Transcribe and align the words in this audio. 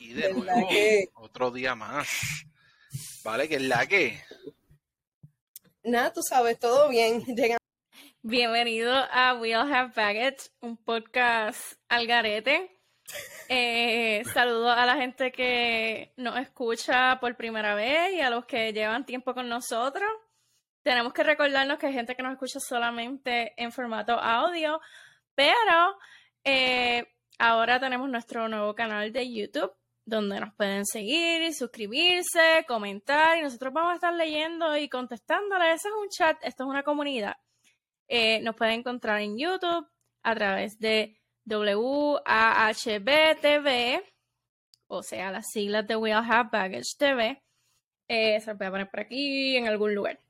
aquí 0.00 0.14
de 0.14 0.32
nuevo. 0.32 0.68
Otro 1.16 1.50
día 1.50 1.74
más. 1.74 2.46
Vale, 3.22 3.48
que 3.48 3.56
es 3.56 3.62
la 3.62 3.86
que. 3.86 4.18
Nada, 5.84 6.10
tú 6.12 6.22
sabes, 6.22 6.58
todo 6.58 6.88
bien. 6.88 7.22
Bienvenido 8.22 8.94
a 8.94 9.34
We 9.34 9.54
All 9.54 9.72
Have 9.72 9.92
Baggage, 9.94 10.50
un 10.60 10.78
podcast 10.78 11.74
al 11.88 12.06
garete. 12.06 12.80
Eh, 13.48 14.22
saludo 14.32 14.70
a 14.70 14.86
la 14.86 14.96
gente 14.96 15.32
que 15.32 16.14
nos 16.16 16.38
escucha 16.38 17.18
por 17.20 17.36
primera 17.36 17.74
vez 17.74 18.14
y 18.14 18.20
a 18.20 18.30
los 18.30 18.46
que 18.46 18.72
llevan 18.72 19.04
tiempo 19.04 19.34
con 19.34 19.50
nosotros. 19.50 20.10
Tenemos 20.82 21.12
que 21.12 21.24
recordarnos 21.24 21.78
que 21.78 21.88
hay 21.88 21.92
gente 21.92 22.16
que 22.16 22.22
nos 22.22 22.32
escucha 22.32 22.58
solamente 22.58 23.52
en 23.62 23.70
formato 23.70 24.14
audio, 24.14 24.80
pero 25.34 25.98
eh, 26.42 27.06
ahora 27.38 27.78
tenemos 27.78 28.08
nuestro 28.08 28.48
nuevo 28.48 28.74
canal 28.74 29.12
de 29.12 29.30
YouTube 29.30 29.74
donde 30.10 30.40
nos 30.40 30.54
pueden 30.54 30.84
seguir 30.84 31.54
suscribirse, 31.54 32.64
comentar 32.68 33.38
y 33.38 33.42
nosotros 33.42 33.72
vamos 33.72 33.92
a 33.92 33.94
estar 33.94 34.12
leyendo 34.12 34.76
y 34.76 34.88
contestándole. 34.88 35.72
Eso 35.72 35.88
es 35.88 35.94
un 35.94 36.08
chat, 36.08 36.36
esto 36.42 36.64
es 36.64 36.68
una 36.68 36.82
comunidad. 36.82 37.36
Eh, 38.08 38.40
nos 38.40 38.56
pueden 38.56 38.80
encontrar 38.80 39.20
en 39.20 39.38
YouTube 39.38 39.88
a 40.22 40.34
través 40.34 40.78
de 40.78 41.16
WAHB 41.46 43.00
o 44.92 45.02
sea, 45.04 45.30
las 45.30 45.46
siglas 45.52 45.86
de 45.86 45.94
We 45.94 46.12
All 46.12 46.28
Have 46.28 46.50
Baggage 46.50 46.96
TV. 46.98 47.40
Eh, 48.08 48.40
se 48.40 48.50
lo 48.50 48.58
voy 48.58 48.66
a 48.66 48.70
poner 48.70 48.90
por 48.90 49.00
aquí 49.00 49.56
en 49.56 49.68
algún 49.68 49.94
lugar. 49.94 50.20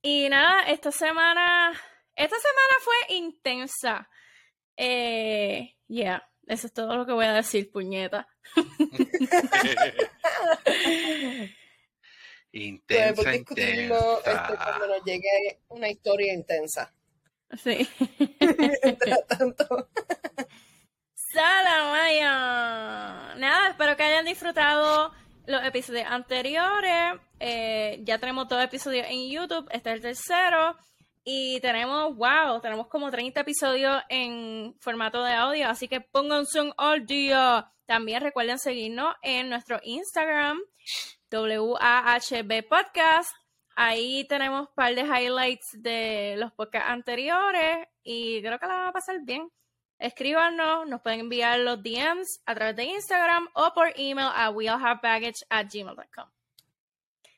Y 0.00 0.28
nada, 0.30 0.62
esta 0.62 0.90
semana, 0.90 1.70
esta 2.14 2.36
semana 2.36 2.74
fue 2.80 3.16
intensa. 3.16 4.08
Eh, 4.74 5.76
yeah, 5.86 6.26
eso 6.46 6.66
es 6.66 6.72
todo 6.72 6.96
lo 6.96 7.04
que 7.04 7.12
voy 7.12 7.26
a 7.26 7.34
decir, 7.34 7.70
puñeta. 7.70 8.26
Intensa, 12.52 13.34
intensa. 13.34 14.18
Este, 14.24 14.56
cuando 14.56 14.86
nos 14.86 15.04
llegue 15.04 15.60
una 15.68 15.88
historia 15.88 16.32
intensa. 16.32 16.92
Sí. 17.62 17.88
Mientras 18.82 19.26
tanto. 19.28 19.88
Salamaya. 21.32 23.34
Nada, 23.36 23.70
espero 23.70 23.96
que 23.96 24.02
hayan 24.02 24.24
disfrutado 24.24 25.12
los 25.46 25.64
episodios 25.64 26.06
anteriores. 26.08 27.20
Eh, 27.40 28.00
ya 28.02 28.18
tenemos 28.18 28.48
dos 28.48 28.62
episodios 28.62 29.06
en 29.08 29.30
YouTube. 29.30 29.68
Este 29.70 29.90
es 29.90 29.96
el 29.96 30.02
tercero. 30.02 30.76
Y 31.28 31.58
tenemos, 31.58 32.14
wow, 32.14 32.60
tenemos 32.60 32.86
como 32.86 33.10
30 33.10 33.40
episodios 33.40 34.00
en 34.08 34.76
formato 34.78 35.24
de 35.24 35.32
audio. 35.32 35.68
Así 35.68 35.88
que 35.88 36.00
pónganse 36.00 36.60
un 36.60 36.72
día. 37.04 37.68
También 37.84 38.22
recuerden 38.22 38.60
seguirnos 38.60 39.12
en 39.22 39.48
nuestro 39.48 39.80
Instagram, 39.82 40.60
WAHB 41.32 42.68
Podcast. 42.68 43.30
Ahí 43.74 44.24
tenemos 44.28 44.68
un 44.68 44.74
par 44.76 44.94
de 44.94 45.02
highlights 45.02 45.66
de 45.82 46.36
los 46.38 46.52
podcasts 46.52 46.90
anteriores 46.90 47.88
y 48.04 48.40
creo 48.40 48.60
que 48.60 48.66
la 48.66 48.74
van 48.74 48.88
a 48.88 48.92
pasar 48.92 49.16
bien. 49.24 49.50
Escríbanos, 49.98 50.86
nos 50.86 51.00
pueden 51.02 51.20
enviar 51.20 51.58
los 51.58 51.82
DMs 51.82 52.40
a 52.46 52.54
través 52.54 52.76
de 52.76 52.84
Instagram 52.84 53.48
o 53.52 53.72
por 53.74 53.88
email 53.96 54.28
a 54.32 54.50
weallhavebaggage 54.50 55.44
at 55.50 55.66
gmail.com. 55.72 56.28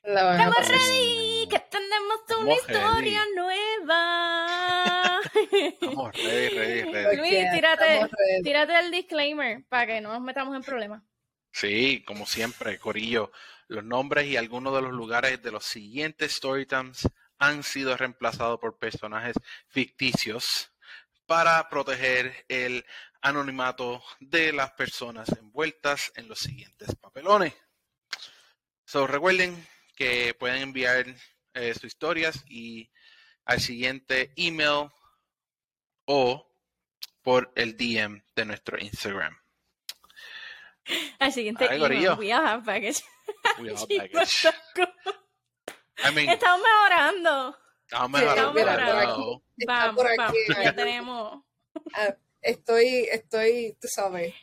¡Estamos 0.03 0.67
ready! 0.67 1.38
¡Que 1.49 1.59
tenemos 1.59 2.19
una 2.39 2.53
historia 2.53 3.25
nueva! 3.35 5.19
Estamos 5.51 6.13
ready, 6.15 6.49
ready, 6.49 6.81
ready. 6.91 7.17
Luis, 7.17 7.51
tírate, 7.51 8.09
tírate 8.43 8.79
el 8.79 8.91
disclaimer 8.91 9.65
para 9.67 9.87
que 9.87 10.01
no 10.01 10.13
nos 10.13 10.21
metamos 10.21 10.55
en 10.55 10.61
problemas. 10.63 11.03
Sí, 11.51 12.03
como 12.05 12.25
siempre, 12.25 12.77
Corillo. 12.79 13.31
Los 13.67 13.83
nombres 13.83 14.27
y 14.27 14.37
algunos 14.37 14.73
de 14.73 14.81
los 14.81 14.91
lugares 14.91 15.41
de 15.41 15.51
los 15.51 15.65
siguientes 15.65 16.33
Storytimes 16.33 17.07
han 17.39 17.63
sido 17.63 17.95
reemplazados 17.97 18.59
por 18.59 18.77
personajes 18.77 19.35
ficticios 19.67 20.71
para 21.25 21.67
proteger 21.69 22.45
el 22.47 22.85
anonimato 23.21 24.03
de 24.19 24.53
las 24.53 24.71
personas 24.71 25.29
envueltas 25.29 26.11
en 26.15 26.27
los 26.27 26.39
siguientes 26.39 26.95
papelones. 26.95 27.53
So, 28.85 29.05
recuerden 29.05 29.67
que 29.95 30.33
pueden 30.33 30.61
enviar 30.61 31.05
eh, 31.53 31.73
sus 31.73 31.85
historias 31.85 32.43
y 32.47 32.91
al 33.45 33.59
siguiente 33.59 34.31
email 34.35 34.89
o 36.05 36.45
por 37.21 37.51
el 37.55 37.75
DM 37.77 38.23
de 38.35 38.45
nuestro 38.45 38.77
Instagram. 38.79 39.37
Al 41.19 41.31
siguiente 41.31 41.65
email, 41.65 42.17
we 42.17 42.33
all 42.33 42.45
have 42.45 42.63
baggage. 42.65 43.01
We 43.59 43.69
all 43.71 43.77
have 43.77 43.87
baggage. 43.87 44.47
I 46.03 46.11
mean, 46.15 46.29
Estamos 46.29 46.61
mejorando. 46.63 47.57
Estamos 47.85 48.11
mejorando. 48.21 48.53
Mira, 48.53 48.75
por 48.75 48.97
aquí, 48.97 49.43
Vamos, 49.67 49.95
por 49.95 50.07
aquí. 50.07 50.17
vamos, 50.17 50.63
ya 50.63 50.75
tenemos. 50.75 51.43
Ah, 51.93 52.15
estoy, 52.41 53.07
estoy, 53.11 53.77
tú 53.79 53.87
sabes. 53.87 54.33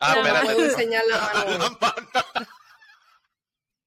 Ah, 0.00 0.14
No, 0.16 0.20
espérate. 0.26 0.44
puedo 0.46 0.64
enseñar 0.64 1.04
la 1.06 1.18
mano. 1.20 1.78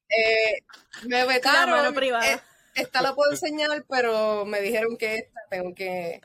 Eh, 0.10 0.64
me 1.04 1.18
La 1.20 1.26
vetaron. 1.26 1.70
mano 1.78 1.94
privada. 1.94 2.34
eh, 2.34 2.42
esta 2.76 3.02
la 3.02 3.14
puedo 3.14 3.32
enseñar, 3.32 3.86
pero 3.90 4.46
me 4.46 4.62
dijeron 4.62 4.98
que 4.98 5.16
esta 5.16 5.42
tengo 5.50 5.74
que. 5.74 6.22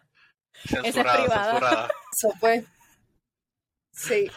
Censurada, 0.55 1.19
privada. 1.19 1.53
censurada. 1.53 1.89
Eso 2.13 2.33
pues. 2.41 2.65
Sí. 3.93 4.31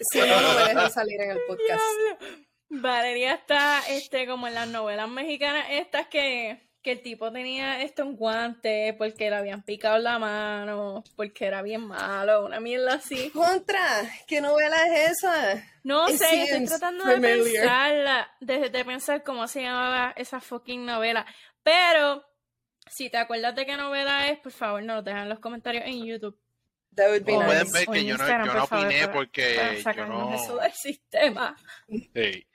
Si 0.00 0.18
no, 0.18 0.40
no 0.40 0.54
me 0.54 0.68
dejan 0.68 0.90
salir 0.90 1.20
en 1.20 1.30
el 1.30 1.40
podcast. 1.46 1.82
Valeria 2.68 3.34
está 3.34 3.82
este, 3.88 4.26
como 4.26 4.48
en 4.48 4.54
las 4.54 4.68
novelas 4.68 5.08
mexicanas, 5.08 5.66
estas 5.70 6.08
que, 6.08 6.68
que 6.82 6.92
el 6.92 7.02
tipo 7.02 7.30
tenía 7.30 7.82
esto 7.82 8.04
un 8.04 8.16
guante 8.16 8.94
porque 8.98 9.30
le 9.30 9.36
habían 9.36 9.62
picado 9.62 9.98
la 9.98 10.18
mano, 10.18 11.04
porque 11.16 11.46
era 11.46 11.62
bien 11.62 11.82
malo, 11.82 12.44
una 12.44 12.60
mierda 12.60 12.94
así. 12.94 13.30
Contra, 13.30 14.02
¿qué 14.26 14.40
novela 14.40 14.76
es 14.86 15.12
esa? 15.12 15.64
No 15.84 16.08
It 16.08 16.16
sé, 16.16 16.42
estoy 16.42 16.66
tratando 16.66 17.04
de 17.04 17.18
pensarla, 17.18 18.30
de, 18.40 18.70
de 18.70 18.84
pensar 18.84 19.22
cómo 19.22 19.46
se 19.46 19.62
llamaba 19.62 20.12
esa 20.16 20.40
fucking 20.40 20.84
novela. 20.84 21.26
Pero, 21.64 22.24
si 22.88 23.10
te 23.10 23.16
acuerdas 23.16 23.56
de 23.56 23.66
qué 23.66 23.76
novela 23.76 24.28
es, 24.28 24.38
por 24.38 24.52
favor, 24.52 24.82
nos 24.84 24.96
lo 24.98 25.02
dejan 25.02 25.22
en 25.24 25.28
los 25.30 25.40
comentarios 25.40 25.84
en 25.86 26.04
YouTube. 26.06 26.38
That 26.94 27.08
would 27.08 27.24
be 27.24 27.32
O 27.32 27.36
Como 27.38 27.48
nice. 27.52 27.58
pueden 27.64 27.72
ver 27.72 27.86
que 27.96 28.04
yo 28.04 28.16
no, 28.16 28.54
yo 28.54 28.64
opiné 28.64 29.08
porque 29.08 29.82
yo 29.96 30.06
no... 30.06 30.32
eso 30.34 30.56
del 30.58 30.72
sistema. 30.72 31.56
Sí. 32.14 32.46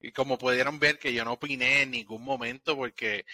Y 0.00 0.12
como 0.12 0.38
pudieron 0.38 0.78
ver 0.78 0.96
que 1.00 1.12
yo 1.12 1.24
no 1.24 1.32
opiné 1.32 1.82
en 1.82 1.90
ningún 1.90 2.22
momento 2.22 2.76
porque 2.76 3.26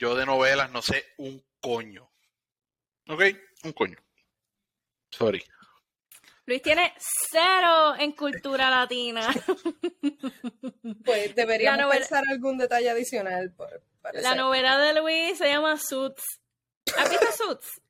yo 0.00 0.16
de 0.16 0.26
novelas 0.26 0.68
no 0.72 0.82
sé 0.82 1.12
un 1.18 1.40
coño. 1.60 2.10
¿Ok? 3.06 3.22
Un 3.62 3.72
coño. 3.72 3.98
Sorry. 5.10 5.44
Luis 6.46 6.60
tiene 6.62 6.92
cero 7.30 7.94
en 7.96 8.10
cultura 8.12 8.68
latina. 8.68 9.32
Pues 11.04 11.34
deberíamos 11.36 11.78
La 11.78 11.82
novela- 11.84 11.98
pensar 12.00 12.24
algún 12.28 12.58
detalle 12.58 12.90
adicional. 12.90 13.52
por- 13.52 13.80
parece. 14.02 14.22
La 14.24 14.34
novela 14.34 14.78
de 14.78 15.00
Luis 15.00 15.38
se 15.38 15.48
llama 15.48 15.78
Suits. 15.78 16.22
¿Has 16.98 17.08
visto 17.10 17.26
Suits? 17.36 17.80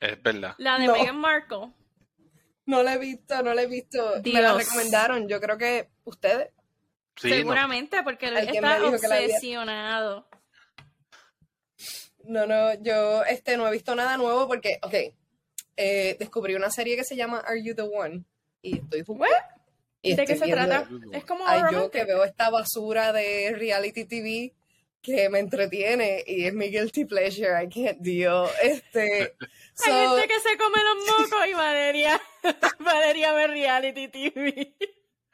Es 0.00 0.22
verdad. 0.22 0.54
La 0.58 0.78
de 0.78 0.86
No. 0.86 0.94
Meghan 0.94 1.18
Markle. 1.18 1.72
No 2.64 2.82
la 2.82 2.94
he 2.94 2.98
visto, 2.98 3.42
no 3.42 3.52
la 3.54 3.62
he 3.62 3.66
visto. 3.66 3.98
Me 4.24 4.40
la 4.40 4.52
Dios. 4.54 4.58
recomendaron. 4.68 5.28
Yo 5.28 5.40
creo 5.40 5.58
que 5.58 5.90
ustedes. 6.04 6.50
Sí, 7.16 7.28
no, 7.28 7.34
Seguramente, 7.36 8.02
porque 8.02 8.28
Luis 8.30 8.38
Alguien 8.46 8.64
está 8.64 8.78
me 8.78 8.84
dijo 8.86 9.00
que 9.00 9.08
la 9.08 9.18
viera. 9.18 9.34
obsesionado. 9.34 10.28
No, 12.24 12.46
no, 12.46 12.74
yo 12.82 13.24
este, 13.24 13.56
no 13.56 13.66
he 13.66 13.72
visto 13.72 13.94
nada 13.94 14.16
nuevo 14.16 14.46
porque, 14.46 14.78
ok, 14.82 14.94
eh, 15.76 16.16
descubrí 16.18 16.54
una 16.54 16.70
serie 16.70 16.96
que 16.96 17.04
se 17.04 17.16
llama 17.16 17.40
Are 17.40 17.62
You 17.62 17.74
the 17.74 17.82
One? 17.82 18.24
Y 18.62 18.78
estoy 18.78 19.04
y 20.04 20.14
¿De 20.14 20.24
qué 20.24 20.36
se 20.36 20.44
viendo- 20.44 20.66
trata? 20.66 20.88
Es 21.12 21.24
como 21.24 21.46
Ay, 21.46 21.62
yo 21.72 21.90
que 21.90 22.04
veo 22.04 22.24
esta 22.24 22.48
basura 22.50 23.12
de 23.12 23.52
reality 23.56 24.04
TV 24.04 24.52
que 25.02 25.28
me 25.28 25.40
entretiene 25.40 26.22
y 26.26 26.46
es 26.46 26.54
mi 26.54 26.68
guilty 26.70 27.04
pleasure, 27.04 27.52
I 27.60 27.68
can't 27.68 27.98
deal. 28.00 28.48
Este, 28.62 29.34
Hay 29.84 29.92
so, 29.92 30.10
gente 30.16 30.28
que 30.28 30.40
se 30.40 30.56
come 30.56 30.78
los 30.82 31.06
mocos 31.18 31.46
y 31.48 31.54
Valeria, 31.54 32.20
Valeria 32.78 33.32
ve 33.32 33.46
reality 33.48 34.08
TV. 34.08 34.74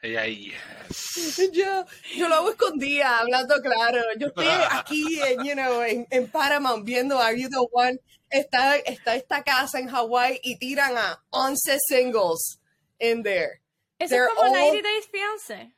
ella 0.01 0.27
yes. 0.27 1.51
yo, 1.53 1.85
yo 2.17 2.29
lo 2.29 2.37
hago 2.37 2.51
escondida, 2.51 3.19
hablando 3.19 3.61
claro. 3.61 4.01
Yo 4.19 4.29
estoy 4.29 4.47
aquí 4.71 5.21
en, 5.21 5.45
you 5.45 5.55
know, 5.55 5.83
en, 5.83 6.07
en 6.11 6.29
Paramount 6.31 6.85
viendo 6.85 7.19
Are 7.19 7.39
You 7.39 7.49
the 7.49 7.67
One. 7.73 7.99
Está, 8.31 8.77
está 8.77 9.17
esta 9.17 9.43
casa 9.43 9.79
en 9.79 9.89
Hawái 9.89 10.41
y 10.43 10.59
tiran 10.59 10.97
a 10.97 11.23
11 11.31 11.79
singles 11.89 12.61
in 13.01 13.23
there. 13.23 13.63
Eso 13.99 14.15
They're 14.15 14.29
es 14.29 14.35
como 14.35 14.53
all- 14.53 14.59
90 14.59 14.83
Days 14.89 15.09
Fiancé. 15.11 15.73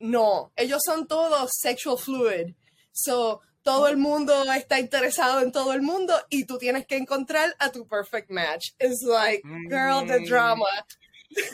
No, 0.00 0.52
ellos 0.56 0.82
son 0.84 1.06
todos 1.06 1.50
sexual 1.60 1.96
fluid. 1.96 2.54
So, 2.96 3.40
todo 3.64 3.88
el 3.88 3.96
mundo 3.96 4.44
está 4.52 4.78
interesado 4.78 5.40
en 5.40 5.50
todo 5.50 5.72
el 5.72 5.82
mundo 5.82 6.14
y 6.30 6.44
tú 6.44 6.58
tienes 6.58 6.86
que 6.86 6.96
encontrar 6.96 7.54
a 7.58 7.72
tu 7.72 7.86
perfect 7.88 8.30
match. 8.30 8.68
It's 8.78 9.02
like, 9.02 9.42
girl, 9.68 10.06
the 10.06 10.20
drama. 10.20 10.66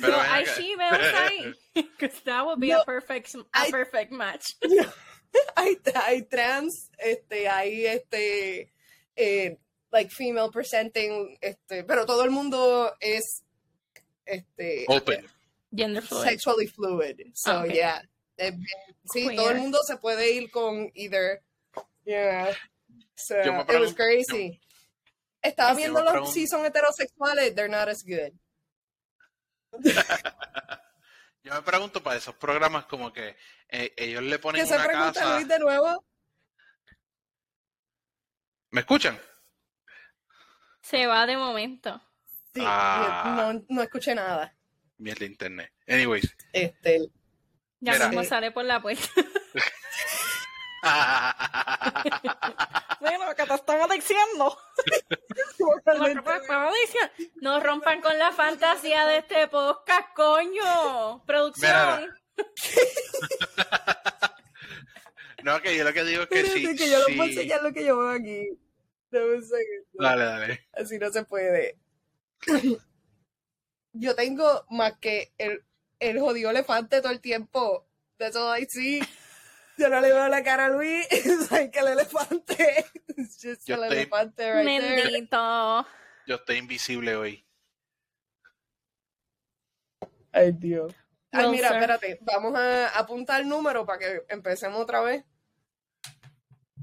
Pero 0.00 0.12
no 0.12 0.20
hay 0.20 0.44
females 0.44 1.14
ahí. 1.14 1.54
Because 1.74 2.20
that 2.24 2.44
would 2.44 2.60
be 2.60 2.68
No, 2.68 2.82
a 2.82 2.84
perfect, 2.84 3.34
a 3.54 3.62
hay- 3.62 3.70
perfect 3.70 4.12
match. 4.12 4.44
hay, 5.56 5.78
hay 5.94 6.22
trans, 6.22 6.90
este, 6.98 7.48
hay 7.48 7.86
este, 7.86 8.72
eh, 9.16 9.56
like 9.92 10.10
female 10.10 10.50
presenting, 10.50 11.38
este, 11.40 11.84
pero 11.84 12.04
todo 12.04 12.24
el 12.24 12.30
mundo 12.30 12.92
es, 13.00 13.44
este, 14.26 14.84
Open. 14.88 15.24
Gender 15.74 16.02
fluid. 16.02 16.24
sexually 16.24 16.66
fluid. 16.66 17.16
So, 17.34 17.52
Ah, 17.52 17.62
ok. 17.64 17.72
yeah. 17.72 18.02
Es 18.36 18.50
bien- 18.52 18.89
sí, 19.12 19.24
Queer. 19.24 19.36
todo 19.36 19.50
el 19.50 19.58
mundo 19.58 19.78
se 19.86 19.96
puede 19.96 20.32
ir 20.32 20.50
con 20.50 20.90
either. 20.94 21.42
Yeah. 22.04 22.54
So, 23.14 23.36
it 23.40 23.80
was 23.80 23.94
crazy. 23.94 24.60
Estaba 25.42 25.74
viendo 25.74 26.02
los 26.02 26.32
si 26.32 26.46
son 26.46 26.64
heterosexuales, 26.64 27.54
they're 27.54 27.68
not 27.68 27.88
as 27.88 28.02
good. 28.04 28.32
Yo 31.42 31.54
me 31.54 31.62
pregunto 31.62 32.02
para 32.02 32.16
esos 32.16 32.34
programas 32.34 32.84
como 32.86 33.12
que 33.12 33.36
eh, 33.68 33.92
ellos 33.96 34.22
le 34.22 34.38
ponen 34.38 34.60
¿Qué 34.62 34.66
se 34.68 34.74
una 34.74 34.84
pregunta 34.84 35.12
casa. 35.20 35.34
Luis 35.36 35.48
de 35.48 35.58
nuevo? 35.58 36.04
¿Me 38.70 38.80
escuchan? 38.80 39.18
Se 40.82 41.06
va 41.06 41.26
de 41.26 41.36
momento. 41.36 42.00
Sí, 42.54 42.62
Ah. 42.64 43.52
no, 43.54 43.64
no 43.68 43.82
escuché 43.82 44.14
nada. 44.14 44.54
Mierda 44.98 45.24
internet. 45.24 45.72
Anyways. 45.88 46.34
Este, 46.52 47.08
Ya 47.80 47.94
Mira. 47.94 48.08
mismo 48.08 48.24
sale 48.24 48.50
por 48.50 48.64
la 48.64 48.80
puerta. 48.80 49.08
bueno, 53.00 53.34
¿qué 53.36 53.44
te 53.44 53.54
estaba 53.54 53.86
diciendo? 53.88 54.56
Lo 55.58 55.74
que 56.04 56.14
te 56.14 56.36
estaba 56.36 56.70
diciendo. 56.72 57.12
No 57.40 57.58
rompan 57.60 58.00
con 58.00 58.16
la 58.18 58.32
fantasía 58.32 59.04
de 59.06 59.18
este 59.18 59.46
podcast, 59.48 60.14
coño. 60.14 61.22
Producción. 61.26 62.16
no, 65.44 65.60
que 65.60 65.76
yo 65.76 65.84
lo 65.84 65.92
que 65.92 66.04
digo 66.04 66.22
es 66.22 66.28
que 66.28 66.44
sí. 66.44 66.64
Espérate, 66.64 66.76
que 66.76 66.90
yo 66.90 67.04
sí. 67.04 67.12
no 67.12 67.16
puedo 67.16 67.30
enseñar 67.30 67.62
lo 67.62 67.72
que 67.72 67.84
yo 67.84 67.98
veo 67.98 68.10
aquí. 68.10 68.48
Dame 69.10 69.34
un 69.34 69.42
segundo. 69.42 69.88
Dale, 69.92 70.24
dale. 70.24 70.68
Así 70.72 70.98
no 70.98 71.10
se 71.10 71.24
puede. 71.24 71.76
Yo 73.92 74.14
tengo 74.14 74.64
más 74.70 74.96
que 74.98 75.32
el, 75.36 75.64
el 76.00 76.18
jodido 76.20 76.50
elefante 76.50 77.00
todo 77.00 77.12
el 77.12 77.20
tiempo. 77.20 77.86
That's 78.18 78.36
all 78.36 78.58
I 78.60 78.66
see. 78.66 79.00
Yo 79.78 79.88
no 79.88 80.00
le 80.00 80.08
veo 80.12 80.28
la 80.28 80.42
cara 80.42 80.66
a 80.66 80.68
Luis. 80.68 81.06
Es 81.10 81.50
like 81.50 81.78
el 81.78 81.88
elefante. 81.88 82.84
It's 83.16 83.38
just 83.40 83.66
Yo 83.66 83.76
el 83.76 83.82
estoy- 83.84 83.92
elefante 83.98 84.52
right 84.52 84.80
there. 84.80 85.02
Bendito. 85.12 85.86
Yo 86.26 86.34
estoy 86.36 86.56
invisible 86.58 87.16
hoy. 87.16 87.46
Ay, 90.32 90.52
Dios. 90.52 90.94
Ay, 91.32 91.44
Well, 91.44 91.50
mira, 91.52 91.68
sir. 91.68 91.76
espérate. 91.76 92.18
Vamos 92.22 92.54
a 92.54 92.88
apuntar 92.98 93.40
el 93.40 93.48
número 93.48 93.84
para 93.86 93.98
que 93.98 94.22
empecemos 94.28 94.80
otra 94.80 95.00
vez. 95.00 95.24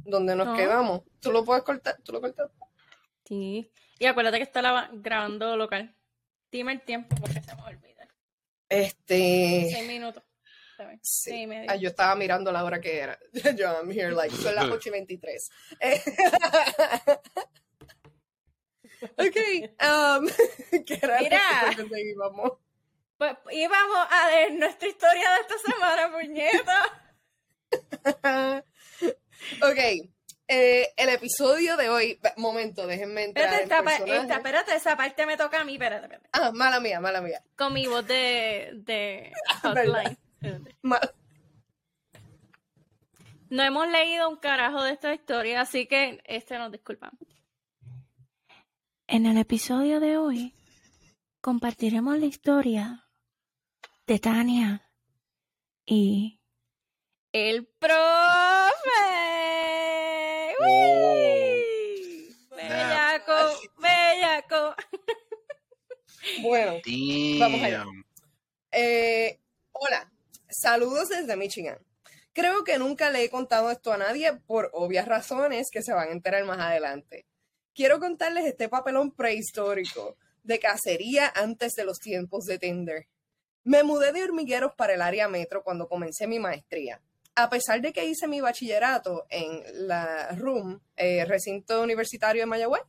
Donde 0.03 0.35
nos 0.35 0.47
No. 0.47 0.55
quedamos. 0.55 1.01
¿Tú 1.19 1.31
lo 1.31 1.43
puedes 1.43 1.63
cortar? 1.63 1.97
¿Tú 2.03 2.11
lo 2.13 2.21
cortas? 2.21 2.49
Sí. 3.25 3.69
Y 3.99 4.05
acuérdate 4.05 4.37
que 4.37 4.43
está 4.43 4.89
grabando 4.93 5.57
local. 5.57 5.93
Dime 6.51 6.71
el 6.73 6.81
tiempo 6.81 7.15
porque 7.19 7.41
se. 7.41 7.51
Este. 8.69 9.69
Seis 9.71 9.87
minutos. 9.87 10.23
Sí. 10.77 10.83
Seis 11.01 11.43
y 11.43 11.47
medio. 11.47 11.71
Ah, 11.71 11.75
yo 11.75 11.89
estaba 11.89 12.15
mirando 12.15 12.51
la 12.51 12.63
hora 12.63 12.79
que 12.79 12.99
era. 12.99 13.17
Yo, 13.57 13.65
I'm 13.67 13.89
here, 13.91 14.11
like, 14.11 14.35
son 14.35 14.53
las 14.53 14.65
8 14.65 14.89
y 14.89 14.91
23. 14.91 15.49
Eh, 15.79 16.03
ok, 19.17 19.37
um, 19.81 20.27
¿qué 20.85 20.99
era 21.01 21.19
Mira. 21.19 21.41
que 21.75 21.87
seguíamos? 21.87 22.51
Pues 23.17 23.35
íbamos 23.51 24.07
a 24.11 24.27
ver 24.27 24.53
nuestra 24.53 24.87
historia 24.87 25.31
de 25.31 25.39
esta 25.41 25.57
semana, 25.71 26.11
puñeta. 26.11 26.85
ok, 29.63 29.79
eh, 30.47 30.93
el 30.97 31.09
episodio 31.09 31.75
de 31.77 31.89
hoy, 31.89 32.19
momento, 32.37 32.87
déjenme 32.87 33.25
entrar 33.25 33.45
Espérate, 33.53 33.63
en 33.63 33.87
esta, 33.89 34.15
esta- 34.21 34.35
espérate, 34.37 34.75
esa 34.75 34.95
parte 34.97 35.25
me 35.25 35.35
toca 35.37 35.61
a 35.61 35.63
mí, 35.65 35.73
espérate, 35.73 36.05
espérate. 36.05 36.29
Ah, 36.31 36.51
mala 36.53 36.79
mía, 36.79 36.99
mala 36.99 37.21
mía. 37.21 37.41
Con 37.57 37.73
mi 37.73 37.85
voz 37.87 38.05
de. 38.07 39.33
Ma- 40.81 40.99
No 43.49 43.63
hemos 43.63 43.87
leído 43.89 44.29
un 44.29 44.37
carajo 44.37 44.83
de 44.83 44.91
esta 44.93 45.13
historia, 45.13 45.61
así 45.61 45.85
que 45.87 46.21
este 46.25 46.57
nos 46.57 46.71
disculpan. 46.71 47.11
En 49.07 49.25
el 49.25 49.37
episodio 49.37 49.99
de 50.01 50.17
hoy 50.17 50.53
compartiremos 51.41 52.17
la 52.19 52.25
historia 52.25 53.05
de 54.05 54.19
Tania 54.19 54.91
y 55.85 56.41
el 57.31 57.65
profe. 57.79 59.16
¡Uy! 60.59 62.35
Bellaco, 62.55 63.59
bellaco. 63.77 64.75
Bueno, 66.41 66.81
Vamos 67.39 67.61
allá. 67.61 67.85
Eh, 68.71 69.39
hola, 69.71 70.11
saludos 70.49 71.07
desde 71.07 71.37
Michigan. 71.37 71.77
Creo 72.33 72.63
que 72.65 72.77
nunca 72.77 73.09
le 73.09 73.23
he 73.23 73.29
contado 73.29 73.71
esto 73.71 73.93
a 73.93 73.97
nadie 73.97 74.33
por 74.45 74.69
obvias 74.73 75.07
razones 75.07 75.69
que 75.71 75.81
se 75.81 75.93
van 75.93 76.09
a 76.09 76.11
enterar 76.11 76.43
más 76.43 76.59
adelante. 76.59 77.25
Quiero 77.73 77.99
contarles 77.99 78.45
este 78.45 78.69
papelón 78.69 79.11
prehistórico 79.11 80.17
de 80.43 80.59
cacería 80.59 81.31
antes 81.33 81.75
de 81.75 81.85
los 81.85 81.99
tiempos 81.99 82.45
de 82.45 82.59
Tinder. 82.59 83.07
Me 83.63 83.83
mudé 83.83 84.11
de 84.11 84.23
hormigueros 84.23 84.73
para 84.77 84.93
el 84.93 85.01
área 85.01 85.27
metro 85.27 85.63
cuando 85.63 85.87
comencé 85.87 86.27
mi 86.27 86.39
maestría. 86.39 87.01
A 87.39 87.49
pesar 87.51 87.81
de 87.81 87.93
que 87.93 88.03
hice 88.03 88.27
mi 88.27 88.41
bachillerato 88.41 89.27
en 89.29 89.87
la 89.87 90.29
RUM, 90.31 90.79
eh, 90.95 91.23
recinto 91.23 91.83
universitario 91.83 92.41
de 92.41 92.45
Mayagüez, 92.47 92.81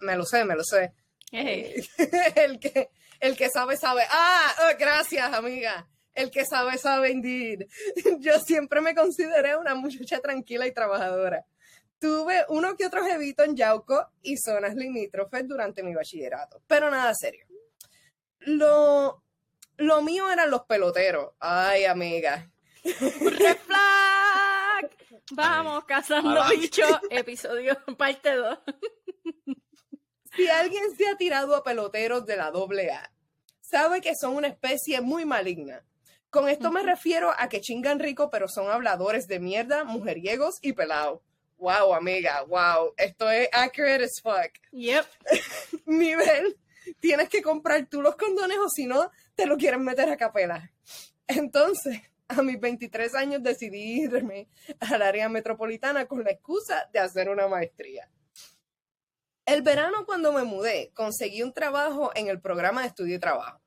me 0.00 0.16
lo 0.16 0.24
sé, 0.24 0.44
me 0.44 0.54
lo 0.54 0.62
sé. 0.62 0.92
Ejé. 1.32 1.84
el, 2.36 2.60
que, 2.60 2.90
el 3.18 3.36
que 3.36 3.50
sabe, 3.50 3.76
sabe. 3.76 4.02
Ah, 4.08 4.54
oh, 4.60 4.76
gracias, 4.78 5.32
amiga. 5.32 5.88
El 6.14 6.30
que 6.30 6.44
sabe, 6.44 6.78
sabe, 6.78 7.10
indeed. 7.10 7.66
Yo 8.20 8.38
siempre 8.38 8.80
me 8.80 8.94
consideré 8.94 9.56
una 9.56 9.74
muchacha 9.74 10.20
tranquila 10.20 10.68
y 10.68 10.72
trabajadora. 10.72 11.44
Tuve 11.98 12.44
uno 12.50 12.76
que 12.76 12.86
otro 12.86 13.04
jevito 13.04 13.42
en 13.42 13.56
Yauco 13.56 14.12
y 14.22 14.36
zonas 14.36 14.76
limítrofes 14.76 15.48
durante 15.48 15.82
mi 15.82 15.92
bachillerato, 15.92 16.62
pero 16.68 16.88
nada 16.88 17.12
serio. 17.18 17.44
Lo, 18.38 19.24
lo 19.76 20.02
mío 20.02 20.30
eran 20.30 20.52
los 20.52 20.62
peloteros. 20.66 21.32
Ay, 21.40 21.84
amiga. 21.84 22.48
Red 22.84 23.58
flag. 23.58 24.90
Vamos 25.32 25.84
cazando 25.84 26.40
bichos, 26.50 26.98
episodio 27.10 27.76
parte 27.96 28.34
2. 28.34 28.58
Si 30.36 30.48
alguien 30.48 30.84
se 30.96 31.08
ha 31.08 31.16
tirado 31.16 31.56
a 31.56 31.64
peloteros 31.64 32.24
de 32.24 32.36
la 32.36 32.46
AA, 32.46 33.10
sabe 33.60 34.00
que 34.00 34.14
son 34.14 34.36
una 34.36 34.48
especie 34.48 35.00
muy 35.00 35.24
maligna. 35.24 35.84
Con 36.30 36.48
esto 36.48 36.70
me 36.70 36.82
refiero 36.82 37.32
a 37.36 37.48
que 37.48 37.60
chingan 37.60 37.98
rico, 37.98 38.30
pero 38.30 38.48
son 38.48 38.70
habladores 38.70 39.26
de 39.26 39.40
mierda, 39.40 39.84
mujeriegos 39.84 40.58
y 40.62 40.74
pelados. 40.74 41.20
Wow, 41.56 41.94
amiga, 41.94 42.42
wow. 42.44 42.94
Esto 42.96 43.30
es 43.30 43.48
accurate 43.52 44.04
as 44.04 44.20
fuck. 44.22 44.52
Yep. 44.72 45.06
Nivel, 45.86 46.56
tienes 47.00 47.28
que 47.28 47.42
comprar 47.42 47.86
tú 47.86 48.02
los 48.02 48.14
condones 48.16 48.58
o 48.58 48.68
si 48.68 48.86
no, 48.86 49.10
te 49.34 49.46
lo 49.46 49.56
quieren 49.56 49.82
meter 49.82 50.08
a 50.08 50.16
capela. 50.16 50.70
Entonces, 51.26 52.00
a 52.38 52.42
mis 52.42 52.60
23 52.60 53.14
años 53.14 53.42
decidí 53.42 54.02
irme 54.02 54.48
al 54.80 55.02
área 55.02 55.28
metropolitana 55.28 56.06
con 56.06 56.22
la 56.22 56.30
excusa 56.30 56.88
de 56.92 56.98
hacer 56.98 57.28
una 57.30 57.48
maestría. 57.48 58.10
El 59.46 59.62
verano 59.62 60.04
cuando 60.04 60.32
me 60.32 60.44
mudé, 60.44 60.92
conseguí 60.94 61.42
un 61.42 61.54
trabajo 61.54 62.10
en 62.14 62.28
el 62.28 62.38
programa 62.38 62.82
de 62.82 62.88
estudio 62.88 63.16
y 63.16 63.18
trabajo, 63.18 63.60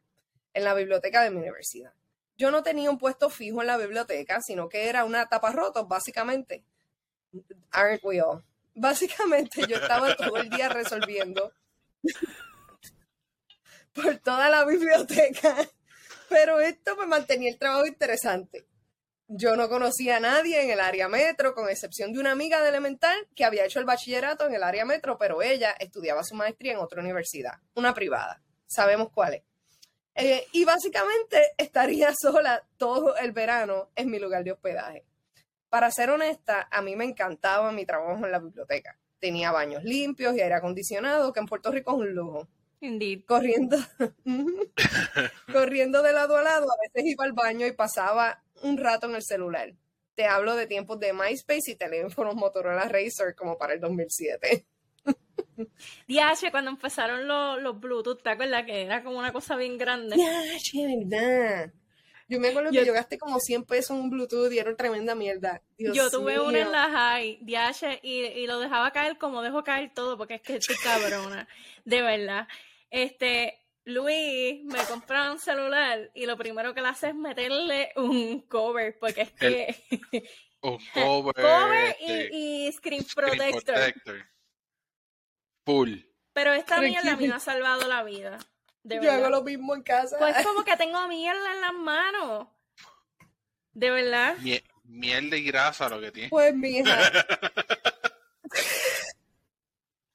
en 0.54 0.64
la 0.64 0.76
biblioteca 0.76 1.24
de 1.24 1.32
mi 1.32 1.38
universidad. 1.38 1.94
Yo 2.38 2.52
no 2.52 2.62
tenía 2.62 2.92
un 2.92 3.00
puesto 3.00 3.32
fijo 3.32 3.62
en 3.62 3.68
la 3.68 3.78
biblioteca, 3.78 4.42
sino 4.42 4.70
que 4.70 4.90
era 4.90 5.06
una 5.06 5.28
taparrotos, 5.28 5.88
básicamente. 5.88 6.64
Aren't 7.72 8.04
we? 8.04 8.22
Básicamente 8.76 9.66
yo 9.68 9.78
estaba 9.78 10.16
todo 10.16 10.38
el 10.38 10.50
día 10.50 10.70
resolviendo 10.70 11.52
por 13.94 14.18
toda 14.18 14.50
la 14.50 14.66
biblioteca, 14.66 15.56
pero 16.32 16.62
esto 16.62 16.96
me 16.96 17.06
mantenía 17.06 17.52
el 17.52 17.60
trabajo 17.60 17.86
interesante. 17.86 18.66
Yo 19.28 19.58
no 19.58 19.68
conocía 19.68 20.16
a 20.16 20.20
nadie 20.22 20.64
en 20.64 20.70
el 20.70 20.80
área 20.80 21.10
metro, 21.10 21.54
con 21.54 21.70
excepción 21.70 22.14
de 22.14 22.20
una 22.20 22.32
amiga 22.32 22.62
de 22.62 22.70
elemental 22.70 23.28
que 23.36 23.44
había 23.44 23.66
hecho 23.66 23.80
el 23.80 23.86
bachillerato 23.86 24.48
en 24.48 24.56
el 24.56 24.64
área 24.64 24.86
metro, 24.86 25.18
pero 25.18 25.42
ella 25.42 25.72
estudiaba 25.78 26.24
su 26.24 26.36
maestría 26.36 26.72
en 26.72 26.80
otra 26.80 27.02
universidad, 27.02 27.60
una 27.76 27.94
privada. 27.94 28.42
Sabemos 28.66 29.10
cuál 29.14 29.34
es. 29.34 29.44
Eh, 30.16 30.48
y 30.54 30.64
básicamente 30.64 31.52
estaría 31.58 32.14
sola 32.20 32.66
todo 32.78 33.18
el 33.18 33.34
verano 33.34 33.92
en 33.96 34.10
mi 34.10 34.18
lugar 34.18 34.46
de 34.46 34.54
hospedaje. 34.54 35.06
Para 35.68 35.92
ser 35.92 36.12
honesta, 36.12 36.70
a 36.72 36.82
mí 36.82 36.96
me 36.96 37.04
encantaba 37.04 37.74
mi 37.74 37.86
trabajo 37.86 38.26
en 38.26 38.32
la 38.32 38.40
biblioteca. 38.40 38.98
Tenía 39.20 39.52
baños 39.52 39.84
limpios 39.84 40.34
y 40.36 40.42
aire 40.42 40.56
acondicionado, 40.56 41.34
que 41.34 41.42
en 41.42 41.46
Puerto 41.46 41.72
Rico 41.72 41.92
es 41.92 41.98
un 41.98 42.16
lujo. 42.16 42.48
Indeed. 42.82 43.26
corriendo, 43.28 43.78
corriendo 45.54 46.02
de 46.02 46.14
lado 46.14 46.36
a 46.38 46.42
lado, 46.42 46.68
a 46.72 46.76
veces 46.82 47.12
iba 47.12 47.24
al 47.24 47.34
baño 47.34 47.68
y 47.68 47.72
pasaba 47.74 48.44
un 48.64 48.78
rato 48.78 49.08
en 49.08 49.16
el 49.16 49.24
celular. 49.24 49.74
Te 50.16 50.26
hablo 50.26 50.56
de 50.56 50.68
tiempos 50.68 51.00
de 51.00 51.14
MySpace 51.14 51.72
y 51.72 51.76
teléfonos 51.76 52.36
Motorola 52.36 52.88
Razr 52.90 53.36
como 53.36 53.58
para 53.58 53.74
el 53.74 53.80
2007. 53.80 54.66
DH, 56.08 56.52
cuando 56.52 56.72
empezaron 56.72 57.28
los, 57.28 57.62
los 57.62 57.80
Bluetooth, 57.80 58.22
¿te 58.22 58.32
acuerdas 58.32 58.66
que 58.66 58.82
era 58.84 59.04
como 59.04 59.20
una 59.20 59.32
cosa 59.32 59.56
bien 59.56 59.78
grande? 59.78 60.16
Che, 60.60 60.86
verdad. 60.86 61.72
Yo 62.28 62.40
me 62.40 62.48
acuerdo 62.48 62.72
que 62.72 62.86
yo 62.86 62.94
gasté 62.94 63.18
como 63.18 63.40
100 63.40 63.66
pesos 63.66 63.92
en 63.92 64.04
un 64.04 64.10
Bluetooth 64.10 64.52
y 64.54 64.58
era 64.58 64.70
una 64.70 64.78
tremenda 64.78 65.16
mierda. 65.16 65.62
Dios 65.78 65.96
Yo 65.96 66.10
tuve 66.10 66.38
mío. 66.40 66.50
en 66.52 66.72
la 66.72 66.90
high, 66.90 67.40
DH, 67.42 68.00
y, 68.04 68.24
y 68.24 68.48
lo 68.48 68.60
dejaba 68.60 68.92
caer 68.92 69.18
como 69.18 69.42
dejo 69.42 69.64
caer 69.64 69.92
todo, 69.94 70.18
porque 70.18 70.36
es 70.36 70.42
que 70.42 70.56
estoy 70.56 70.78
cabrona, 70.78 71.48
de 71.84 72.02
verdad. 72.02 72.48
Este, 72.92 73.58
Luis 73.86 74.64
me 74.66 74.84
compró 74.86 75.32
un 75.32 75.40
celular 75.40 76.12
y 76.14 76.26
lo 76.28 76.38
primero 76.38 76.74
que 76.76 76.82
le 76.82 76.90
hace 76.90 77.10
es 77.10 77.16
meterle 77.16 77.92
un 77.96 78.42
cover, 78.48 79.00
porque 79.00 79.22
es 79.22 79.32
que 79.32 79.84
Un 80.62 80.78
cover. 80.94 81.34
cover 81.34 81.96
este, 82.00 82.30
y, 82.32 82.68
y 82.68 82.72
screen 82.74 83.04
screen 83.04 83.32
protector. 83.38 83.74
protector. 83.74 84.30
Full. 85.66 85.96
Pero 86.34 86.54
esta 86.54 86.80
mierda 86.80 87.14
a 87.14 87.16
mí 87.18 87.28
me 87.28 87.34
ha 87.34 87.40
salvado 87.40 87.88
la 87.88 88.04
vida. 88.04 88.38
De 88.84 88.96
Yo 88.96 89.02
verdad. 89.02 89.18
hago 89.18 89.30
lo 89.30 89.42
mismo 89.44 89.74
en 89.76 89.84
casa. 89.84 90.18
Pues 90.20 90.36
como 90.46 90.64
que 90.64 90.76
tengo 90.78 91.08
mierda 91.08 91.54
en 91.54 91.62
las 91.62 91.74
manos. 91.74 92.48
De 93.74 93.90
verdad. 93.90 94.36
Mie- 94.40 94.64
miel 94.84 95.34
y 95.34 95.44
grasa 95.44 95.88
lo 95.90 96.00
que 96.02 96.12
tiene. 96.12 96.30
Pues, 96.30 96.54
mija, 96.54 97.10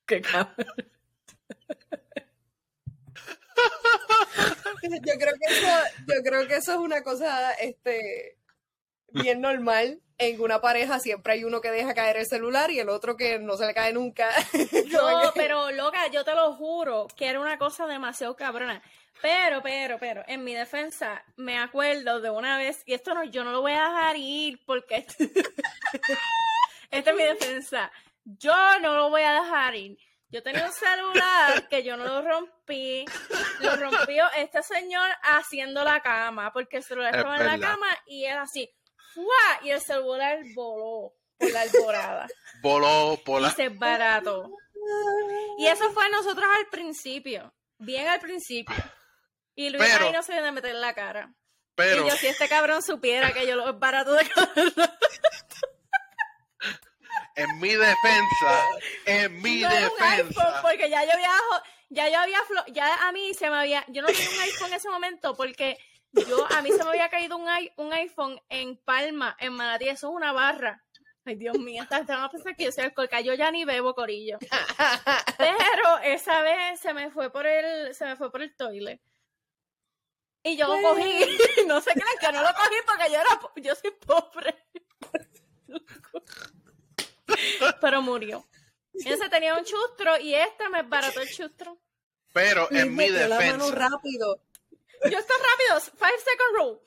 Qué 0.07 0.21
cabrón. 0.21 0.67
Yo 4.91 5.15
creo 5.19 5.35
que 5.35 5.55
eso, 5.55 5.69
yo 6.09 6.23
creo 6.23 6.47
que 6.47 6.57
eso 6.57 6.73
es 6.73 6.79
una 6.79 7.03
cosa, 7.03 7.53
este, 7.55 8.37
bien 9.09 9.41
normal. 9.41 10.01
En 10.19 10.41
una 10.41 10.63
pareja 10.63 10.99
siempre 10.99 11.35
hay 11.35 11.45
uno 11.45 11.61
que 11.61 11.71
deja 11.71 11.93
caer 11.93 12.17
el 12.17 12.27
celular 12.27 12.71
y 12.71 12.79
el 12.79 12.89
otro 12.89 13.19
que 13.19 13.39
no 13.39 13.57
se 13.57 13.67
le 13.67 13.75
cae 13.75 13.93
nunca. 13.93 14.31
No, 14.93 15.33
pero 15.35 15.71
loca, 15.73 16.07
yo 16.11 16.25
te 16.25 16.35
lo 16.35 16.55
juro 16.55 17.07
que 17.17 17.27
era 17.27 17.41
una 17.41 17.59
cosa 17.59 17.87
demasiado 17.87 18.35
cabrona. 18.35 18.83
Pero, 19.21 19.63
pero, 19.63 19.99
pero, 19.99 20.23
en 20.27 20.45
mi 20.45 20.55
defensa, 20.55 21.25
me 21.37 21.59
acuerdo 21.59 22.21
de 22.21 22.31
una 22.31 22.59
vez, 22.59 22.83
y 22.87 22.95
esto 22.95 23.15
no, 23.15 23.25
yo 23.25 23.45
no 23.45 23.53
lo 23.53 23.63
voy 23.63 23.73
a 23.73 23.89
dejar 23.89 24.17
ir 24.17 24.61
porque 24.67 25.07
esta 26.91 27.11
es 27.11 27.17
mi 27.17 27.23
defensa. 27.23 27.91
Yo 28.25 28.55
no 28.81 28.95
lo 28.95 29.11
voy 29.11 29.23
a 29.23 29.43
dejar 29.43 29.75
ir. 29.75 29.99
Yo 30.29 30.43
tenía 30.43 30.65
un 30.67 30.73
celular 30.73 31.69
que 31.69 31.83
yo 31.85 31.97
no 31.97 32.05
lo 32.05 32.23
rompí. 32.23 33.05
Lo 33.61 33.77
rompió 33.77 34.25
este 34.37 34.63
señor 34.63 35.09
haciendo 35.23 35.85
la 35.85 36.01
cama, 36.01 36.53
porque 36.53 36.79
el 36.79 36.83
celular 36.83 37.15
Es 37.15 37.19
estaba 37.19 37.37
en 37.39 37.47
la 37.47 37.59
cama 37.59 37.87
y 38.07 38.25
él 38.25 38.37
así, 38.39 38.69
¡fua! 39.15 39.61
Y 39.63 39.71
el 39.71 39.81
celular 39.81 40.39
voló 40.55 41.15
por 41.39 41.51
la 41.53 41.61
alborada 41.61 42.27
Voló 42.63 43.21
por 43.25 43.41
y 43.41 43.45
la. 43.45 43.51
se 43.51 43.69
barato. 43.69 44.51
Y 45.59 45.67
eso 45.67 45.91
fue 45.93 46.09
nosotros 46.11 46.45
al 46.59 46.67
principio, 46.71 47.55
bien 47.79 48.09
al 48.09 48.21
principio. 48.21 48.75
Y 49.55 49.71
Luis 49.71 49.83
Pero- 49.85 50.07
ahí 50.07 50.13
no 50.13 50.23
se 50.23 50.33
viene 50.33 50.49
a 50.49 50.53
meter 50.53 50.75
la 50.75 50.93
cara. 50.95 51.33
Pero 51.77 52.07
Y 52.07 52.09
yo, 52.09 52.17
si 52.17 52.27
este 52.27 52.49
cabrón 52.49 52.83
supiera 52.83 53.33
que 53.33 53.47
yo 53.47 53.55
lo 53.55 53.79
barato 53.79 54.13
de. 54.15 54.25
en 57.37 57.61
mi 57.61 57.69
defensa, 57.75 58.65
en 59.05 59.43
mi 59.43 59.61
No 59.61 59.71
era 59.71 59.89
un 59.91 60.03
iPhone, 60.03 60.29
defensa. 60.29 60.63
porque 60.63 60.91
ya 60.91 61.05
yo 61.05 61.13
había, 61.13 61.31
ya 61.91 62.09
yo 62.09 62.19
había, 62.19 62.39
flo- 62.45 62.65
ya 62.73 63.09
a 63.09 63.13
mí 63.13 63.35
se 63.35 63.49
me 63.51 63.57
había, 63.57 63.85
yo 63.89 64.03
no 64.03 64.09
tenía 64.09 64.29
un 64.31 64.41
iPhone 64.41 64.69
en 64.69 64.75
ese 64.75 64.89
momento 64.89 65.37
porque 65.37 65.79
yo, 66.13 66.47
a 66.51 66.63
mí 66.63 66.71
se 66.73 66.83
me 66.83 66.91
había 66.91 67.09
caído 67.09 67.37
un, 67.37 67.47
i- 67.61 67.73
un 67.77 67.93
iPhone 67.93 68.41
en 68.49 68.77
Palma, 68.79 69.37
en 69.39 69.53
Manatí, 69.53 69.89
eso 69.89 70.09
es 70.09 70.15
una 70.15 70.33
barra. 70.33 70.83
Ay, 71.27 71.35
Dios 71.35 71.59
mío, 71.59 71.83
esta 71.83 71.97
gente 71.97 72.13
va 72.15 72.25
a 72.25 72.31
pensar 72.31 72.55
que 72.57 72.65
yo 72.65 72.73
soy 72.73 72.85
alcohólica, 72.85 73.21
yo 73.21 73.35
ya 73.35 73.51
ni 73.51 73.65
bebo 73.65 73.95
corillo. 73.95 74.39
Pero 75.39 75.99
esa 76.05 76.41
vez 76.43 76.79
se 76.81 76.95
me 76.95 77.11
fue 77.11 77.31
por 77.33 77.47
el, 77.47 77.95
se 77.95 78.05
me 78.07 78.17
fue 78.17 78.31
por 78.31 78.43
el 78.43 78.55
toilet. 78.55 79.01
Y 80.45 80.57
yo 80.57 80.69
lo 80.69 80.81
cogí, 80.81 81.03
no 81.67 81.81
sé 81.81 81.91
qué 81.95 82.01
que 82.21 82.33
no 82.33 82.41
lo 82.43 82.49
cogí 82.55 82.77
porque 82.87 83.11
yo 83.13 83.19
era, 83.21 83.41
yo 83.57 83.75
soy 83.75 83.91
pobre. 83.91 84.55
Pero 87.81 88.03
murió. 88.03 88.47
Ese 88.95 89.29
tenía 89.29 89.55
un 89.55 89.65
chustro 89.65 90.19
y 90.19 90.35
este 90.35 90.69
me 90.71 90.83
barató 90.83 91.21
el 91.21 91.29
chustro. 91.31 91.79
Pero 92.33 92.69
en 92.71 92.91
mi 92.91 93.09
metió 93.09 93.29
la 93.29 93.39
mano 93.39 93.67
defensa. 93.67 93.89
rápido. 93.91 94.43
Yo 95.11 95.19
estoy 95.19 95.37
rápido, 95.37 95.81
five 95.99 96.19
second 96.19 96.57
rule. 96.57 96.81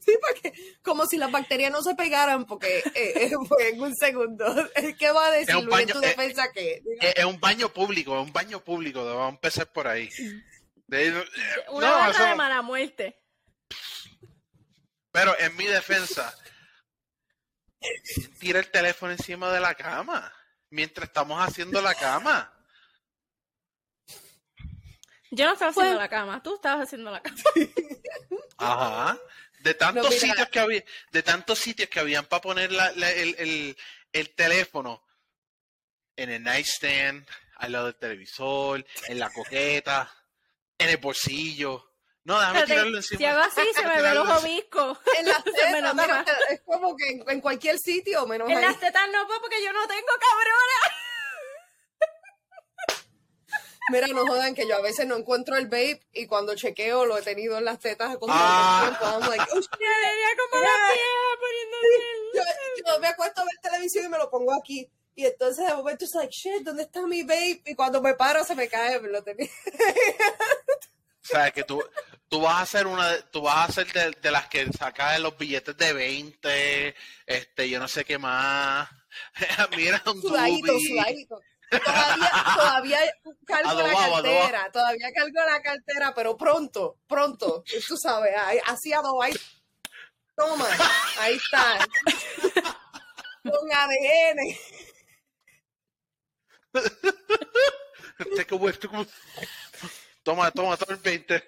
Sí, 0.00 0.12
porque 0.20 0.52
como 0.82 1.06
si 1.06 1.16
las 1.16 1.30
bacterias 1.30 1.72
no 1.72 1.82
se 1.82 1.94
pegaran, 1.94 2.44
porque 2.44 2.78
eh, 2.80 2.92
eh, 2.94 3.30
fue 3.48 3.68
en 3.70 3.80
un 3.80 3.94
segundo. 3.96 4.44
¿Qué 4.98 5.10
va 5.12 5.28
a 5.28 5.30
decir 5.30 5.50
Es 5.50 5.56
un 5.56 5.66
Luis 5.66 5.80
en 5.82 5.88
tu 5.88 5.98
eh, 6.02 6.06
defensa 6.08 6.52
que? 6.52 6.82
Es 7.00 7.14
es 7.16 7.24
un 7.24 7.40
baño 7.40 7.68
público, 7.70 8.14
es 8.20 8.26
un 8.26 8.32
baño 8.32 8.62
público. 8.62 9.04
Vamos 9.04 9.26
a 9.26 9.28
empezar 9.30 9.72
por 9.72 9.86
ahí. 9.88 10.10
De- 10.88 11.08
eh, 11.08 11.24
Una 11.70 11.88
no, 12.04 12.10
eso- 12.10 12.24
de 12.24 12.34
mala 12.34 12.60
muerte. 12.62 13.18
pero 15.10 15.38
en 15.38 15.56
mi 15.56 15.64
defensa, 15.66 16.36
tira 18.38 18.58
el 18.60 18.70
teléfono 18.70 19.12
encima 19.12 19.50
de 19.52 19.60
la 19.60 19.74
cama 19.74 20.32
mientras 20.70 21.08
estamos 21.08 21.40
haciendo 21.40 21.80
la 21.80 21.94
cama. 21.94 22.50
Yo 25.30 25.46
no 25.46 25.52
estaba 25.54 25.70
haciendo 25.70 25.92
Pues- 25.92 26.00
la 26.00 26.08
cama, 26.08 26.42
tú 26.42 26.54
estabas 26.54 26.86
haciendo 26.86 27.10
la 27.10 27.20
cama. 27.22 27.42
Ajá. 28.58 29.18
De 29.60 29.74
tantos 29.74 30.04
No, 30.04 30.10
sitios 30.10 30.48
que 30.50 30.58
había, 30.60 30.84
de 31.10 31.22
tantos 31.22 31.58
sitios 31.58 31.88
que 31.88 31.98
habían 32.00 32.26
para 32.26 32.42
poner 32.42 32.70
la- 32.70 32.92
la- 32.92 33.10
el, 33.10 33.34
el- 33.38 33.76
el 34.12 34.34
teléfono 34.34 35.02
en 36.16 36.30
el 36.30 36.42
nightstand, 36.42 37.26
al 37.56 37.72
lado 37.72 37.86
del 37.86 37.96
televisor, 37.96 38.84
en 39.08 39.18
la 39.18 39.30
coqueta, 39.32 40.12
en 40.78 40.90
el 40.90 40.98
bolsillo. 40.98 41.93
No, 42.24 42.38
déjame 42.40 42.62
tirarlo 42.64 42.96
encima. 42.96 43.18
Si 43.18 43.24
hago 43.26 43.40
así, 43.40 43.60
se 43.74 43.82
me 43.82 43.88
ve 43.88 43.94
el 43.96 44.00
Tirarlo 44.00 44.22
ojo 44.22 44.32
encima. 44.36 44.54
visco. 44.54 44.98
En 45.18 45.26
las 45.26 45.44
tetas, 46.24 46.26
es 46.50 46.60
como 46.62 46.96
que 46.96 47.08
en, 47.08 47.24
en 47.28 47.40
cualquier 47.40 47.78
sitio, 47.78 48.26
menos 48.26 48.48
En 48.50 48.56
ahí. 48.56 48.64
las 48.64 48.80
tetas 48.80 49.08
no 49.12 49.26
puedo 49.26 49.40
porque 49.42 49.62
yo 49.62 49.72
no 49.72 49.86
tengo 49.86 50.08
cabrona. 50.20 50.80
Mira, 53.90 54.06
no 54.08 54.26
jodan 54.26 54.54
que 54.54 54.66
yo 54.66 54.76
a 54.76 54.80
veces 54.80 55.06
no 55.06 55.14
encuentro 55.16 55.56
el 55.56 55.66
vape 55.66 56.00
y 56.14 56.26
cuando 56.26 56.54
chequeo 56.54 57.04
lo 57.04 57.18
he 57.18 57.22
tenido 57.22 57.58
en 57.58 57.66
las 57.66 57.78
tetas 57.78 58.16
con 58.16 58.30
Ah. 58.32 58.86
tiempo. 58.88 59.04
I'm 59.04 59.20
like, 59.28 59.42
oh, 59.42 59.46
como 59.50 59.60
la 59.60 60.12
vieja 60.14 60.42
poniendo 61.40 61.76
yo, 62.34 62.42
yo 62.94 63.00
me 63.00 63.08
acuesto 63.08 63.42
a 63.42 63.44
ver 63.44 63.58
televisión 63.60 64.06
y 64.06 64.08
me 64.08 64.16
lo 64.16 64.30
pongo 64.30 64.54
aquí. 64.54 64.88
Y 65.14 65.26
entonces 65.26 65.66
de 65.66 65.74
momento 65.74 66.06
es 66.06 66.14
like, 66.14 66.32
shit, 66.34 66.62
¿dónde 66.62 66.84
está 66.84 67.02
mi 67.02 67.22
vape? 67.22 67.60
Y 67.66 67.74
cuando 67.74 68.00
me 68.00 68.14
paro 68.14 68.42
se 68.44 68.54
me 68.54 68.66
cae, 68.68 68.98
me 69.00 69.08
lo 69.10 69.22
tenía. 69.22 69.50
O 71.24 71.26
sea, 71.26 71.50
que 71.50 71.64
tú, 71.64 71.82
tú 72.28 72.42
vas 72.42 72.56
a 72.56 72.60
hacer 72.62 72.86
una, 72.86 73.18
tú 73.30 73.40
vas 73.42 73.56
a 73.56 73.64
hacer 73.64 73.90
de, 73.92 74.10
de 74.20 74.30
las 74.30 74.46
que 74.48 74.70
sacas 74.72 75.18
los 75.20 75.38
billetes 75.38 75.74
de 75.76 75.92
20, 75.94 76.94
este, 77.26 77.70
yo 77.70 77.78
no 77.78 77.88
sé 77.88 78.04
qué 78.04 78.18
más. 78.18 78.88
Mira 79.76 80.02
un 80.06 80.20
Sudadito, 80.20 80.78
sudadito. 80.78 81.40
Todavía, 81.70 82.30
todavía 82.54 82.98
cargo 83.46 83.64
la 83.64 83.70
Adobado, 83.70 84.22
cartera, 84.22 84.70
todavía 84.70 85.12
cargo 85.12 85.40
la 85.50 85.62
cartera, 85.62 86.14
pero 86.14 86.36
pronto, 86.36 86.98
pronto, 87.06 87.64
tú 87.88 87.96
sabes, 87.96 88.32
así 88.66 88.92
adobado. 88.92 89.34
Toma, 90.36 90.68
ahí 91.20 91.36
está. 91.36 91.78
Con 93.42 93.72
ADN. 93.72 94.56
Take 98.36 98.54
a 98.54 98.56
whiff. 98.56 98.78
Toma, 100.24 100.50
toma, 100.50 100.76
toma 100.76 100.94
el 100.96 101.00
20. 101.02 101.42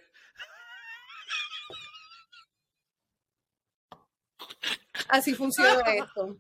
Así 5.09 5.35
funciona 5.35 5.81
esto. 5.95 6.37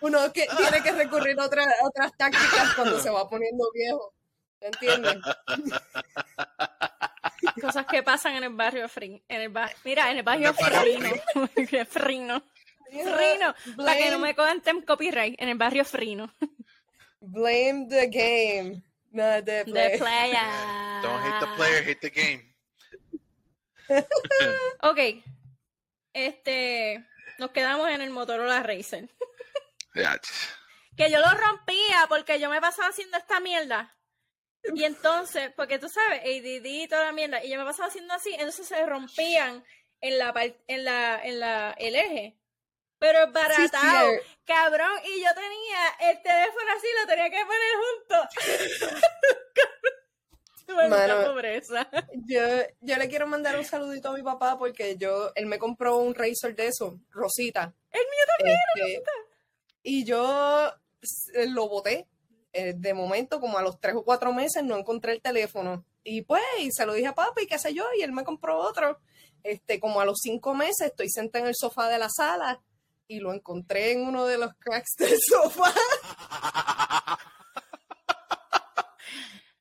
Uno 0.00 0.32
que 0.32 0.46
tiene 0.56 0.82
que 0.82 0.92
recurrir 0.92 1.38
a 1.40 1.44
otra- 1.46 1.64
a 1.64 1.86
otras 1.86 2.12
tácticas 2.16 2.74
cuando 2.74 3.00
se 3.00 3.10
va 3.10 3.28
poniendo 3.28 3.64
viejo. 3.72 4.12
¿Entiendes? 4.60 5.16
Cosas 7.60 7.86
que 7.86 8.02
pasan 8.02 8.36
en 8.36 8.44
el 8.44 8.54
barrio 8.54 8.88
Frin. 8.88 9.22
En 9.28 9.40
el 9.42 9.48
ba- 9.50 9.70
Mira, 9.84 10.10
en 10.10 10.18
el 10.18 10.22
barrio 10.22 10.48
En 10.50 10.56
el 10.66 10.72
barrio 10.72 11.00
Frino. 11.86 11.86
Frino. 11.86 12.42
Frino. 13.16 13.54
Para 13.76 13.96
que 13.96 14.10
no 14.10 14.18
me 14.18 14.34
cuenten 14.34 14.82
copyright. 14.82 15.40
En 15.40 15.48
el 15.50 15.56
barrio 15.58 15.84
Frino. 15.84 16.32
Blame 17.20 17.86
the 17.88 18.06
game. 18.08 18.82
Not 19.16 19.44
the 19.46 19.64
De 19.64 19.64
play. 19.64 19.98
playa. 19.98 21.00
Don't 21.02 21.22
hate 21.22 21.40
the 21.40 21.46
player, 21.56 21.82
hate 21.82 22.00
the 22.00 22.10
game. 22.10 22.54
Ok. 24.82 24.98
Este. 26.12 27.04
Nos 27.38 27.50
quedamos 27.50 27.88
en 27.90 28.00
el 28.00 28.10
Motorola 28.10 28.62
Racer. 28.62 29.08
Que 30.96 31.10
yo 31.10 31.20
lo 31.20 31.30
rompía 31.30 32.06
porque 32.08 32.38
yo 32.40 32.50
me 32.50 32.60
pasaba 32.60 32.88
haciendo 32.88 33.16
esta 33.18 33.40
mierda. 33.40 33.94
Y 34.74 34.84
entonces, 34.84 35.52
porque 35.56 35.78
tú 35.78 35.88
sabes, 35.88 36.20
ADD 36.22 36.64
y 36.64 36.88
toda 36.88 37.04
la 37.04 37.12
mierda, 37.12 37.44
y 37.44 37.50
yo 37.50 37.58
me 37.58 37.64
pasaba 37.64 37.88
haciendo 37.88 38.12
así, 38.14 38.32
entonces 38.34 38.66
se 38.66 38.84
rompían 38.84 39.64
en 40.00 40.18
la 40.18 40.34
en 40.66 40.84
la, 40.84 41.20
en 41.22 41.38
la, 41.40 41.70
el 41.78 41.94
eje. 41.94 42.36
Pero 42.98 43.24
es 43.24 43.32
baratado, 43.32 44.10
sí, 44.10 44.14
eh. 44.16 44.22
cabrón, 44.44 44.90
y 45.04 45.20
yo 45.22 45.28
tenía 45.34 46.10
el 46.10 46.22
teléfono 46.22 46.64
así, 46.76 46.86
lo 47.00 47.06
tenía 47.06 47.30
que 47.30 47.44
poner 47.44 47.72
junto. 47.82 48.28
Maldita 50.68 51.06
Mano. 51.16 51.24
pobreza. 51.32 51.88
Yo, 52.26 52.40
yo 52.80 52.96
le 52.96 53.08
quiero 53.08 53.26
mandar 53.28 53.56
un 53.56 53.64
saludito 53.64 54.08
a 54.08 54.14
mi 54.14 54.22
papá 54.22 54.58
porque 54.58 54.96
yo, 54.96 55.30
él 55.36 55.46
me 55.46 55.58
compró 55.58 55.98
un 55.98 56.14
Razor 56.14 56.54
de 56.56 56.66
eso, 56.66 56.98
Rosita. 57.10 57.72
El 57.92 58.00
mío 58.00 58.52
Este, 58.86 59.02
y 59.84 60.04
yo 60.04 60.72
s- 61.00 61.46
lo 61.50 61.68
boté. 61.68 62.08
Eh, 62.52 62.72
de 62.74 62.94
momento, 62.94 63.38
como 63.38 63.58
a 63.58 63.62
los 63.62 63.78
tres 63.78 63.94
o 63.96 64.02
cuatro 64.02 64.32
meses, 64.32 64.64
no 64.64 64.76
encontré 64.76 65.12
el 65.12 65.20
teléfono. 65.22 65.84
Y 66.02 66.22
pues, 66.22 66.42
y 66.58 66.70
se 66.72 66.84
lo 66.86 66.94
dije 66.94 67.08
a 67.08 67.14
papi, 67.14 67.42
y 67.42 67.46
qué 67.46 67.58
sé 67.58 67.72
yo, 67.74 67.84
y 67.96 68.02
él 68.02 68.12
me 68.12 68.24
compró 68.24 68.58
otro. 68.58 68.98
Este, 69.44 69.78
como 69.78 70.00
a 70.00 70.04
los 70.06 70.18
cinco 70.22 70.54
meses, 70.54 70.88
estoy 70.88 71.08
sentada 71.10 71.44
en 71.44 71.48
el 71.48 71.54
sofá 71.56 71.88
de 71.88 71.98
la 71.98 72.08
sala 72.08 72.60
y 73.08 73.20
lo 73.20 73.32
encontré 73.32 73.92
en 73.92 74.06
uno 74.06 74.26
de 74.26 74.38
los 74.38 74.52
cracks 74.58 74.94
del 74.96 75.16
sofá. 75.28 75.72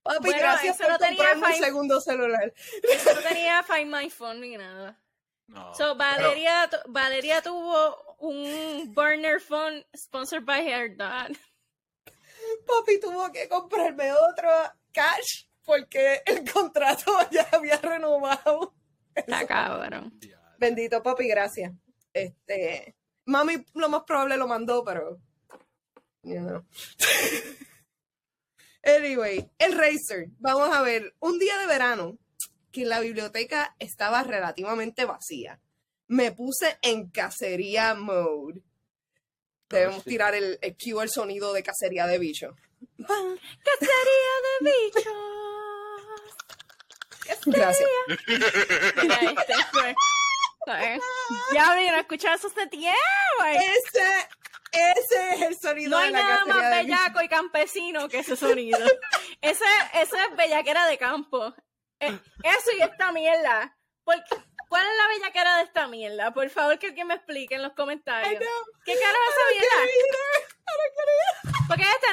Papi, 0.03 0.19
Bueno, 0.19 0.37
gracias 0.39 0.77
por 0.77 0.87
no 0.89 0.97
comprarme 0.99 1.41
un 1.47 1.53
Find- 1.53 1.63
segundo 1.63 2.01
celular. 2.01 2.53
Eso 2.83 3.13
no 3.15 3.21
tenía 3.21 3.63
Find 3.63 3.91
My 3.93 4.09
Phone 4.09 4.39
ni 4.41 4.55
nada. 4.57 4.99
No, 5.47 5.73
So, 5.75 5.95
Valeria, 5.95 6.69
Valeria 6.87 7.41
tuvo 7.41 8.15
un 8.19 8.93
burner 8.93 9.39
phone 9.39 9.85
sponsored 9.95 10.43
by 10.45 10.61
her 10.67 10.95
dad. 10.95 11.31
Papi 12.67 12.99
tuvo 12.99 13.31
que 13.31 13.47
comprarme 13.49 14.11
otro 14.13 14.49
cash 14.91 15.45
porque 15.63 16.21
el 16.25 16.49
contrato 16.51 17.11
ya 17.31 17.47
había 17.51 17.77
renovado. 17.77 18.75
Está 19.13 19.45
cabrón. 19.47 20.19
Bendito 20.57 21.01
papi, 21.01 21.27
gracias. 21.27 21.71
Este, 22.13 22.95
mami 23.25 23.65
lo 23.74 23.89
más 23.89 24.03
probable 24.03 24.38
lo 24.38 24.48
mandó, 24.48 24.84
pero 24.84 25.20
you 26.24 26.39
know. 26.39 26.65
Anyway, 28.86 29.50
el 29.58 29.74
Razer. 29.74 30.27
Vamos 30.38 30.70
a 30.74 30.84
ver, 30.84 31.15
un 31.20 31.39
día 31.39 31.58
de 31.58 31.65
verano 31.65 32.20
que 32.72 32.86
la 32.86 33.00
biblioteca 33.00 33.75
estaba 33.79 34.22
relativamente 34.22 35.05
vacía. 35.05 35.60
Me 36.08 36.32
puse 36.32 36.77
en 36.84 37.10
cacería 37.10 37.96
mode. 37.96 38.62
Debemos 39.70 40.03
sí. 40.03 40.12
tirar 40.12 40.36
el, 40.36 40.60
el 40.62 40.77
cue 40.77 41.01
al 41.01 41.10
sonido 41.10 41.51
de 41.51 41.63
cacería 41.63 42.05
de 42.05 42.20
bicho. 42.20 42.55
Cacería 42.98 44.34
de 44.62 44.70
bichos. 44.70 45.13
Gracias. 47.48 47.89
Mira, 49.01 49.20
este 49.22 49.53
fue. 49.72 49.96
Ya 51.53 51.72
habían 51.72 51.95
escuchado 51.95 52.36
eso 52.36 52.48
hace 52.48 52.67
tiempo. 52.67 52.95
Ese, 53.53 54.27
ese 54.72 55.29
es 55.36 55.41
el 55.41 55.57
sonido 55.60 55.89
No 55.91 55.98
de 56.00 56.05
hay 56.05 56.12
la 56.12 56.22
nada 56.22 56.45
más 56.45 56.69
bellaco 56.72 57.22
y 57.22 57.27
campesino 57.29 58.07
que 58.10 58.19
ese 58.19 58.36
sonido. 58.36 58.79
Ese, 59.41 59.65
ese 59.93 60.17
es 60.17 60.36
bellaquera 60.36 60.88
de 60.88 60.98
campo. 60.98 61.53
Eh, 62.00 62.17
Eso 62.43 62.72
y 62.77 62.81
esta 62.81 63.12
mierda. 63.12 63.77
¿Por 64.03 64.15
qué- 64.24 64.36
¿Cuál 64.69 64.86
es 64.88 64.98
la 64.98 65.07
bellaquera 65.10 65.57
de 65.57 65.63
esta 65.63 65.88
mierda? 65.88 66.34
Por 66.34 66.50
favor, 66.50 66.79
que 66.79 66.88
alguien 66.88 67.05
me 67.07 67.13
explique 67.13 67.53
en 67.55 67.62
los 67.62 67.74
comentarios. 67.74 68.39
¿Qué 68.84 68.93
carajo 68.98 69.19
es 69.29 69.36
esa 69.36 69.51
mierda? 69.51 69.91
Porque 71.67 71.84
este. 71.84 72.07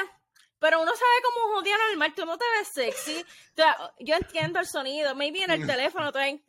Pero 0.59 0.81
uno 0.81 0.91
sabe 0.91 1.11
cómo 1.23 1.57
un 1.57 1.63
día 1.63 1.75
normal, 1.89 2.13
tú 2.15 2.25
no 2.25 2.37
te 2.37 2.45
ves 2.57 2.67
sexy. 2.69 3.21
O 3.21 3.55
sea, 3.55 3.75
yo 3.99 4.15
entiendo 4.15 4.59
el 4.59 4.67
sonido, 4.67 5.13
maybe 5.15 5.43
en 5.43 5.51
el 5.51 5.67
teléfono 5.67 6.11
traen. 6.11 6.43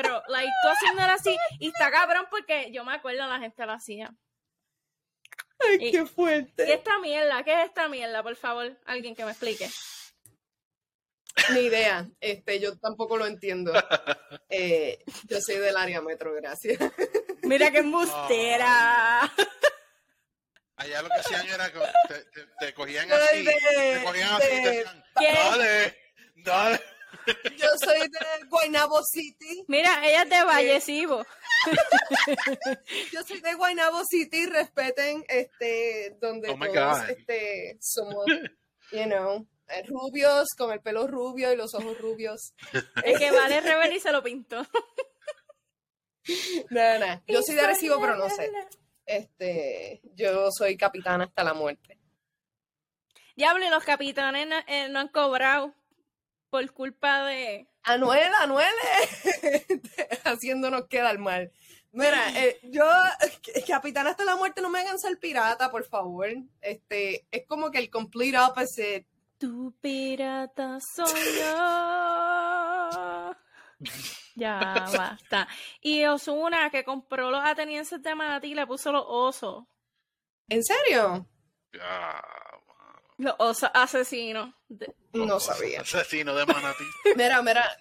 Pero, 0.00 0.22
like, 0.28 0.50
tú 0.62 0.68
haciéndolo 0.68 1.12
así, 1.12 1.36
y 1.58 1.68
está 1.68 1.90
cabrón 1.90 2.26
porque 2.30 2.70
yo 2.72 2.84
me 2.84 2.94
acuerdo 2.94 3.26
la 3.26 3.40
gente 3.40 3.66
lo 3.66 3.72
hacía. 3.72 4.14
Ay, 5.60 5.74
Y- 5.74 5.78
qué 5.78 5.90
¿Qué 5.90 5.98
es 6.04 6.10
fuerte. 6.12 6.72
esta 6.72 6.98
mierda? 7.00 7.42
¿Qué 7.42 7.52
es 7.62 7.66
esta 7.68 7.88
mierda? 7.88 8.22
Por 8.22 8.36
favor, 8.36 8.78
alguien 8.86 9.16
que 9.16 9.24
me 9.24 9.32
explique. 9.32 9.68
Ni 11.52 11.60
idea. 11.60 12.06
Este, 12.20 12.60
yo 12.60 12.78
tampoco 12.78 13.16
lo 13.16 13.26
entiendo. 13.26 13.72
Eh, 14.50 15.04
yo 15.24 15.40
soy 15.42 15.56
del 15.56 15.76
área 15.76 16.00
metro, 16.00 16.32
gracias. 16.32 16.78
Mira 17.42 17.70
qué 17.70 17.78
embustera. 17.78 19.30
Allá 20.76 21.02
lo 21.02 21.08
que 21.08 21.14
hacían 21.16 21.46
era 21.48 21.70
que 21.72 21.78
te, 22.08 22.24
te- 22.24 22.46
te 22.58 22.74
cogían 22.74 23.12
así, 23.12 23.44
de- 23.44 23.52
te 23.98 24.04
cogían 24.04 24.30
así 24.34 24.48
te 24.48 24.54
de- 24.54 24.70
decían, 24.78 25.04
¿Qué? 25.18 25.32
dale, 25.32 25.98
dale. 26.36 26.80
Yo 27.56 27.68
soy 27.82 28.00
de 28.00 28.46
Guaynabo 28.48 29.00
City. 29.04 29.64
Mira, 29.68 30.06
ella 30.06 30.22
es 30.22 30.30
de 30.30 30.44
Vallecibo. 30.44 31.26
Yo 33.12 33.22
soy 33.22 33.40
de 33.40 33.54
Guaynabo 33.54 34.02
City. 34.04 34.46
Respeten 34.46 35.24
este 35.28 36.16
donde 36.20 36.50
Oh 36.50 36.58
todos 36.58 37.08
este, 37.08 37.76
somos, 37.80 38.24
you 38.92 39.04
know, 39.04 39.46
eh, 39.68 39.82
rubios, 39.86 40.48
con 40.56 40.72
el 40.72 40.80
pelo 40.80 41.06
rubio 41.06 41.52
y 41.52 41.56
los 41.56 41.74
ojos 41.74 41.98
rubios. 41.98 42.54
Es 43.04 43.18
que 43.18 43.30
Vale 43.30 43.60
Rebel 43.60 43.92
y 43.92 44.00
se 44.00 44.12
lo 44.12 44.22
pintó. 44.22 44.66
No, 46.70 46.98
no. 46.98 47.22
Yo 47.26 47.42
soy 47.42 47.54
de 47.54 47.62
Arecibo, 47.62 48.00
pero 48.00 48.16
no 48.16 48.28
sé. 48.28 48.50
Este, 49.06 50.02
yo 50.14 50.50
soy 50.50 50.76
capitana 50.76 51.24
hasta 51.24 51.42
la 51.42 51.54
muerte. 51.54 51.98
Diablo, 53.34 53.64
y 53.64 53.70
los 53.70 53.84
capitanes 53.84 54.46
no, 54.46 54.56
eh, 54.66 54.88
no 54.90 54.98
han 54.98 55.08
cobrado 55.08 55.74
por 56.50 56.70
culpa 56.72 57.24
de. 57.24 57.68
Anuel, 57.82 58.32
Anuel, 58.40 58.74
haciéndonos 60.24 60.86
quedar 60.88 61.18
mal. 61.18 61.52
Mira, 61.92 62.30
eh, 62.38 62.60
yo, 62.64 62.84
eh, 63.54 63.64
Capitán 63.66 64.06
hasta 64.06 64.24
la 64.24 64.36
muerte, 64.36 64.60
no 64.60 64.68
me 64.68 64.80
hagan 64.80 64.98
ser 64.98 65.18
pirata, 65.18 65.70
por 65.70 65.84
favor. 65.84 66.28
Este, 66.60 67.26
es 67.30 67.46
como 67.46 67.70
que 67.70 67.78
el 67.78 67.88
complete 67.90 68.38
opposite. 68.38 69.06
Tu 69.38 69.72
pirata 69.80 70.78
soy 70.80 71.20
yo. 71.40 73.34
Ya 74.34 74.86
basta. 74.96 75.48
Y 75.80 76.04
Osuna, 76.04 76.70
que 76.70 76.84
compró 76.84 77.30
los 77.30 77.44
atenienses 77.44 78.00
de 78.02 78.14
Manatí, 78.14 78.54
le 78.54 78.66
puso 78.68 78.92
los 78.92 79.04
osos. 79.06 79.64
¿En 80.48 80.62
serio? 80.62 81.26
Ya, 81.72 82.22
Los 83.18 83.34
osos 83.38 83.70
asesinos. 83.74 84.54
de- 84.68 84.94
No 85.12 85.38
sabía. 85.40 85.80
Asesino 85.82 86.34
de 86.34 86.46
manatí. 86.46 86.84
Mira, 87.16 87.42
mira, 87.42 87.76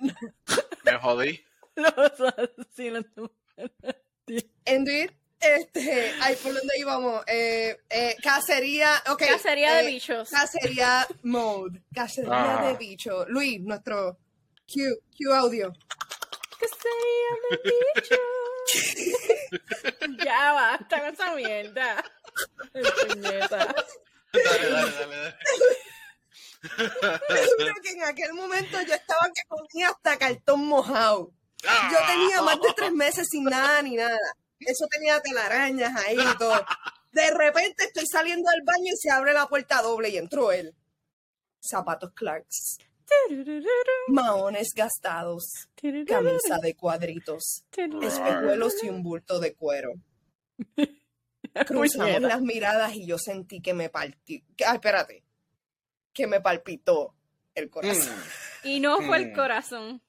Me 0.83 0.97
jodí. 0.99 1.45
los 1.75 1.93
osos 1.97 2.33
asesinos 2.37 3.05
de 4.25 4.49
Indeed, 4.65 5.11
este, 5.39 6.13
ay, 6.21 6.35
¿por 6.37 6.53
dónde 6.53 6.73
íbamos? 6.79 7.23
Eh, 7.27 7.79
eh, 7.89 8.15
cacería, 8.21 9.01
ok. 9.09 9.19
Cacería 9.27 9.75
de 9.75 9.83
eh, 9.83 9.87
bichos. 9.93 10.29
Cacería 10.29 11.07
mode, 11.23 11.81
cacería 11.93 12.59
Ah. 12.59 12.67
de 12.67 12.77
bicho. 12.77 13.25
Luis, 13.29 13.61
nuestro 13.61 14.17
Q, 14.67 14.81
Q 15.15 15.33
audio. 15.33 15.71
Cacería 16.59 17.31
de 17.51 17.57
bichos. 17.95 18.19
ya 20.25 20.51
basta 20.53 20.99
con 20.99 21.13
esa 21.13 21.35
mierda. 21.35 22.03
Dale, 24.33 24.69
dale, 24.69 24.91
dale. 24.91 25.15
dale. 25.15 25.77
Yo 26.61 27.55
creo 27.57 27.75
que 27.81 27.89
en 27.91 28.03
aquel 28.03 28.33
momento 28.33 28.81
yo 28.81 28.93
estaba 28.93 29.27
que 29.33 29.41
comía 29.47 29.89
hasta 29.89 30.17
cartón 30.17 30.65
mojado. 30.65 31.31
Yo 31.63 31.97
tenía 32.07 32.41
más 32.41 32.59
de 32.61 32.73
tres 32.75 32.91
meses 32.91 33.27
sin 33.29 33.43
nada 33.45 33.81
ni 33.81 33.95
nada. 33.95 34.17
Eso 34.59 34.85
tenía 34.87 35.19
telarañas 35.21 35.95
ahí 36.05 36.17
y 36.19 36.37
todo. 36.37 36.65
De 37.11 37.31
repente 37.31 37.85
estoy 37.85 38.05
saliendo 38.05 38.49
del 38.51 38.61
baño 38.63 38.93
y 38.93 38.97
se 38.97 39.09
abre 39.09 39.33
la 39.33 39.47
puerta 39.47 39.81
doble 39.81 40.09
y 40.09 40.17
entró 40.17 40.51
él. 40.51 40.75
Zapatos 41.59 42.11
Clarks, 42.13 42.77
maones 44.07 44.69
gastados, 44.75 45.67
camisa 46.07 46.59
de 46.61 46.75
cuadritos, 46.75 47.63
espejuelos 48.01 48.83
y 48.83 48.89
un 48.89 49.03
bulto 49.03 49.39
de 49.39 49.55
cuero. 49.55 49.93
Cruzamos 51.67 52.21
las 52.21 52.41
miradas 52.41 52.93
y 52.95 53.05
yo 53.05 53.17
sentí 53.17 53.61
que 53.61 53.73
me 53.73 53.89
partí. 53.89 54.43
que- 54.55 54.65
Ay, 54.65 54.75
espérate. 54.75 55.23
Que 56.13 56.27
me 56.27 56.41
palpitó 56.41 57.15
el 57.55 57.69
corazón. 57.69 58.15
Y 58.63 58.79
no 58.79 58.97
fue 59.01 59.17
el 59.17 59.31
Mm. 59.31 59.35
corazón. 59.35 60.01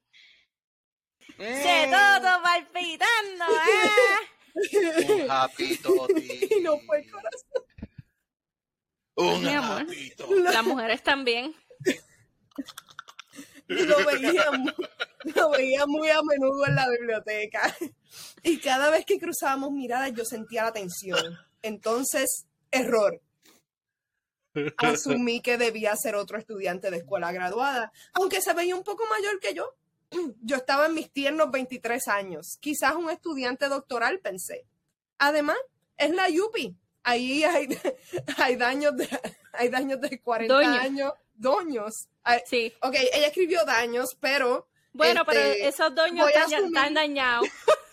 Mm. 1.38 1.42
Se 1.42 1.88
todo 1.90 2.42
palpitando, 2.42 3.44
¿eh? 3.44 5.22
Un 5.24 5.30
happy 5.30 5.76
toti. 5.78 6.48
Y 6.58 6.60
no 6.62 6.78
fue 6.80 7.00
el 7.00 7.10
corazón. 7.10 7.64
Un 9.16 9.42
Mi 9.44 9.52
amor. 9.52 9.86
Las 10.52 10.64
mujeres 10.64 11.02
también. 11.02 11.54
Y 13.68 13.74
lo 13.82 14.04
veía, 14.06 14.50
lo 15.34 15.50
veía 15.50 15.86
muy 15.86 16.08
a 16.08 16.22
menudo 16.22 16.66
en 16.66 16.74
la 16.74 16.88
biblioteca. 16.88 17.76
Y 18.42 18.58
cada 18.60 18.90
vez 18.90 19.04
que 19.04 19.18
cruzábamos 19.18 19.70
miradas 19.72 20.12
yo 20.14 20.24
sentía 20.24 20.64
la 20.64 20.72
tensión. 20.72 21.38
Entonces, 21.62 22.46
error. 22.70 23.20
Asumí 24.76 25.40
que 25.40 25.56
debía 25.58 25.94
ser 25.96 26.16
otro 26.16 26.36
estudiante 26.38 26.90
de 26.90 26.96
escuela 26.98 27.30
graduada, 27.32 27.92
aunque 28.12 28.40
se 28.40 28.54
veía 28.54 28.74
un 28.74 28.82
poco 28.82 29.04
mayor 29.06 29.38
que 29.40 29.54
yo. 29.54 29.74
Yo 30.42 30.56
estaba 30.56 30.86
en 30.86 30.94
mis 30.94 31.10
tiernos 31.12 31.50
23 31.50 32.08
años, 32.08 32.56
quizás 32.60 32.94
un 32.94 33.10
estudiante 33.10 33.68
doctoral, 33.68 34.20
pensé. 34.20 34.64
Además, 35.18 35.58
es 35.98 36.14
la 36.14 36.30
Yupi. 36.30 36.74
Ahí 37.02 37.44
hay, 37.44 37.68
hay 38.38 38.56
daños 38.56 38.96
de, 38.96 39.06
hay 39.52 39.68
daños 39.68 40.00
de 40.00 40.18
40 40.20 40.54
Doño. 40.54 40.70
años. 40.80 41.12
Doños. 41.34 42.08
Sí. 42.46 42.72
Ok, 42.80 42.94
ella 43.12 43.26
escribió 43.28 43.64
daños, 43.66 44.16
pero 44.18 44.66
Bueno, 44.94 45.24
pero 45.26 45.40
Este, 45.40 45.68
esos 45.68 45.94
doños 45.94 46.26
asumir- 46.34 46.66
están 46.68 46.94
dañados. 46.94 47.46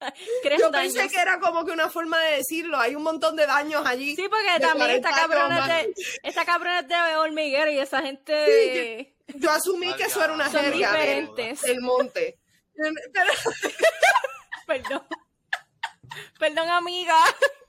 ¿Crees 0.42 0.60
yo 0.60 0.70
daños? 0.70 0.94
pensé 0.94 1.08
que 1.14 1.20
era 1.20 1.40
como 1.40 1.64
que 1.64 1.72
una 1.72 1.88
forma 1.90 2.18
de 2.20 2.36
decirlo. 2.36 2.78
Hay 2.78 2.94
un 2.94 3.02
montón 3.02 3.36
de 3.36 3.46
daños 3.46 3.84
allí. 3.86 4.14
Sí, 4.16 4.28
porque 4.28 4.60
también 4.60 4.90
esta 4.90 5.08
40 5.08 5.08
años 5.08 5.20
cabrona 5.20 5.76
de, 5.76 5.94
esta 6.22 6.44
cabrona 6.44 6.80
es 6.80 6.88
de 6.88 7.16
hormiguero 7.16 7.70
y 7.70 7.78
esa 7.78 8.02
gente 8.02 9.16
Yo 9.34 9.50
asumí 9.50 9.92
que 9.94 10.04
eso 10.04 10.22
era 10.22 10.32
una 10.32 10.50
son 10.50 10.62
jerga 10.62 10.92
diferentes. 10.92 11.62
del 11.62 11.80
monte. 11.80 12.38
Pero, 12.74 13.32
Perdón. 14.66 15.06
Perdón, 16.38 16.68
amiga. 16.70 17.16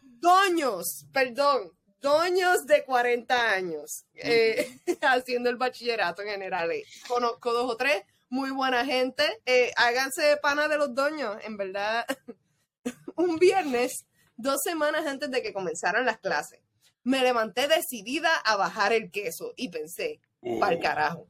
doños, 0.02 1.06
perdón, 1.14 1.72
doños 2.00 2.66
de 2.66 2.84
40 2.86 3.52
años 3.52 4.06
eh, 4.16 4.80
haciendo 5.02 5.50
el 5.50 5.56
bachillerato 5.58 6.22
en 6.22 6.30
general. 6.30 6.72
eh. 6.72 6.84
Conozco 7.08 7.54
dos 7.54 7.72
o 7.72 7.78
tres, 7.78 8.04
muy 8.30 8.52
buena 8.52 8.86
gente. 8.86 9.24
Eh, 9.46 9.72
háganse 9.76 10.38
pana 10.38 10.68
de 10.68 10.78
los 10.78 10.94
doños, 10.94 11.38
en 11.44 11.58
verdad. 11.58 12.06
Un 13.16 13.38
viernes, 13.38 14.06
dos 14.38 14.60
semanas 14.64 15.06
antes 15.06 15.30
de 15.30 15.42
que 15.42 15.54
comenzaran 15.54 16.06
las 16.06 16.20
clases, 16.20 16.62
me 17.04 17.22
levanté 17.22 17.68
decidida 17.68 18.36
a 18.38 18.56
bajar 18.56 18.94
el 18.94 19.12
queso 19.12 19.54
y 19.58 19.70
pensé, 19.70 20.22
para 20.60 20.74
el 20.74 20.82
carajo. 20.82 21.28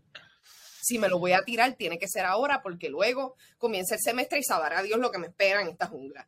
Si 0.82 0.98
me 1.00 1.10
lo 1.10 1.20
voy 1.20 1.34
a 1.34 1.44
tirar, 1.44 1.74
tiene 1.74 1.98
que 1.98 2.08
ser 2.08 2.26
ahora, 2.26 2.62
porque 2.62 2.90
luego 2.90 3.36
comienza 3.58 3.96
el 3.96 4.02
semestre 4.02 4.40
y 4.40 4.44
sabrá 4.44 4.82
Dios 4.82 5.00
lo 5.00 5.12
que 5.12 5.18
me 5.18 5.28
espera 5.28 5.62
en 5.62 5.70
esta 5.70 5.88
jungla. 5.88 6.28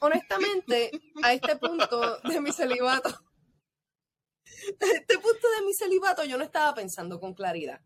Honestamente, 0.00 0.90
a 1.22 1.32
este 1.32 1.56
punto 1.56 2.18
de 2.20 2.40
mi 2.40 2.52
celibato, 2.52 3.08
a 4.80 4.86
este 4.94 5.18
punto 5.18 5.48
de 5.58 5.66
mi 5.66 5.74
celibato, 5.74 6.24
yo 6.24 6.38
no 6.38 6.44
estaba 6.44 6.74
pensando 6.74 7.20
con 7.20 7.34
claridad. 7.34 7.80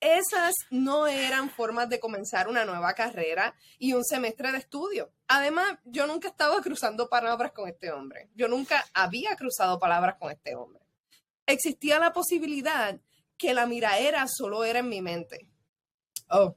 Esas 0.00 0.54
no 0.70 1.08
eran 1.08 1.50
formas 1.50 1.88
de 1.88 1.98
comenzar 1.98 2.48
una 2.48 2.64
nueva 2.64 2.94
carrera 2.94 3.54
y 3.78 3.94
un 3.94 4.04
semestre 4.04 4.52
de 4.52 4.58
estudio. 4.58 5.12
Además, 5.26 5.78
yo 5.84 6.06
nunca 6.06 6.28
estaba 6.28 6.60
cruzando 6.62 7.08
palabras 7.08 7.52
con 7.52 7.68
este 7.68 7.90
hombre. 7.90 8.28
Yo 8.34 8.46
nunca 8.46 8.84
había 8.94 9.34
cruzado 9.34 9.80
palabras 9.80 10.16
con 10.18 10.30
este 10.30 10.54
hombre. 10.54 10.82
Existía 11.46 11.98
la 11.98 12.12
posibilidad 12.12 13.00
que 13.36 13.54
la 13.54 13.66
miraera 13.66 14.26
solo 14.28 14.64
era 14.64 14.80
en 14.80 14.88
mi 14.88 15.02
mente. 15.02 15.48
Oh, 16.30 16.54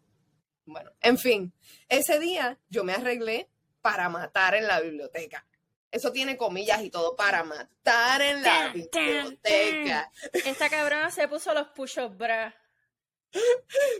bueno, 0.65 0.91
en 1.01 1.17
fin, 1.17 1.53
ese 1.89 2.19
día 2.19 2.59
yo 2.69 2.83
me 2.83 2.93
arreglé 2.93 3.49
para 3.81 4.09
matar 4.09 4.53
en 4.55 4.67
la 4.67 4.79
biblioteca. 4.79 5.45
Eso 5.89 6.11
tiene 6.11 6.37
comillas 6.37 6.81
y 6.83 6.89
todo, 6.89 7.15
para 7.15 7.43
matar 7.43 8.21
en 8.21 8.41
la 8.43 8.71
Tan, 8.71 8.89
tan, 8.89 9.03
biblioteca. 9.03 10.11
Esta 10.31 10.69
cabrona 10.69 11.11
se 11.11 11.27
puso 11.27 11.53
los 11.53 11.67
push-up 11.69 12.15
bra. 12.15 12.55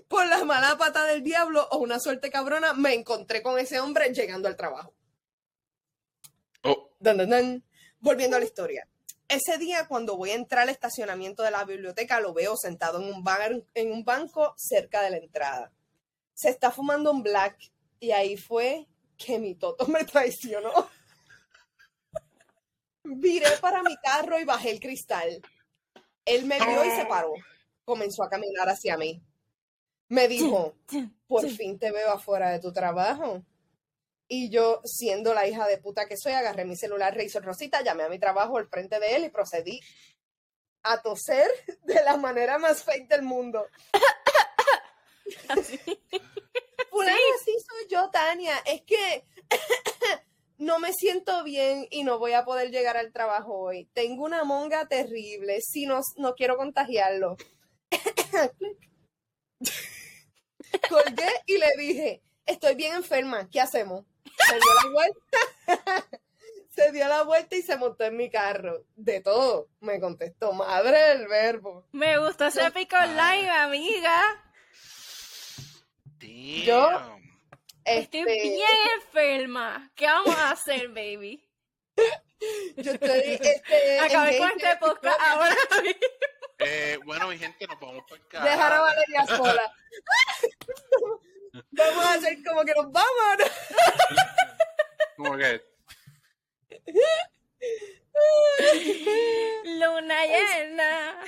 Por 0.08 0.28
la 0.28 0.44
mala 0.44 0.78
pata 0.78 1.06
del 1.06 1.24
diablo 1.24 1.68
o 1.72 1.78
una 1.78 2.00
suerte 2.00 2.30
cabrona, 2.30 2.74
me 2.74 2.94
encontré 2.94 3.42
con 3.42 3.58
ese 3.60 3.80
hombre 3.80 4.14
llegando 4.14 4.48
al 4.48 4.56
trabajo. 4.58 4.94
Oh, 6.64 6.90
Dun, 7.00 7.18
dun, 7.18 7.30
dun. 7.30 7.64
Volviendo 8.00 8.36
a 8.36 8.40
la 8.40 8.46
historia. 8.46 8.88
Ese 9.28 9.58
día, 9.58 9.88
cuando 9.88 10.18
voy 10.18 10.32
a 10.32 10.36
entrar 10.36 10.64
al 10.64 10.70
estacionamiento 10.70 11.44
de 11.44 11.52
la 11.52 11.64
biblioteca, 11.64 12.20
lo 12.20 12.34
veo 12.34 12.58
sentado 12.58 13.00
en 13.02 13.06
un, 13.14 13.24
bar- 13.24 13.64
en 13.74 13.92
un 13.92 14.04
banco 14.04 14.54
cerca 14.58 15.02
de 15.02 15.10
la 15.12 15.18
entrada. 15.18 15.72
Se 16.34 16.50
está 16.50 16.70
fumando 16.72 17.12
un 17.12 17.24
black 17.24 17.58
y 18.00 18.12
ahí 18.12 18.36
fue 18.36 18.88
que 19.18 19.40
mi 19.40 19.56
toto 19.56 19.88
me 19.88 20.04
traicionó. 20.04 20.72
Viré 23.04 23.50
para 23.62 23.82
mi 23.84 23.96
carro 23.98 24.40
y 24.40 24.44
bajé 24.46 24.72
el 24.72 24.80
cristal. 24.80 25.42
Él 26.26 26.46
me 26.46 26.58
vio 26.60 26.84
y 26.86 26.92
se 26.92 27.06
paró. 27.06 27.34
Comenzó 27.86 28.24
a 28.24 28.30
caminar 28.30 28.70
hacia 28.70 28.98
mí. 28.98 29.22
Me 30.08 30.28
dijo, 30.28 30.76
por 31.28 31.50
fin 31.50 31.80
te 31.80 31.92
veo 31.92 32.12
afuera 32.12 32.50
de 32.50 32.60
tu 32.60 32.74
trabajo. 32.74 33.44
Y 34.28 34.50
yo, 34.50 34.82
siendo 34.86 35.34
la 35.34 35.48
hija 35.48 35.68
de 35.68 35.78
puta 35.78 36.06
que 36.06 36.18
soy, 36.18 36.34
agarré 36.34 36.66
mi 36.66 36.76
celular, 36.76 37.16
Razor 37.16 37.44
Rosita, 37.44 37.82
llamé 37.82 38.04
a 38.04 38.10
mi 38.10 38.20
trabajo 38.20 38.58
al 38.58 38.68
frente 38.68 39.00
de 39.00 39.16
él 39.16 39.26
y 39.26 39.30
procedí 39.30 39.82
a 40.84 41.02
toser 41.02 41.50
de 41.84 42.02
la 42.04 42.18
manera 42.18 42.58
más 42.58 42.84
fake 42.84 43.10
del 43.10 43.24
mundo. 43.24 43.66
Así. 45.50 45.80
Fulano, 46.90 47.18
así 47.40 47.52
soy 47.52 47.88
yo, 47.90 48.10
Tania. 48.10 48.58
Es 48.66 48.82
que 48.82 49.26
no 50.58 50.80
me 50.80 50.94
siento 50.94 51.44
bien 51.44 51.88
y 51.90 52.04
no 52.04 52.20
voy 52.20 52.34
a 52.34 52.44
poder 52.44 52.70
llegar 52.70 52.98
al 52.98 53.14
trabajo 53.14 53.58
hoy. 53.58 53.90
Tengo 53.94 54.26
una 54.26 54.44
monga 54.44 54.88
terrible. 54.88 55.62
Si 55.62 55.86
no, 55.86 56.02
no 56.18 56.36
quiero 56.36 56.58
contagiarlo. 56.58 57.38
Colgué 60.90 61.30
y 61.46 61.58
le 61.58 61.72
dije, 61.78 62.22
estoy 62.46 62.76
bien 62.76 62.94
enferma, 62.96 63.50
¿qué 63.50 63.62
hacemos? 63.62 64.06
Se 64.48 64.56
dio 64.56 64.74
la 64.84 64.90
vuelta. 64.92 65.28
se 66.70 66.92
dio 66.92 67.08
la 67.08 67.24
vuelta 67.24 67.56
y 67.56 67.62
se 67.62 67.78
montó 67.78 68.04
en 68.06 68.18
mi 68.18 68.30
carro. 68.30 68.84
De 68.96 69.22
todo, 69.22 69.68
me 69.82 70.00
contestó, 70.00 70.54
madre 70.54 70.98
del 71.10 71.28
verbo. 71.28 71.88
Me 71.92 72.18
gustó 72.20 72.46
ese 72.46 72.72
pico 72.72 72.96
live, 73.00 73.50
amiga. 73.50 74.22
damn. 76.20 76.64
Yo- 76.66 77.18
Estoy 77.84 78.20
Este, 78.22 78.42
bien 78.44 78.70
enferma. 79.02 79.92
¿Qué 79.96 80.06
vamos 80.06 80.36
a 80.36 80.52
hacer, 80.52 80.90
baby? 80.90 81.44
Yo 82.78 82.92
estoy, 82.92 83.40
este, 83.42 84.00
Acabé 84.00 84.38
con 84.38 84.50
este 84.52 84.78
podcast 84.80 85.20
ahora. 85.20 85.56
Eh, 86.66 87.00
bueno, 87.06 87.28
mi 87.28 87.38
gente, 87.38 87.66
nos 87.68 87.80
vamos 87.80 88.04
para 88.08 88.22
acá. 88.22 88.44
Dejar 88.44 88.74
a 88.74 88.82
Valeria 88.82 89.26
sola. 89.26 89.74
Vamos 91.72 92.06
a 92.06 92.14
hacer 92.14 92.38
como 92.46 92.64
que 92.64 92.74
nos 92.74 92.90
vamos. 92.94 93.52
Como 95.18 95.36
que, 95.38 95.62
Luna 99.66 100.26
llena. 100.26 101.24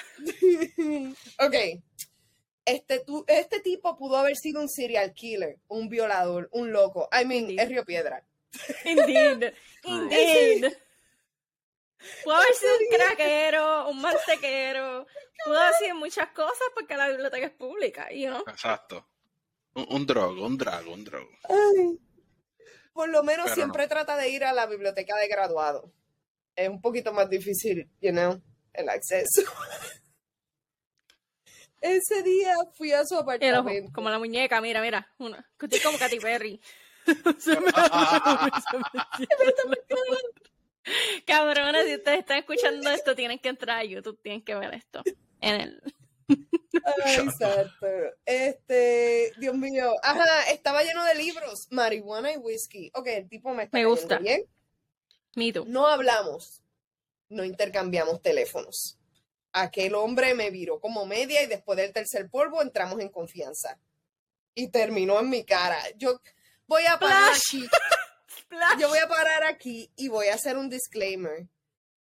ok. 1.40 1.56
Este, 2.66 3.00
tu, 3.00 3.26
este 3.28 3.60
tipo 3.60 3.98
pudo 3.98 4.18
haber 4.18 4.38
sido 4.38 4.62
un 4.62 4.70
serial 4.70 5.14
killer, 5.14 5.58
un 5.68 5.90
violador, 5.90 6.48
un 6.54 6.72
loco. 6.72 7.10
I 7.12 7.26
mean, 7.26 7.42
Indeed. 7.42 7.60
es 7.60 7.70
Río 7.70 7.86
Piedra. 7.86 8.24
Indeed. 8.86 9.54
Indeed. 9.84 10.74
Pudo 12.24 12.36
haber 12.36 12.54
sido 12.54 12.72
un 12.78 12.88
craquero, 12.96 13.90
un 13.90 14.02
mantequero. 14.02 15.06
Pudo 15.46 15.58
haber 15.60 15.74
sido 15.76 15.96
muchas 15.96 16.30
cosas 16.30 16.68
porque 16.76 16.96
la 16.98 17.10
biblioteca 17.10 17.48
es 17.48 17.54
pública, 17.54 18.10
you 18.12 18.28
know? 18.30 18.44
exacto. 18.48 19.08
Un, 19.76 19.88
un 19.90 20.06
drogo, 20.06 20.46
un 20.46 20.56
drago, 20.58 20.94
un 20.94 21.04
drogo. 21.04 21.30
Ay. 21.50 21.98
Por 22.94 23.10
lo 23.10 23.24
menos 23.24 23.46
Pero 23.46 23.56
siempre 23.56 23.88
trata 23.88 24.16
de 24.18 24.30
ir 24.30 24.44
a 24.44 24.54
la 24.54 24.68
biblioteca 24.68 25.18
de 25.18 25.28
graduado. 25.28 25.92
Es 26.56 26.70
un 26.70 26.80
poquito 26.80 27.12
más 27.12 27.28
difícil, 27.30 27.90
you 28.00 28.12
know, 28.12 28.40
el 28.74 28.90
acceso. 28.90 29.42
Ese 31.82 32.24
día 32.24 32.56
fui 32.78 32.94
a 32.94 33.04
su 33.06 33.16
El 33.16 33.20
ojo, 33.20 33.32
apartamento. 33.32 33.92
como 33.94 34.10
la 34.10 34.18
muñeca, 34.18 34.62
mira, 34.62 34.80
mira. 34.82 35.12
Una. 35.18 35.46
Estoy 35.60 35.80
como 35.82 35.98
Katy 35.98 36.20
Perry. 36.20 36.62
Cabrones, 41.26 41.86
si 41.88 41.96
ustedes 41.96 42.20
están 42.20 42.38
escuchando 42.40 42.90
esto, 42.90 43.16
tienen 43.16 43.40
que 43.40 43.50
entrar 43.50 43.80
a 43.80 43.84
YouTube, 43.84 44.20
tienen 44.22 44.44
que 44.44 44.56
ver 44.56 44.74
esto. 44.74 45.02
En 45.42 45.62
el... 45.62 45.82
Ay, 46.28 47.16
exacto. 47.16 47.88
Este, 48.26 49.32
Dios 49.38 49.56
mío. 49.56 49.94
Ajá, 50.04 50.50
estaba 50.52 50.84
lleno 50.84 51.04
de 51.06 51.16
libros, 51.16 51.68
marihuana 51.70 52.32
y 52.34 52.38
whisky. 52.38 52.92
Ok, 52.96 53.08
el 53.08 53.30
tipo 53.30 53.54
me 53.54 53.64
está 53.64 53.78
Me 53.78 53.84
cayendo 53.84 53.90
gusta. 54.02 54.18
bien. 54.20 54.46
Me 55.36 55.52
too. 55.52 55.66
No 55.66 55.88
hablamos, 55.88 56.62
no 57.30 57.44
intercambiamos 57.44 58.22
teléfonos. 58.22 58.98
Aquel 59.52 59.94
hombre 59.96 60.34
me 60.34 60.50
viró 60.50 60.80
como 60.80 61.06
media 61.06 61.44
y 61.44 61.48
después 61.48 61.78
del 61.78 61.94
tercer 61.94 62.30
polvo 62.30 62.62
entramos 62.62 63.00
en 63.00 63.10
confianza. 63.10 63.80
Y 64.56 64.70
terminó 64.70 65.20
en 65.20 65.30
mi 65.30 65.44
cara. 65.44 65.78
Yo 65.98 66.20
voy 66.68 66.86
a 66.86 66.98
parar 67.00 67.34
Flash. 67.34 67.42
aquí. 67.48 67.68
Splash. 68.54 68.80
Yo 68.80 68.88
voy 68.90 69.00
a 69.00 69.08
parar 69.08 69.44
aquí 69.46 69.92
y 69.96 70.08
voy 70.10 70.28
a 70.28 70.36
hacer 70.36 70.58
un 70.58 70.70
disclaimer. 70.70 71.48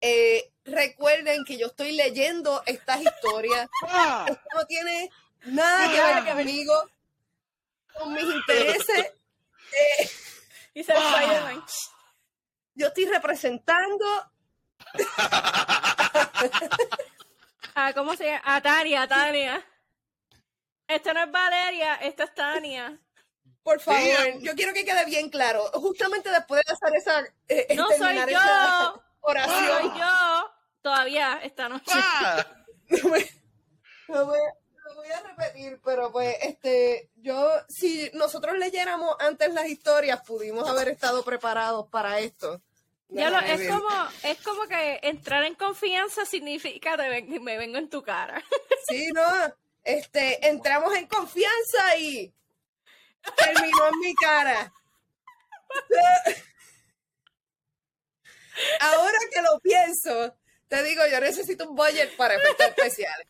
Eh, 0.01 0.53
recuerden 0.65 1.45
que 1.45 1.59
yo 1.59 1.67
estoy 1.69 1.93
leyendo 1.93 2.63
estas 2.67 3.03
historias. 3.03 3.69
Ah, 3.83 4.27
Esto 4.29 4.43
no 4.55 4.67
tiene 4.67 5.11
nada 5.47 5.91
que 5.91 6.01
ver 6.03 6.37
conmigo, 6.37 6.91
con 7.95 8.15
mis 8.15 8.25
intereses. 8.25 9.13
Dice 10.75 10.93
el 10.93 10.99
Spider-Man. 10.99 11.65
Yo 12.75 12.87
estoy 12.87 13.05
representando 13.07 14.07
a 17.75 17.93
¿cómo 17.95 18.15
se 18.17 18.27
llama? 18.27 18.43
A 18.45 18.61
Tania, 18.61 19.03
a 19.03 19.09
Tania. 19.09 19.67
Esto 20.87 21.13
no 21.15 21.25
es 21.25 21.31
Valeria, 21.31 21.95
esto 21.97 22.23
es 22.25 22.35
Tania. 22.35 22.99
Por 23.63 23.79
favor, 23.81 24.01
Damn. 24.01 24.41
yo 24.41 24.55
quiero 24.55 24.73
que 24.73 24.85
quede 24.85 25.05
bien 25.05 25.29
claro. 25.31 25.65
Justamente 25.75 26.31
después 26.31 26.63
de 26.67 26.73
hacer 26.73 26.97
esa. 26.97 27.25
eh, 27.49 27.75
No 27.77 27.89
soy 27.89 28.17
yo. 28.17 28.27
esa 28.27 28.93
Soy 28.93 29.01
oración. 29.23 29.95
yo 29.99 30.51
todavía 30.83 31.41
esta 31.43 31.69
noche. 31.69 31.93
Ah, 31.95 32.47
Lo 34.09 34.27
voy, 34.27 34.39
a- 34.39 34.89
lo 34.89 34.95
voy 34.97 35.09
a 35.13 35.21
repetir, 35.21 35.81
pero 35.85 36.11
pues, 36.11 36.37
este, 36.43 37.11
yo, 37.17 37.49
si 37.69 38.11
nosotros 38.15 38.59
leyéramos 38.59 39.15
antes 39.21 39.55
las 39.55 39.69
historias, 39.69 40.21
pudimos 40.23 40.69
haber 40.69 40.89
estado 40.89 41.23
preparados 41.23 41.87
para 41.89 42.19
esto. 42.19 42.61
Ya 43.09 43.31
lo- 43.31 43.39
es 43.41 43.69
como 43.69 43.89
es 44.25 44.39
como 44.43 44.63
que 44.67 44.99
entrar 45.03 45.45
en 45.45 45.55
confianza 45.55 46.25
significa 46.25 46.97
te 46.97 47.09
ven- 47.09 47.43
me 47.45 47.57
vengo 47.59 47.79
en 47.79 47.89
tu 47.89 48.03
cara. 48.03 48.43
Sí, 48.89 49.11
no, 49.13 49.23
este, 49.85 50.49
entramos 50.49 50.95
en 50.97 51.07
confianza 51.07 51.97
y 51.99 52.33
terminó 53.37 53.89
en 53.89 53.99
mi 54.01 54.15
cara. 54.15 54.73
Ahora 58.81 59.19
que 59.33 59.43
lo 59.43 59.59
pienso, 59.61 60.37
te 60.69 60.83
digo, 60.83 61.03
yo 61.07 61.21
necesito 61.21 61.69
un 61.69 61.77
budget 61.77 62.17
para 62.17 62.35
efectos 62.35 62.67
especiales. 62.67 63.27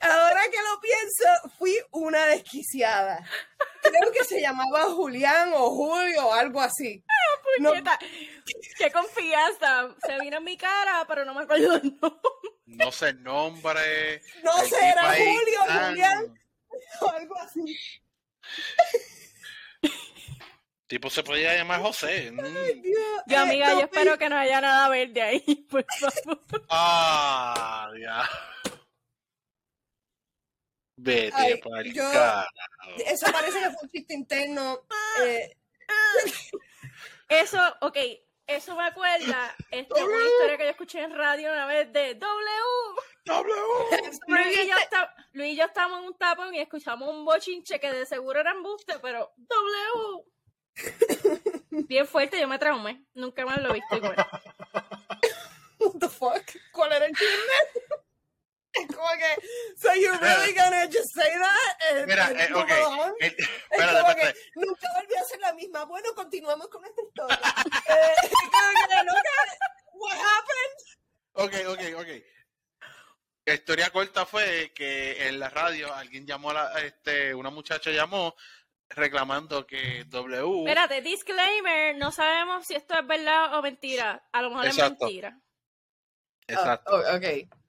Ahora 0.00 0.40
que 0.50 0.56
lo 0.56 0.80
pienso, 0.80 1.56
fui 1.58 1.76
una 1.90 2.26
desquiciada. 2.26 3.22
Creo 3.82 4.12
que 4.12 4.24
se 4.24 4.40
llamaba 4.40 4.84
Julián 4.84 5.52
o 5.54 5.70
Julio 5.70 6.26
o 6.26 6.32
algo 6.32 6.60
así. 6.60 7.04
No, 7.58 7.70
Puñeta, 7.70 7.98
Qué 8.78 8.90
confianza. 8.90 9.94
Se 10.06 10.18
vino 10.20 10.38
en 10.38 10.44
mi 10.44 10.56
cara, 10.56 11.04
pero 11.06 11.24
no 11.24 11.34
me 11.34 11.42
acuerdo 11.42 11.76
el 11.76 11.98
nombre. 12.00 12.20
no 12.66 12.90
sé 12.90 13.10
el 13.10 13.22
nombre. 13.22 14.22
No 14.42 14.56
sé, 14.64 14.88
era 14.88 15.14
Julio, 15.14 15.60
ah, 15.68 15.86
Julián. 15.88 16.34
o 17.02 17.10
algo 17.10 17.38
así. 17.38 17.78
Tipo 20.90 21.08
se 21.08 21.22
podía 21.22 21.54
llamar 21.54 21.80
José. 21.82 22.32
mm. 22.32 22.82
Dios, 22.82 22.98
Yo, 23.28 23.38
amiga, 23.38 23.74
yo 23.74 23.80
espero 23.82 24.18
que 24.18 24.28
no 24.28 24.36
haya 24.36 24.60
nada 24.60 24.88
verde 24.88 25.22
ahí, 25.22 25.40
por 25.70 25.84
favor. 26.00 26.40
Ah, 26.68 27.88
ya. 27.96 28.28
Vete 30.96 31.32
Ay, 31.36 31.60
para 31.60 31.80
el 31.82 31.94
yo- 31.94 32.02
carajo. 32.10 32.48
Eso 33.06 33.26
parece 33.32 33.60
que 33.60 33.66
fue 33.70 33.78
un 33.82 33.88
chiste 33.88 34.14
interno. 34.14 34.80
eh, 35.24 35.56
Eso, 37.28 37.58
ok, 37.82 37.96
eso 38.48 38.74
me 38.74 38.84
acuerda 38.88 39.54
este, 39.70 40.02
una 40.02 40.24
historia 40.24 40.58
que 40.58 40.64
yo 40.64 40.70
escuché 40.70 41.02
en 41.02 41.14
radio 41.14 41.52
una 41.52 41.66
vez 41.66 41.92
de 41.92 42.16
W. 42.16 42.50
Luis 44.26 44.58
y, 44.58 44.68
yo 44.68 44.76
esta- 44.76 45.14
Luis 45.34 45.52
y 45.52 45.56
yo 45.56 45.66
estábamos 45.66 46.00
en 46.00 46.06
un 46.06 46.18
tapón 46.18 46.52
y 46.52 46.58
escuchamos 46.60 47.08
un 47.08 47.24
bochinche 47.24 47.78
que 47.78 47.92
de 47.92 48.06
seguro 48.06 48.40
era 48.40 48.50
embuste, 48.50 48.98
pero 49.00 49.32
W. 49.36 50.24
Bien 51.70 52.06
fuerte, 52.06 52.40
yo 52.40 52.48
me 52.48 52.58
traumé. 52.58 53.04
Nunca 53.14 53.44
más 53.44 53.60
lo 53.60 53.70
he 53.70 53.74
visto 53.74 53.96
igual. 53.96 54.14
what 55.78 55.92
the 56.00 56.08
fuck? 56.08 56.42
¿Cuál 56.72 56.92
era 56.92 57.06
el 57.06 57.14
chisme? 57.14 57.86
Como 58.94 59.08
que, 59.18 59.76
so 59.76 59.92
you're 59.94 60.16
really 60.18 60.52
gonna 60.54 60.86
just 60.86 61.12
say 61.12 61.28
that? 61.28 61.76
and- 61.90 62.06
Mira, 62.06 62.26
and 62.26 62.38
eh, 62.38 62.44
el- 62.46 62.56
espérate, 62.56 62.82
como 62.82 64.14
que 64.14 64.22
espérate. 64.22 64.38
nunca 64.54 64.88
volví 64.94 65.14
a 65.16 65.24
ser 65.24 65.40
la 65.40 65.52
misma. 65.54 65.84
Bueno, 65.86 66.14
continuamos 66.14 66.68
con 66.68 66.84
esta 66.84 67.02
historia. 67.02 67.40
eh, 67.88 68.28
como 68.30 68.88
que 68.88 69.04
nunca, 69.04 69.30
what 69.94 70.16
happened? 70.16 70.78
Ok, 71.32 71.54
ok, 71.66 72.00
ok. 72.00 72.24
La 73.46 73.54
historia 73.54 73.90
corta 73.90 74.24
fue 74.24 74.70
que 74.72 75.26
en 75.26 75.40
la 75.40 75.48
radio 75.48 75.92
alguien 75.92 76.24
llamó 76.24 76.50
a 76.50 76.54
la, 76.54 76.80
este, 76.80 77.34
una 77.34 77.50
muchacha 77.50 77.90
llamó 77.90 78.36
reclamando 78.90 79.66
que 79.66 80.04
W. 80.08 80.58
Espérate, 80.60 81.00
disclaimer, 81.02 81.96
no 81.96 82.12
sabemos 82.12 82.66
si 82.66 82.74
esto 82.74 82.94
es 82.98 83.06
verdad 83.06 83.56
o 83.58 83.62
mentira. 83.62 84.22
A 84.32 84.42
lo 84.42 84.50
mejor 84.50 84.66
Exacto. 84.66 84.94
es 84.94 85.00
mentira. 85.00 85.38
Exacto. 86.46 86.90
Oh, 86.92 87.16
ok, 87.16 87.22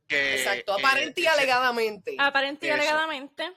que, 0.07 0.35
exacto. 0.35 0.77
eh, 0.77 0.81
Aparente 0.81 1.21
y 1.21 1.25
alegadamente. 1.27 2.15
Aparente 2.17 2.67
y 2.67 2.69
alegadamente. 2.71 3.51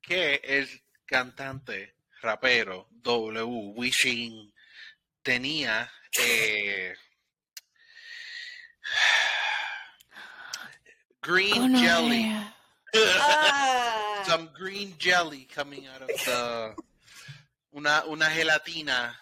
que 0.00 0.40
el 0.44 0.68
cantante 1.04 1.94
rapero 2.22 2.86
W 2.90 3.42
Wishing 3.76 4.52
tenía 5.22 5.90
eh, 6.20 6.94
green 11.22 11.74
jelly 11.76 12.32
Ah, 13.20 14.04
some 14.28 14.50
green 14.58 14.96
jelly 14.98 15.46
coming 15.46 15.86
out 15.88 16.02
of 16.02 16.08
the 16.08 16.74
una 17.72 18.04
una 18.06 18.30
gelatina 18.30 19.18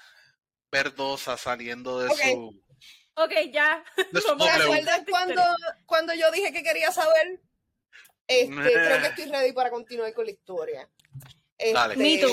verdosa 0.70 1.36
saliendo 1.36 2.00
de 2.00 2.08
Ok. 2.08 2.20
su 2.20 2.62
Ok, 3.18 3.32
ya. 3.50 3.82
¿Te 3.96 4.20
W. 4.20 4.50
acuerdas 4.50 5.00
cuando, 5.08 5.42
cuando 5.86 6.12
yo 6.12 6.30
dije 6.32 6.52
que 6.52 6.62
quería 6.62 6.92
saber? 6.92 7.40
Este, 8.26 8.50
Nah. 8.54 8.62
creo 8.64 9.00
que 9.00 9.06
estoy 9.06 9.24
ready 9.26 9.52
para 9.52 9.70
continuar 9.70 10.12
con 10.12 10.26
la 10.26 10.32
historia. 10.32 10.88
Este, 11.56 11.72
Dale. 11.72 11.96
Me 11.96 12.18
too. 12.18 12.28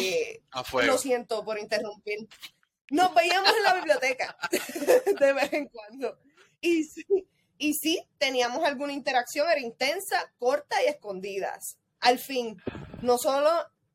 a 0.51 0.63
fuego 0.65 0.91
Lo 0.91 0.97
siento 0.97 1.45
por 1.45 1.57
interrumpir. 1.57 2.27
Nos 2.89 3.13
veíamos 3.15 3.49
en 3.55 3.63
la 3.63 3.73
biblioteca 3.75 4.35
de 5.19 5.33
vez 5.33 5.53
en 5.53 5.67
cuando. 5.69 6.19
Y 6.59 6.83
sí, 6.83 7.05
y 7.57 7.73
sí, 7.75 8.05
teníamos 8.17 8.65
alguna 8.65 8.91
interacción, 8.91 9.49
era 9.49 9.61
intensa, 9.61 10.33
corta 10.37 10.83
y 10.83 10.87
escondidas. 10.87 11.77
Al 12.03 12.19
fin, 12.19 12.61
no 13.01 13.17
solo 13.17 13.49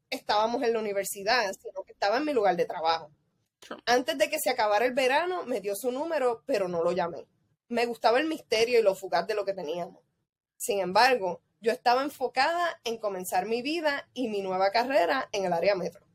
estábamos 0.09 0.63
en 0.63 0.73
la 0.73 0.79
universidad, 0.79 1.53
sino 1.53 1.83
que 1.85 1.93
estaba 1.93 2.17
en 2.17 2.25
mi 2.25 2.33
lugar 2.33 2.57
de 2.57 2.65
trabajo. 2.65 3.11
Antes 3.85 4.17
de 4.17 4.31
que 4.31 4.39
se 4.39 4.49
acabara 4.49 4.87
el 4.87 4.95
verano, 4.95 5.45
me 5.45 5.61
dio 5.61 5.75
su 5.77 5.93
número, 5.93 6.43
pero 6.47 6.69
no 6.69 6.83
lo 6.83 6.93
llamé. 6.93 7.27
Me 7.69 7.85
gustaba 7.85 8.19
el 8.19 8.27
misterio 8.27 8.81
y 8.81 8.83
lo 8.83 8.95
fugaz 8.95 9.27
de 9.27 9.35
lo 9.35 9.45
que 9.45 9.53
teníamos. 9.53 10.03
Sin 10.57 10.81
embargo, 10.81 11.43
yo 11.61 11.71
estaba 11.71 12.03
enfocada 12.03 12.81
en 12.83 12.97
comenzar 12.97 13.45
mi 13.45 13.61
vida 13.61 14.09
y 14.15 14.29
mi 14.29 14.41
nueva 14.41 14.71
carrera 14.71 15.29
en 15.33 15.45
el 15.45 15.53
área 15.53 15.75
metro. 15.75 16.07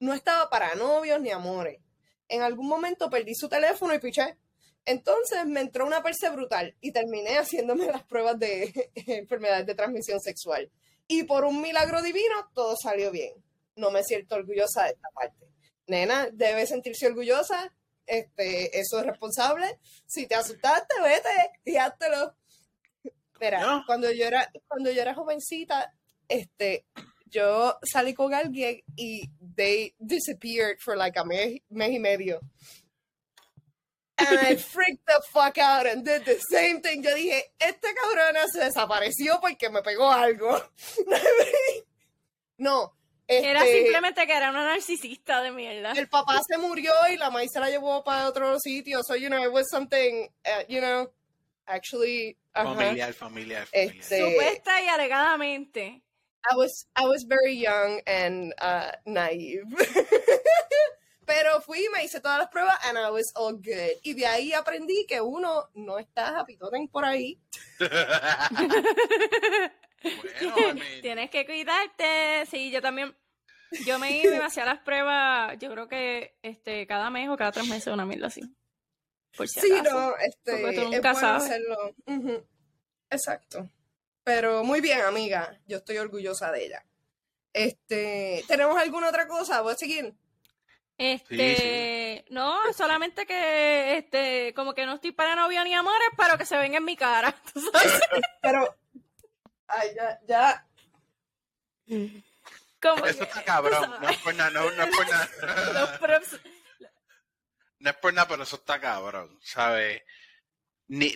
No 0.00 0.14
estaba 0.14 0.48
para 0.48 0.74
novios 0.74 1.20
ni 1.20 1.32
amores. 1.32 1.82
En 2.28 2.40
algún 2.40 2.66
momento 2.66 3.10
perdí 3.10 3.34
su 3.34 3.50
teléfono 3.50 3.92
y 3.92 3.98
piché. 3.98 4.38
Entonces 4.86 5.44
me 5.44 5.60
entró 5.60 5.84
una 5.84 6.02
perse 6.02 6.30
brutal 6.30 6.74
y 6.80 6.92
terminé 6.92 7.36
haciéndome 7.36 7.88
las 7.88 8.04
pruebas 8.04 8.38
de 8.38 8.90
enfermedades 9.06 9.66
de 9.66 9.74
transmisión 9.74 10.18
sexual. 10.18 10.72
Y 11.08 11.22
por 11.24 11.44
un 11.44 11.60
milagro 11.60 12.02
divino 12.02 12.50
todo 12.54 12.76
salió 12.76 13.10
bien. 13.10 13.32
No 13.76 13.90
me 13.90 14.02
siento 14.02 14.34
orgullosa 14.36 14.84
de 14.84 14.90
esta 14.90 15.08
parte. 15.14 15.46
Nena, 15.86 16.28
debes 16.32 16.70
sentirse 16.70 17.06
orgullosa. 17.06 17.72
Este, 18.06 18.78
eso 18.78 18.98
es 19.00 19.06
responsable. 19.06 19.78
Si 20.06 20.26
te 20.26 20.34
asustaste, 20.34 20.94
vete 21.02 21.50
y 21.64 21.76
háztelo. 21.76 22.34
Mira, 23.40 23.60
Ya. 23.60 23.82
cuando 23.86 24.10
yo 24.10 24.24
era, 24.24 24.50
cuando 24.66 24.90
yo 24.90 25.02
era 25.02 25.14
jovencita, 25.14 25.92
este, 26.28 26.86
yo 27.26 27.76
salí 27.82 28.14
con 28.14 28.32
alguien 28.34 28.82
y 28.96 29.28
they 29.56 29.94
disappeared 29.98 30.78
for 30.80 30.96
like 30.96 31.18
a 31.18 31.24
mes, 31.24 31.60
mes 31.68 31.90
y 31.90 31.98
medio. 31.98 32.40
And 34.18 34.38
I 34.38 34.56
freaked 34.56 35.06
the 35.06 35.20
fuck 35.30 35.58
out 35.58 35.86
and 35.86 36.04
did 36.04 36.24
the 36.24 36.38
same 36.50 36.80
thing. 36.80 37.02
Yo 37.02 37.14
dije, 37.14 37.42
esta 37.60 37.88
cabrona 37.94 38.46
se 38.48 38.60
desapareció 38.60 39.40
porque 39.40 39.70
me 39.70 39.82
pegó 39.82 40.10
algo. 40.10 40.58
no. 42.58 42.92
Era 43.28 43.64
este, 43.64 43.82
simplemente 43.82 44.26
que 44.26 44.36
era 44.36 44.50
una 44.50 44.64
narcisista 44.64 45.42
de 45.42 45.50
mierda. 45.50 45.92
el 45.92 46.08
papá 46.08 46.40
se 46.48 46.58
murió 46.58 46.92
y 47.12 47.16
la 47.16 47.28
maíz 47.28 47.50
se 47.52 47.58
la 47.58 47.68
llevó 47.68 48.04
para 48.04 48.28
otro 48.28 48.58
sitio. 48.60 49.02
So, 49.02 49.16
you 49.16 49.28
know, 49.28 49.42
it 49.42 49.52
was 49.52 49.68
something, 49.68 50.28
uh, 50.46 50.62
you 50.68 50.80
know, 50.80 51.10
actually, 51.66 52.36
ajá. 52.54 52.74
familiar 52.74 53.12
familiar 53.12 53.66
familiar 53.66 53.96
Este, 53.98 54.20
Supuesta 54.20 54.80
y 54.80 54.88
alegadamente. 54.88 56.02
I 56.48 56.56
was 56.56 56.86
I 56.94 57.06
was 57.06 57.24
very 57.24 57.54
young 57.54 58.00
and 58.06 58.54
uh, 58.60 58.92
naive. 59.04 59.64
Pero 61.26 61.60
fui 61.60 61.84
y 61.84 61.88
me 61.88 62.04
hice 62.04 62.20
todas 62.20 62.38
las 62.38 62.48
pruebas 62.48 62.78
and 62.84 62.96
I 62.96 63.10
was 63.10 63.32
all 63.34 63.54
good. 63.54 63.98
Y 64.02 64.14
de 64.14 64.26
ahí 64.26 64.52
aprendí 64.52 65.04
que 65.06 65.20
uno 65.20 65.68
no 65.74 65.98
está 65.98 66.38
apitoten 66.40 66.88
por 66.88 67.04
ahí. 67.04 67.40
bueno 67.78 67.88
I 70.02 70.74
mean, 70.74 70.80
Tienes 71.02 71.30
que 71.30 71.44
cuidarte. 71.44 72.46
Sí, 72.50 72.70
yo 72.70 72.80
también. 72.80 73.14
Yo 73.84 73.98
me 73.98 74.16
iba 74.18 74.36
y 74.36 74.38
me 74.38 74.44
hacía 74.44 74.64
las 74.64 74.78
pruebas, 74.78 75.58
yo 75.58 75.68
creo 75.72 75.88
que 75.88 76.36
este 76.42 76.86
cada 76.86 77.10
mes 77.10 77.28
o 77.28 77.36
cada 77.36 77.50
tres 77.50 77.66
meses, 77.68 77.92
una 77.92 78.06
mierda 78.06 78.28
así. 78.28 78.40
Por 79.36 79.48
si 79.48 79.60
Sí, 79.60 79.72
acaso. 79.72 80.00
no, 80.00 80.16
este, 80.18 80.58
Porque 80.62 80.76
tú 80.76 80.82
es 80.82 80.90
nunca 80.90 81.12
bueno 81.12 81.20
sabes. 81.20 81.42
hacerlo. 81.44 81.94
Exacto. 83.10 83.68
Pero 84.22 84.62
muy 84.62 84.80
bien, 84.80 85.00
amiga. 85.00 85.58
Yo 85.66 85.78
estoy 85.78 85.98
orgullosa 85.98 86.52
de 86.52 86.64
ella. 86.66 86.86
Este, 87.52 88.44
¿tenemos 88.46 88.78
alguna 88.78 89.08
otra 89.08 89.26
cosa? 89.26 89.60
¿Voy 89.62 89.72
a 89.72 89.76
seguir? 89.76 90.14
Este, 90.98 92.24
no, 92.30 92.72
solamente 92.72 93.26
que, 93.26 93.98
este, 93.98 94.54
como 94.54 94.72
que 94.74 94.86
no 94.86 94.94
estoy 94.94 95.12
para 95.12 95.34
novio 95.36 95.62
ni 95.64 95.74
amores, 95.74 96.08
pero 96.16 96.38
que 96.38 96.46
se 96.46 96.56
ven 96.56 96.74
en 96.74 96.84
mi 96.84 96.96
cara. 96.96 97.34
¿tú 97.52 97.60
sabes? 97.60 98.00
Pero, 98.40 98.76
ay, 99.68 99.90
ya, 99.94 100.18
ya. 100.26 100.66
Como 102.80 103.04
Eso 103.06 103.18
que, 103.18 103.24
está 103.24 103.44
cabrón. 103.44 103.94
No 104.00 104.08
es 104.08 104.18
por 104.18 104.34
nada, 104.34 104.50
no, 104.50 104.70
no 104.70 104.82
es 104.82 104.96
por 104.96 105.08
nada. 105.08 105.28
los 105.80 105.90
props- 106.00 106.40
No 107.78 107.90
es 107.90 107.96
por 107.96 108.14
nada, 108.14 108.28
pero 108.28 108.42
eso 108.42 108.56
está 108.56 108.80
cabrón, 108.80 109.38
¿sabes? 109.42 110.02
Ni, 110.88 111.14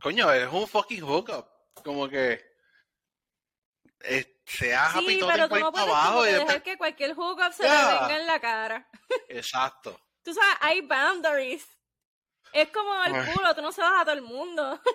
coño, 0.00 0.30
es 0.32 0.48
un 0.52 0.68
fucking 0.68 1.02
hookup. 1.02 1.46
Como 1.82 2.08
que 2.08 2.51
eh, 4.04 4.40
sea 4.46 4.90
Sí, 4.92 5.18
pero 5.20 5.44
el 5.44 5.48
tú 5.48 5.56
no 5.58 5.72
puedes 5.72 5.88
abajo 5.88 6.26
y 6.26 6.32
dejar 6.32 6.62
que 6.62 6.76
cualquier 6.76 7.14
hookup 7.14 7.52
se 7.52 7.62
Yeah. 7.64 7.92
le 7.94 8.00
venga 8.00 8.16
en 8.20 8.26
la 8.26 8.40
cara. 8.40 8.88
Exacto. 9.28 9.98
Tú 10.22 10.32
sabes, 10.34 10.56
hay 10.60 10.80
boundaries. 10.82 11.66
Es 12.52 12.68
como 12.70 13.02
el 13.04 13.32
culo, 13.32 13.54
tú 13.54 13.62
no 13.62 13.72
se 13.72 13.80
das 13.80 13.92
a 14.00 14.04
todo 14.04 14.14
el 14.14 14.22
mundo. 14.22 14.80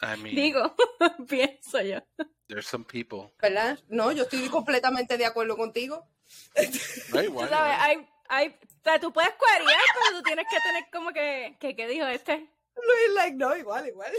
I 0.00 0.16
mean, 0.20 0.34
Digo, 0.36 0.74
pienso 1.28 1.80
yo. 1.80 2.00
there's 2.48 2.66
some 2.66 2.84
people. 2.84 3.32
¿Verdad? 3.40 3.78
No, 3.88 4.12
yo 4.12 4.22
estoy 4.24 4.48
completamente 4.48 5.16
de 5.18 5.26
acuerdo 5.26 5.56
contigo. 5.56 6.08
No, 6.56 6.62
Tú 7.10 7.18
igual, 7.20 7.48
sabes, 7.48 7.74
igual. 7.74 7.76
hay, 7.80 8.08
hay, 8.28 8.48
o 8.48 8.82
sea, 8.84 9.00
tú 9.00 9.12
puedes 9.12 9.32
cuarear, 9.34 9.80
pero 9.94 10.18
tú 10.18 10.22
tienes 10.22 10.46
que 10.50 10.60
tener 10.60 10.84
como 10.92 11.12
que, 11.12 11.56
que 11.58 11.74
¿qué 11.74 11.86
dijo 11.88 12.06
este? 12.06 12.48
Luis, 12.86 13.14
like, 13.14 13.36
no, 13.36 13.56
igual, 13.56 13.86
igual. 13.88 14.12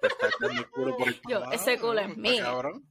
Te 0.00 0.06
estás 0.06 0.30
dando 0.40 0.60
el 0.60 0.70
culo 0.70 0.96
por 0.96 1.08
el 1.08 1.20
Yo, 1.28 1.44
ese 1.52 1.78
culo 1.78 2.00
es 2.00 2.16
mío. 2.16 2.44
cabrón. 2.44 2.88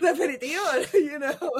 Definitivo, 0.00 0.62
you 0.94 1.18
know. 1.18 1.52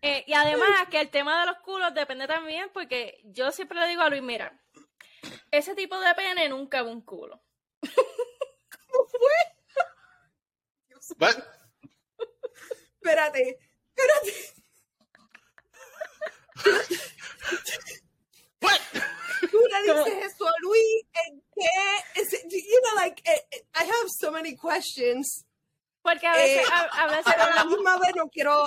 Eh, 0.00 0.24
y 0.26 0.32
además 0.32 0.88
que 0.90 1.00
el 1.00 1.10
tema 1.10 1.40
de 1.40 1.46
los 1.52 1.58
culos 1.58 1.92
depende 1.94 2.26
también 2.26 2.70
porque 2.72 3.20
yo 3.24 3.50
siempre 3.52 3.78
le 3.80 3.88
digo 3.88 4.02
a 4.02 4.08
Luis, 4.08 4.22
mira, 4.22 4.58
ese 5.50 5.74
tipo 5.74 5.98
de 6.00 6.14
pene 6.14 6.48
nunca 6.48 6.82
va 6.82 6.90
un 6.90 7.02
culo. 7.02 7.42
But, 11.18 11.36
Espérate, 13.00 13.58
espérate. 13.94 14.54
what? 18.62 18.80
Tú 19.50 19.58
le 19.70 19.82
dices 19.94 20.32
eso 20.34 20.48
a 20.48 20.52
Luis, 20.60 21.04
¿en 21.28 21.40
qué? 21.54 22.20
Es- 22.20 22.42
You 22.50 22.80
know, 22.82 22.94
like, 22.96 23.22
eh, 23.24 23.46
eh, 23.52 23.66
I 23.74 23.84
have 23.84 24.08
so 24.20 24.30
many 24.46 24.56
questions. 24.56 25.44
Porque 26.02 26.26
a 26.26 26.32
veces, 26.34 26.66
Eh, 26.66 26.70
a, 26.72 27.02
a 27.02 27.06
veces 27.08 27.26
A 27.26 27.36
la 27.36 27.44
hablamos, 27.44 27.74
misma 27.74 27.98
vez 27.98 28.14
no 28.14 28.28
quiero... 28.28 28.64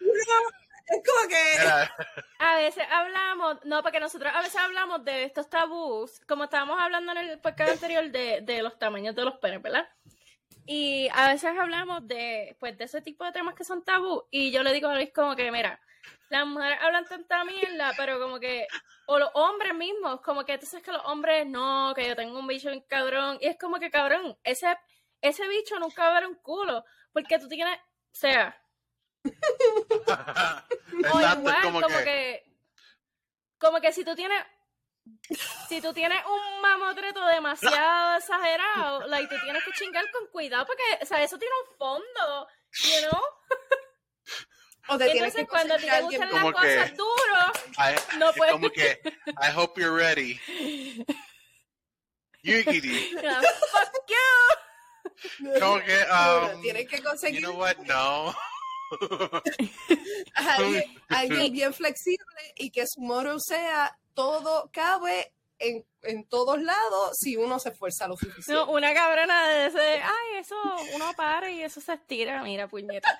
es 0.00 1.02
como 1.06 1.28
que... 1.28 1.92
A 2.38 2.56
veces 2.56 2.84
hablamos, 2.90 3.58
no, 3.64 3.82
porque 3.82 4.00
nosotros 4.00 4.32
a 4.34 4.40
veces 4.40 4.56
hablamos 4.56 5.04
de 5.04 5.24
estos 5.24 5.48
tabús, 5.50 6.20
como 6.26 6.44
estábamos 6.44 6.80
hablando 6.80 7.12
en 7.12 7.18
el 7.18 7.38
podcast 7.40 7.72
anterior 7.72 8.10
de, 8.10 8.40
de 8.40 8.62
los 8.62 8.78
tamaños 8.78 9.14
de 9.14 9.24
los 9.24 9.36
penes, 9.38 9.60
¿verdad? 9.60 9.86
Y 10.66 11.08
a 11.12 11.28
veces 11.28 11.50
hablamos 11.58 12.06
de, 12.06 12.56
pues, 12.58 12.78
de 12.78 12.84
ese 12.84 13.02
tipo 13.02 13.24
de 13.24 13.32
temas 13.32 13.54
que 13.54 13.64
son 13.64 13.84
tabú, 13.84 14.24
y 14.30 14.50
yo 14.50 14.62
le 14.62 14.72
digo 14.72 14.88
a 14.88 14.94
Luis 14.94 15.12
como 15.12 15.36
que, 15.36 15.50
mira, 15.50 15.80
las 16.30 16.46
mujeres 16.46 16.78
hablan 16.80 17.04
tanta 17.04 17.44
mierda, 17.44 17.92
pero 17.96 18.18
como 18.20 18.38
que, 18.40 18.66
o 19.06 19.18
los 19.18 19.30
hombres 19.34 19.74
mismos, 19.74 20.20
como 20.22 20.44
que 20.44 20.58
tú 20.58 20.66
sabes 20.66 20.84
que 20.84 20.92
los 20.92 21.04
hombres 21.04 21.46
no, 21.46 21.92
que 21.94 22.06
yo 22.08 22.16
tengo 22.16 22.38
un 22.38 22.46
bicho 22.46 22.70
bien 22.70 22.84
cabrón, 22.88 23.38
y 23.40 23.48
es 23.48 23.58
como 23.58 23.78
que 23.78 23.90
cabrón, 23.90 24.36
ese, 24.44 24.76
ese 25.22 25.46
bicho 25.48 25.78
nunca 25.78 26.04
va 26.04 26.10
a 26.16 26.20
ver 26.20 26.28
un 26.28 26.34
culo, 26.36 26.84
porque 27.12 27.38
tú 27.38 27.48
tienes, 27.48 27.78
o 27.78 28.14
sea, 28.14 28.56
o 31.12 31.20
igual, 31.20 31.62
como, 31.62 31.80
como 31.80 31.88
que... 31.98 32.04
que... 32.04 32.44
como 33.58 33.80
que 33.80 33.92
si 33.92 34.04
tú 34.04 34.14
tienes 34.14 34.42
si 35.68 35.80
tú 35.80 35.92
tienes 35.92 36.22
un 36.26 36.60
mamotreto 36.60 37.24
demasiado 37.26 38.16
exagerado, 38.18 39.06
like, 39.08 39.34
tú 39.34 39.40
tienes 39.42 39.64
que 39.64 39.72
chingar 39.72 40.04
con 40.12 40.26
cuidado 40.28 40.66
porque, 40.66 40.82
o 41.02 41.06
sea, 41.06 41.22
eso 41.22 41.38
tiene 41.38 41.54
un 41.68 41.76
fondo, 41.76 42.48
you 42.84 43.08
know? 43.08 43.20
O 44.88 44.98
te 44.98 45.08
Y 45.08 45.12
tienes 45.12 45.34
que 45.34 45.40
entonces 45.40 45.48
cuando 45.48 45.76
te 45.76 46.02
gustan 46.02 46.32
las 46.32 46.52
cosas 46.52 46.96
duros, 46.96 47.50
I- 47.78 48.18
No 48.18 48.30
es 48.30 48.36
puede- 48.36 48.52
como 48.52 48.70
que, 48.70 49.00
I 49.26 49.56
hope 49.56 49.80
you're 49.80 49.96
ready. 49.96 50.38
Ah, 52.42 53.42
fuck 53.42 54.08
you. 54.08 54.69
Como 55.60 55.80
que, 55.80 55.96
um, 56.10 56.62
tienes 56.62 56.88
que 56.88 56.98
you 56.98 57.02
conseguir 57.02 57.40
know 57.42 57.56
what? 57.58 57.76
No. 57.86 58.34
alguien, 60.34 60.82
alguien 61.08 61.52
bien 61.52 61.72
flexible 61.72 62.54
y 62.56 62.70
que 62.70 62.84
su 62.88 63.00
moro 63.00 63.38
sea 63.38 63.96
todo 64.14 64.68
cabe 64.72 65.32
en, 65.60 65.86
en 66.02 66.26
todos 66.26 66.60
lados 66.60 67.16
si 67.16 67.36
uno 67.36 67.58
se 67.58 67.68
esfuerza 67.68 68.08
lo 68.08 68.16
suficiente. 68.16 68.52
No, 68.52 68.70
una 68.70 68.92
cabrona 68.92 69.48
de 69.48 69.66
ese, 69.66 69.80
ay, 69.80 70.38
eso, 70.40 70.56
uno 70.94 71.12
para 71.16 71.50
y 71.50 71.62
eso 71.62 71.80
se 71.80 71.92
estira, 71.92 72.42
mira, 72.42 72.66
puñeta. 72.66 73.18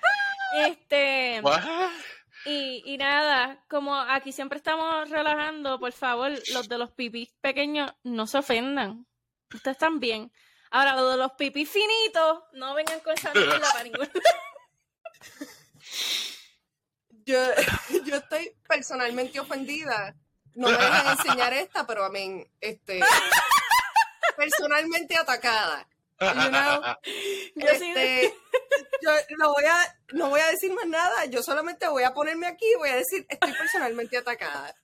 Este, 0.66 1.40
What? 1.42 1.62
y, 2.46 2.82
y 2.84 2.96
nada, 2.96 3.62
como 3.68 3.94
aquí 3.94 4.32
siempre 4.32 4.58
estamos 4.58 5.08
relajando, 5.10 5.78
por 5.78 5.92
favor, 5.92 6.32
los 6.52 6.68
de 6.68 6.78
los 6.78 6.90
pipis 6.90 7.32
pequeños 7.40 7.92
no 8.02 8.26
se 8.26 8.38
ofendan. 8.38 9.06
Ustedes 9.52 9.76
están 9.76 10.00
bien. 10.00 10.32
Ahora, 10.70 10.94
los 10.94 11.10
de 11.12 11.16
los 11.18 11.32
pipis 11.32 11.68
finitos, 11.68 12.44
no 12.52 12.74
vengan 12.74 13.00
con 13.00 13.14
esa 13.14 13.32
mierda 13.32 13.60
para 13.72 13.84
ningún 13.84 14.08
Yo, 17.24 17.38
yo 18.04 18.16
estoy 18.16 18.56
personalmente 18.68 19.40
ofendida. 19.40 20.14
No 20.54 20.68
me 20.68 20.76
a 20.76 21.12
enseñar 21.12 21.52
esta, 21.54 21.86
pero 21.86 22.04
a 22.04 22.10
mí, 22.10 22.44
este, 22.60 23.00
personalmente 24.36 25.16
atacada. 25.16 25.86
You 26.20 26.50
know? 26.50 26.82
Este, 27.56 28.34
yo 29.00 29.10
no 29.38 29.52
voy 29.52 29.64
a, 29.64 29.98
no 30.12 30.28
voy 30.28 30.40
a 30.40 30.48
decir 30.48 30.72
más 30.74 30.86
nada, 30.86 31.24
yo 31.26 31.42
solamente 31.42 31.88
voy 31.88 32.02
a 32.02 32.12
ponerme 32.12 32.46
aquí 32.46 32.66
y 32.66 32.76
voy 32.76 32.90
a 32.90 32.96
decir, 32.96 33.26
estoy 33.28 33.52
personalmente 33.52 34.18
atacada. 34.18 34.74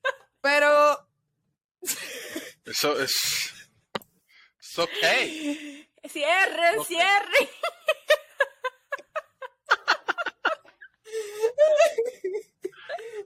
Pero 0.41 1.09
Eso 2.65 2.99
es. 3.01 3.56
It's 4.77 4.79
okay. 4.79 5.89
Cierren, 6.07 6.79
Ok. 6.79 6.87
cierren. 6.87 7.49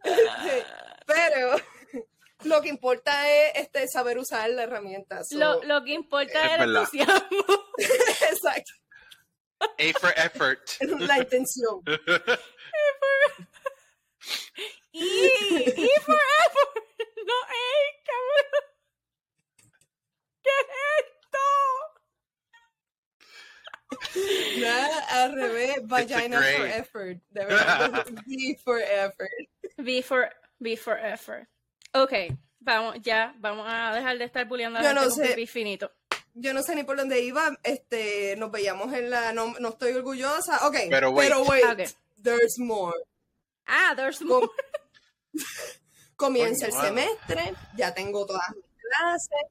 Pero 1.07 1.57
lo 2.45 2.63
que 2.63 2.69
importa 2.69 3.29
es 3.31 3.53
este 3.57 3.89
saber 3.89 4.19
usar 4.19 4.49
la 4.51 4.63
herramienta. 4.65 5.25
so- 5.25 5.37
Lo, 5.39 5.63
lo 5.65 5.85
que 5.85 5.93
importa 5.93 6.45
Es 6.47 6.53
es, 6.53 6.61
el 6.61 6.77
entusiasmo. 6.77 7.45
Exacto, 8.31 8.73
A 9.61 9.99
for 10.01 10.13
effort. 10.17 10.61
la 11.01 11.19
intención. 11.19 11.83
Y, 14.93 15.03
y 15.03 15.91
forever. 16.05 16.69
No, 17.27 17.35
ey, 17.53 18.03
cabrón. 18.07 18.47
¿Qué 20.43 20.51
es? 20.51 21.10
Nada, 24.59 25.25
al 25.25 25.33
revés, 25.35 25.77
vagina 25.83 26.41
for 26.41 26.67
effort. 26.67 27.19
De 27.31 27.45
verdad, 27.45 28.07
be 28.27 28.59
for 28.63 28.81
effort. 28.81 29.31
Be 29.77 30.03
for, 30.03 30.29
be 30.59 30.77
for 30.77 30.99
effort. 30.99 31.49
Ok, 31.93 32.13
vamos, 32.61 32.97
ya, 33.03 33.35
vamos 33.39 33.67
a 33.69 33.95
dejar 33.95 34.19
de 34.19 34.25
estar 34.25 34.47
bulleando 34.47 34.79
a 34.79 34.83
la 34.83 34.93
no 34.95 35.11
gente 35.11 35.35
sé. 35.35 35.47
finito. 35.47 35.91
Yo 36.35 36.55
no 36.55 36.63
sé 36.63 36.75
ni 36.77 36.85
por 36.85 36.97
dónde 36.97 37.21
iba, 37.23 37.59
este, 37.65 38.37
nos 38.37 38.51
veíamos 38.53 38.93
en 38.95 39.11
la, 39.11 39.33
no, 39.33 39.55
no 39.59 39.71
estoy 39.71 39.93
orgullosa. 39.93 40.67
Ok, 40.67 40.77
Pero 40.89 41.11
wait. 41.11 41.33
there's 42.23 42.59
more. 42.59 42.97
Ah, 43.67 43.95
there's 43.97 44.23
more. 44.23 44.47
Comienza 46.17 46.67
el 46.67 46.73
semestre, 46.73 47.55
ya 47.77 47.95
tengo 47.95 48.27
todas 48.27 48.49
mis 48.55 48.65
clases. 48.81 49.47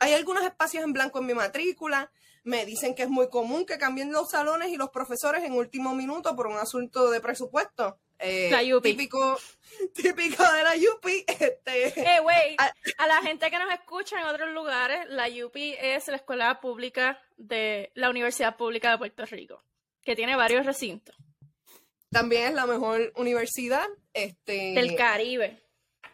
Hay 0.00 0.14
algunos 0.14 0.44
espacios 0.44 0.82
en 0.84 0.92
blanco 0.92 1.18
en 1.18 1.26
mi 1.26 1.34
matrícula. 1.34 2.10
Me 2.48 2.64
dicen 2.64 2.94
que 2.94 3.02
es 3.02 3.10
muy 3.10 3.28
común 3.28 3.66
que 3.66 3.76
cambien 3.76 4.10
los 4.10 4.30
salones 4.30 4.70
y 4.70 4.76
los 4.76 4.88
profesores 4.88 5.44
en 5.44 5.52
último 5.52 5.94
minuto 5.94 6.34
por 6.34 6.46
un 6.46 6.56
asunto 6.56 7.10
de 7.10 7.20
presupuesto. 7.20 8.00
Eh, 8.18 8.48
La 8.50 8.62
Yupi. 8.62 8.92
Típico, 8.92 9.38
típico 9.94 10.42
de 10.52 10.62
la 10.62 10.74
Yupi. 10.74 11.24
Este, 11.26 11.88
Eh, 12.00 12.20
güey, 12.20 12.56
Ah. 12.58 12.72
a 12.96 13.06
la 13.06 13.20
gente 13.20 13.50
que 13.50 13.58
nos 13.58 13.70
escucha 13.72 14.18
en 14.20 14.26
otros 14.26 14.50
lugares, 14.50 15.06
la 15.08 15.28
UPI 15.28 15.76
es 15.78 16.08
la 16.08 16.16
escuela 16.16 16.58
pública 16.60 17.20
de 17.36 17.90
la 17.94 18.08
Universidad 18.08 18.56
Pública 18.56 18.92
de 18.92 18.98
Puerto 18.98 19.26
Rico, 19.26 19.62
que 20.02 20.16
tiene 20.16 20.34
varios 20.34 20.64
recintos 20.64 21.14
también 22.10 22.44
es 22.44 22.54
la 22.54 22.64
mejor 22.64 23.12
universidad. 23.16 23.86
Este, 24.14 24.72
del 24.72 24.96
Caribe. 24.96 25.62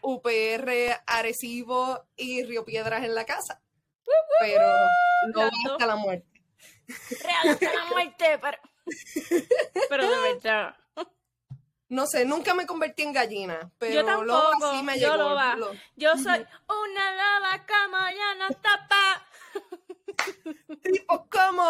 UPR, 0.01 1.01
Arecibo 1.07 2.05
y 2.17 2.43
Río 2.43 2.65
Piedras 2.65 3.05
en 3.05 3.15
la 3.15 3.25
casa 3.25 3.61
pero 4.39 4.65
no 5.33 5.41
hasta 5.41 5.85
la 5.85 5.95
muerte. 5.95 6.27
Real 7.23 7.49
hasta 7.49 7.73
la 7.73 7.85
muerte, 7.85 8.39
pero... 8.41 8.57
pero 9.89 10.09
de 10.09 10.33
verdad. 10.33 10.75
No 11.87 12.07
sé, 12.07 12.25
nunca 12.25 12.53
me 12.55 12.65
convertí 12.65 13.03
en 13.03 13.13
gallina, 13.13 13.71
pero 13.77 13.93
yo 13.93 14.05
tampoco, 14.05 14.71
sí 14.71 14.83
me 14.83 14.99
yo 14.99 15.11
llegó. 15.11 15.29
Loba. 15.29 15.55
Yo 15.95 16.17
soy 16.17 16.45
una 16.67 17.11
loba 17.15 17.65
como 17.67 17.97
ya 18.09 18.35
no 18.35 18.49
tapa. 18.55 19.27
Tipo 20.83 21.27
como... 21.29 21.63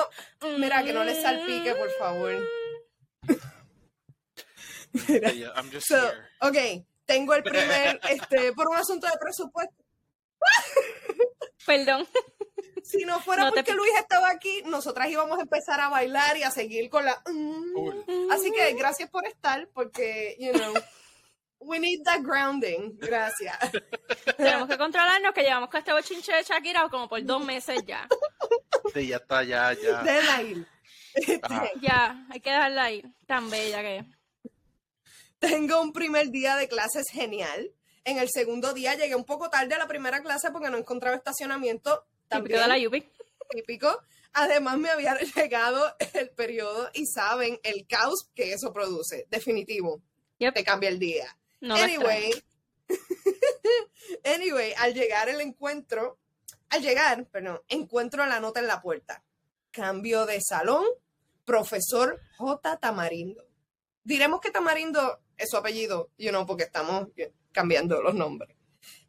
Mira, 0.57 0.83
que 0.83 0.93
no 0.93 1.03
le 1.03 1.21
salpique, 1.21 1.75
por 1.75 1.89
favor. 1.91 2.33
Mira. 5.07 5.31
I'm. 5.55 5.69
Ok, 6.41 6.57
tengo 7.05 7.33
el 7.33 7.43
primer, 7.43 7.99
este, 8.09 8.53
por 8.53 8.69
un 8.69 8.77
asunto 8.77 9.07
de 9.07 9.17
presupuesto. 9.19 9.84
Perdón. 11.65 12.07
Si 12.83 13.03
no 13.03 13.19
fuera 13.19 13.45
No 13.45 13.51
porque 13.51 13.73
Luis 13.73 13.91
estaba 13.99 14.29
aquí, 14.29 14.61
nosotras 14.65 15.09
íbamos 15.09 15.39
a 15.39 15.41
empezar 15.41 15.79
a 15.79 15.89
bailar 15.89 16.37
y 16.37 16.43
a 16.43 16.51
seguir 16.51 16.89
con 16.89 17.03
la... 17.03 17.19
mm. 17.25 17.73
Cool. 17.73 18.05
Así 18.31 18.51
que 18.51 18.73
gracias 18.73 19.09
por 19.09 19.25
estar, 19.25 19.67
porque, 19.73 20.37
you 20.39 20.51
know, 20.53 20.73
we 21.59 21.79
need 21.79 22.03
that 22.03 22.21
grounding. 22.21 22.95
Gracias. 22.99 23.57
Tenemos 24.37 24.69
que 24.69 24.77
controlarnos 24.77 25.33
que 25.33 25.41
llevamos 25.41 25.69
con 25.69 25.79
este 25.79 25.93
bochinche 25.93 26.31
de 26.31 26.43
Shakira 26.43 26.87
como 26.89 27.09
por 27.09 27.23
dos 27.23 27.43
meses 27.43 27.83
ya. 27.85 28.07
Sí, 28.93 29.07
ya 29.07 29.17
está, 29.17 29.43
ya, 29.43 29.73
ya. 29.73 30.03
Déjenla 30.03 30.41
ir. 30.43 30.67
Este, 31.15 31.39
Ajá. 31.41 31.69
Ya, 31.81 32.27
hay 32.29 32.39
que 32.39 32.51
dejarla 32.51 32.91
ir. 32.91 33.05
Tan 33.25 33.49
bella 33.49 33.81
que 33.81 33.97
es. 33.97 34.05
Tengo 35.39 35.81
un 35.81 35.91
primer 35.91 36.29
día 36.29 36.55
de 36.55 36.67
clases 36.67 37.05
genial. 37.11 37.71
En 38.05 38.19
el 38.19 38.29
segundo 38.29 38.73
día 38.73 38.93
llegué 38.93 39.15
un 39.15 39.25
poco 39.25 39.49
tarde 39.49 39.73
a 39.73 39.79
la 39.79 39.87
primera 39.87 40.21
clase 40.21 40.51
porque 40.51 40.69
no 40.69 40.77
encontraba 40.77 41.17
estacionamiento. 41.17 42.05
Típico 42.29 42.29
También 42.29 42.61
de 42.61 42.67
la 42.67 42.77
Yupi. 42.77 43.09
típico. 43.49 43.99
Además 44.33 44.77
me 44.77 44.89
había 44.89 45.17
llegado 45.35 45.95
el 46.13 46.29
periodo 46.29 46.89
y 46.93 47.05
saben 47.07 47.59
el 47.63 47.87
caos 47.87 48.29
que 48.35 48.53
eso 48.53 48.71
produce. 48.71 49.25
Definitivo. 49.29 50.01
Yep. 50.37 50.53
Te 50.53 50.63
cambia 50.63 50.89
el 50.89 50.99
día. 50.99 51.35
No 51.61 51.75
anyway, 51.75 52.31
anyway, 54.23 54.73
al 54.77 54.93
llegar 54.93 55.29
el 55.29 55.41
encuentro, 55.41 56.19
al 56.69 56.81
llegar, 56.83 57.25
perdón, 57.27 57.61
encuentro 57.69 58.25
la 58.25 58.39
nota 58.39 58.59
en 58.59 58.67
la 58.67 58.81
puerta. 58.81 59.23
Cambio 59.71 60.25
de 60.27 60.41
salón, 60.41 60.85
profesor 61.43 62.21
J. 62.37 62.77
Tamarindo. 62.77 63.47
Diremos 64.03 64.41
que 64.41 64.51
Tamarindo 64.51 65.21
es 65.37 65.49
su 65.49 65.57
apellido, 65.57 66.11
you 66.17 66.29
know, 66.29 66.45
porque 66.45 66.63
estamos 66.63 67.07
cambiando 67.55 68.01
los 68.03 68.13
nombres. 68.13 68.55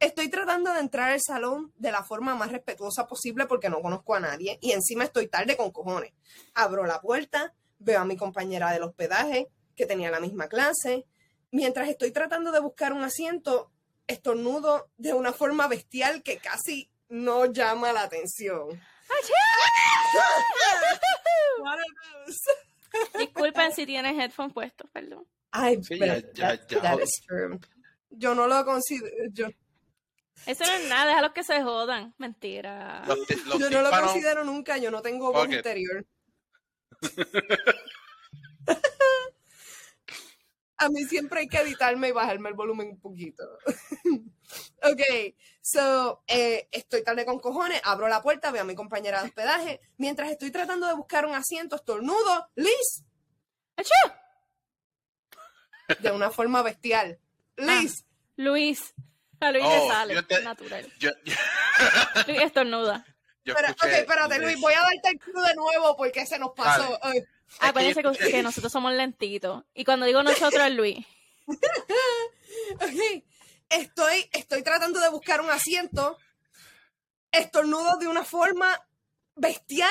Estoy 0.01 0.31
tratando 0.31 0.73
de 0.73 0.81
entrar 0.81 1.13
al 1.13 1.21
salón 1.21 1.71
de 1.77 1.93
la 1.93 2.03
forma 2.03 2.35
más 2.35 2.51
respetuosa 2.51 3.07
posible 3.07 3.45
porque 3.47 3.69
no 3.69 3.83
conozco 3.83 4.15
a 4.15 4.21
nadie 4.21 4.59
y 4.63 4.73
encima 4.73 5.05
estoy 5.05 5.29
tarde 5.29 5.55
con 5.57 5.71
cojones. 5.71 6.15
Abro 6.55 6.87
la 6.87 7.01
puerta, 7.03 7.53
veo 7.79 8.01
a 8.01 8.05
mi 8.07 8.17
compañera 8.17 8.73
del 8.73 8.85
hospedaje 8.85 9.49
que 9.75 9.85
tenía 9.85 10.11
la 10.11 10.21
misma 10.21 10.49
clase. 10.49 11.05
Mientras 11.51 11.91
estoy 11.91 12.11
tratando 12.11 12.53
de 12.53 12.61
buscar 12.61 12.95
un 12.95 13.05
asiento, 13.05 13.71
estornudo 14.07 14.89
de 14.97 15.13
una 15.13 15.35
forma 15.35 15.69
bestial 15.69 16.23
que 16.23 16.39
casi 16.39 16.91
no 17.09 17.45
llama 17.47 17.93
la 17.93 18.03
atención. 18.05 18.81
Disculpen 23.19 23.73
si 23.73 23.87
tienes 23.87 24.19
headphone 24.19 24.53
puestos, 24.53 24.89
perdón. 24.91 25.27
Ay, 25.51 25.83
Sí, 25.83 25.97
pero 25.99 26.15
ya- 26.19 26.33
ya- 26.33 26.57
that- 26.57 26.67
ya. 26.69 26.81
that 26.83 27.01
is 27.01 27.21
true. 27.27 27.59
Yo 28.11 28.35
no 28.35 28.47
lo 28.47 28.65
considero, 28.65 29.15
yo, 29.33 29.47
Eso 30.47 30.65
no 30.65 30.71
es 30.73 30.89
nada, 30.89 31.07
déjalos 31.07 31.33
que 31.33 31.45
se 31.45 31.63
jodan. 31.63 32.15
Mentira. 32.19 33.05
Los, 33.07 33.27
ti- 33.27 33.35
los 33.47 33.59
yo 33.59 33.71
no 33.71 33.83
lo 33.83 33.91
tímpanos- 33.91 34.13
considero 34.13 34.45
nunca, 34.45 34.77
yo 34.79 34.91
no 34.91 35.03
tengo 35.03 35.33
voz 35.33 35.47
Ok. 35.47 35.53
interior. 35.55 36.07
A 40.79 40.91
mí 40.91 41.05
siempre 41.05 41.41
hay 41.41 41.49
que 41.49 41.57
editarme 41.57 42.09
y 42.09 42.13
bajarme 42.13 42.51
el 42.51 42.55
volumen 42.55 42.89
un 42.91 43.01
poquito. 43.01 43.43
ok, 44.83 45.01
so, 45.63 46.23
eh, 46.27 46.69
estoy 46.71 47.03
tarde 47.03 47.25
con 47.25 47.41
cojones, 47.41 47.81
abro 47.83 48.09
la 48.09 48.21
puerta, 48.23 48.51
veo 48.51 48.61
a 48.61 48.67
mi 48.67 48.75
compañera 48.75 49.23
de 49.23 49.29
hospedaje. 49.29 49.81
Mientras 49.97 50.31
estoy 50.31 50.51
tratando 50.51 50.87
de 50.87 50.93
buscar 50.93 51.25
un 51.25 51.35
asiento, 51.35 51.77
estornudo, 51.77 52.51
Liz, 52.57 53.05
¡Achú! 53.77 53.91
de 56.01 56.11
una 56.11 56.31
forma 56.31 56.63
bestial. 56.63 57.19
Liz, 57.57 58.05
Luis. 58.37 58.95
A 59.41 59.51
Luis 59.53 59.65
Oh, 59.67 59.87
le 59.87 59.93
sale, 59.95 60.15
yo 60.15 60.27
te- 60.27 60.43
natural. 60.43 60.91
Yo, 60.99 61.11
Luis 62.27 62.41
estornuda. 62.43 63.05
yo 63.45 63.53
espera, 63.53 63.73
ok, 63.73 63.85
espérate, 63.85 64.39
Luis, 64.39 64.59
voy 64.61 64.73
a 64.73 64.81
darte 64.81 65.09
el 65.11 65.19
clue 65.19 65.43
de 65.47 65.55
nuevo 65.55 65.95
porque 65.97 66.25
se 66.27 66.39
nos 66.39 66.53
pasó. 66.57 66.99
Ay. 67.03 67.23
Acuérdense 67.61 68.03
que, 68.03 68.31
que 68.31 68.43
nosotros 68.43 68.73
somos 68.73 68.93
lentitos. 68.95 69.63
Y 69.75 69.85
cuando 69.85 70.07
digo 70.07 70.23
nosotros 70.23 70.65
es 70.65 70.73
Luis. 70.75 71.07
Ok, 72.77 73.25
Estoy, 73.69 74.29
estoy 74.33 74.63
tratando 74.63 75.01
de 75.01 75.09
buscar 75.11 75.41
un 75.41 75.51
asiento. 75.51 76.17
Estornudo 77.31 77.97
de 77.99 78.07
una 78.09 78.25
forma 78.25 78.81
bestial. 79.35 79.91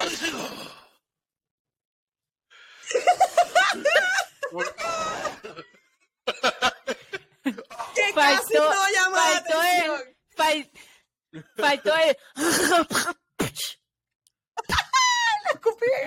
Casi 8.16 8.54
Faltó- 8.54 8.74
no 8.74 8.88
llama 8.90 9.16
la 9.16 9.24
faltó 9.40 9.62
el- 9.62 9.68
atención. 9.90 10.16
Fal- 10.36 10.70
faltó 11.56 11.96
el... 11.96 12.16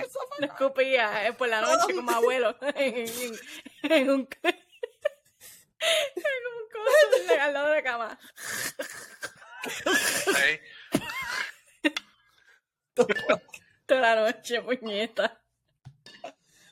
Eso, 0.04 0.20
No 0.40 0.46
escupía 0.46 1.26
eh, 1.26 1.32
por 1.32 1.48
la 1.48 1.60
noche 1.60 1.94
como 1.94 2.10
abuelo. 2.10 2.56
en, 2.74 3.06
en 3.82 4.10
un... 4.10 4.28
en 4.42 4.52
un 6.46 6.68
coso 6.72 7.40
al 7.40 7.52
lado 7.54 7.68
de 7.68 7.74
la 7.76 7.82
cama. 7.82 8.18
Toda 13.86 14.00
la 14.00 14.14
noche, 14.16 14.60
puñeta. 14.62 15.39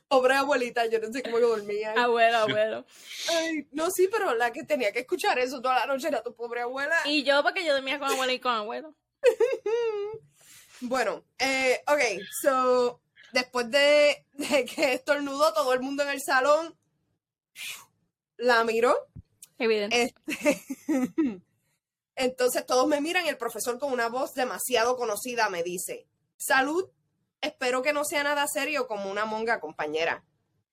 Pobre 0.08 0.34
abuelita, 0.34 0.86
yo 0.86 0.98
no 1.00 1.12
sé 1.12 1.22
cómo 1.22 1.38
yo 1.38 1.50
dormía. 1.50 1.92
Abuelo, 1.92 2.38
abuelo. 2.38 2.86
Ay, 3.30 3.68
no, 3.72 3.90
sí, 3.90 4.08
pero 4.10 4.34
la 4.34 4.50
que 4.52 4.64
tenía 4.64 4.90
que 4.90 5.00
escuchar 5.00 5.38
eso 5.38 5.60
toda 5.60 5.80
la 5.80 5.86
noche 5.86 6.08
era 6.08 6.22
tu 6.22 6.34
pobre 6.34 6.62
abuela. 6.62 6.96
Y 7.04 7.24
yo, 7.24 7.42
porque 7.42 7.64
yo 7.64 7.74
dormía 7.74 7.98
con 7.98 8.08
abuelo 8.08 8.32
y 8.32 8.40
con 8.40 8.52
abuelo. 8.52 8.94
Bueno, 10.80 11.24
eh, 11.40 11.82
ok, 11.88 12.22
so, 12.40 13.00
después 13.32 13.68
de, 13.70 14.24
de 14.34 14.64
que 14.64 14.92
estornudó 14.94 15.52
todo 15.52 15.72
el 15.72 15.80
mundo 15.80 16.04
en 16.04 16.10
el 16.10 16.20
salón, 16.20 16.78
la 18.36 18.62
miró. 18.64 18.96
Evidente. 19.58 20.02
Este, 20.04 20.62
entonces 22.14 22.64
todos 22.64 22.86
me 22.86 23.00
miran 23.00 23.26
y 23.26 23.28
el 23.28 23.36
profesor 23.36 23.78
con 23.80 23.92
una 23.92 24.08
voz 24.08 24.34
demasiado 24.34 24.96
conocida 24.96 25.48
me 25.48 25.64
dice, 25.64 26.06
salud, 26.36 26.88
espero 27.40 27.82
que 27.82 27.92
no 27.92 28.04
sea 28.04 28.22
nada 28.22 28.46
serio 28.46 28.86
como 28.86 29.10
una 29.10 29.24
monga 29.24 29.60
compañera. 29.60 30.24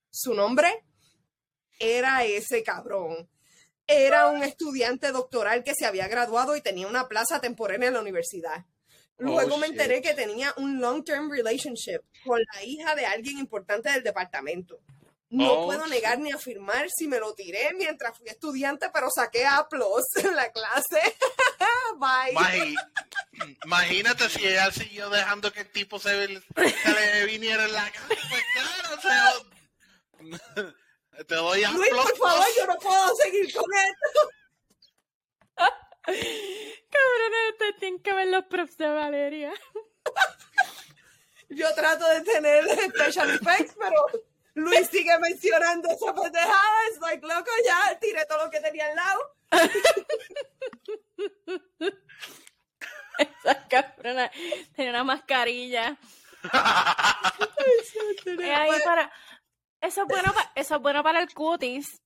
Su 0.09 0.33
nombre 0.33 0.83
era 1.79 2.23
ese 2.23 2.63
cabrón. 2.63 3.29
Era 3.87 4.29
un 4.29 4.43
estudiante 4.43 5.11
doctoral 5.11 5.63
que 5.63 5.75
se 5.75 5.85
había 5.85 6.07
graduado 6.07 6.55
y 6.55 6.61
tenía 6.61 6.87
una 6.87 7.07
plaza 7.07 7.39
temporal 7.39 7.83
en 7.83 7.93
la 7.93 8.01
universidad. 8.01 8.65
Luego 9.17 9.55
Oh, 9.55 9.57
me 9.57 9.67
shit. 9.67 9.75
enteré 9.79 10.01
que 10.01 10.13
tenía 10.13 10.53
un 10.57 10.79
long-term 10.81 11.29
relationship 11.31 11.99
con 12.25 12.39
la 12.53 12.63
hija 12.63 12.95
de 12.95 13.05
alguien 13.05 13.37
importante 13.37 13.89
del 13.91 14.03
departamento. 14.03 14.79
No 15.29 15.51
Oh, 15.51 15.65
puedo 15.65 15.87
negar 15.87 16.19
ni 16.19 16.31
afirmar 16.31 16.87
si 16.95 17.07
me 17.07 17.19
lo 17.19 17.33
tiré 17.33 17.73
mientras 17.75 18.17
fui 18.17 18.27
estudiante, 18.27 18.89
pero 18.93 19.09
saqué 19.09 19.45
A 19.45 19.67
en 20.23 20.35
la 20.35 20.51
clase. 20.51 21.01
Bye. 21.97 22.75
Imagínate 23.65 24.29
si 24.29 24.45
ella 24.45 24.71
siguió 24.71 25.09
dejando 25.09 25.51
que 25.51 25.61
el 25.61 25.71
tipo 25.71 25.99
se, 25.99 26.27
se 26.27 26.41
le 26.93 27.25
viniera 27.25 27.65
en 27.65 27.73
la 27.73 27.91
cara. 27.91 28.07
Pues 28.07 28.43
claro, 28.53 28.95
o 28.97 29.01
sea, 29.01 29.33
te 31.25 31.35
doy 31.35 31.63
a 31.63 31.71
Luis, 31.71 31.89
por 31.89 32.17
favor, 32.17 32.45
yo 32.57 32.67
no 32.67 32.77
puedo 32.77 33.15
seguir 33.15 33.53
con 33.53 33.65
esto. 33.73 34.29
Cabrones, 36.05 37.51
ustedes 37.51 37.75
tienen 37.79 37.99
que 38.01 38.13
ver 38.13 38.27
los 38.27 38.45
props 38.45 38.77
de 38.77 38.87
Valeria. 38.87 39.53
Yo 41.49 41.73
trato 41.73 42.07
de 42.09 42.21
tener 42.21 42.63
special 42.89 43.29
effects, 43.31 43.75
pero 43.79 44.05
Luis 44.55 44.87
sigue 44.89 45.17
mencionando 45.19 45.89
esa 45.89 46.13
pendejada. 46.13 46.87
Es 46.91 46.99
like, 46.99 47.25
loco, 47.27 47.51
ya 47.65 47.97
tiré 47.99 48.25
todo 48.25 48.45
lo 48.45 48.51
que 48.51 48.59
tenía 48.61 48.85
al 48.87 48.95
lado. 48.95 49.35
Esa 53.17 53.67
cabrona 53.67 54.31
tenía 54.75 54.91
una 54.91 55.03
mascarilla. 55.03 55.97
Es 58.25 58.39
ahí 58.39 58.67
Pues, 58.67 58.83
para... 58.83 59.11
Eso 59.81 60.01
es 60.03 60.07
bueno, 60.07 60.33
pa- 60.33 60.51
eso 60.55 60.75
es 60.75 60.81
bueno 60.81 61.03
para 61.03 61.19
el 61.21 61.33
cutis. 61.33 62.01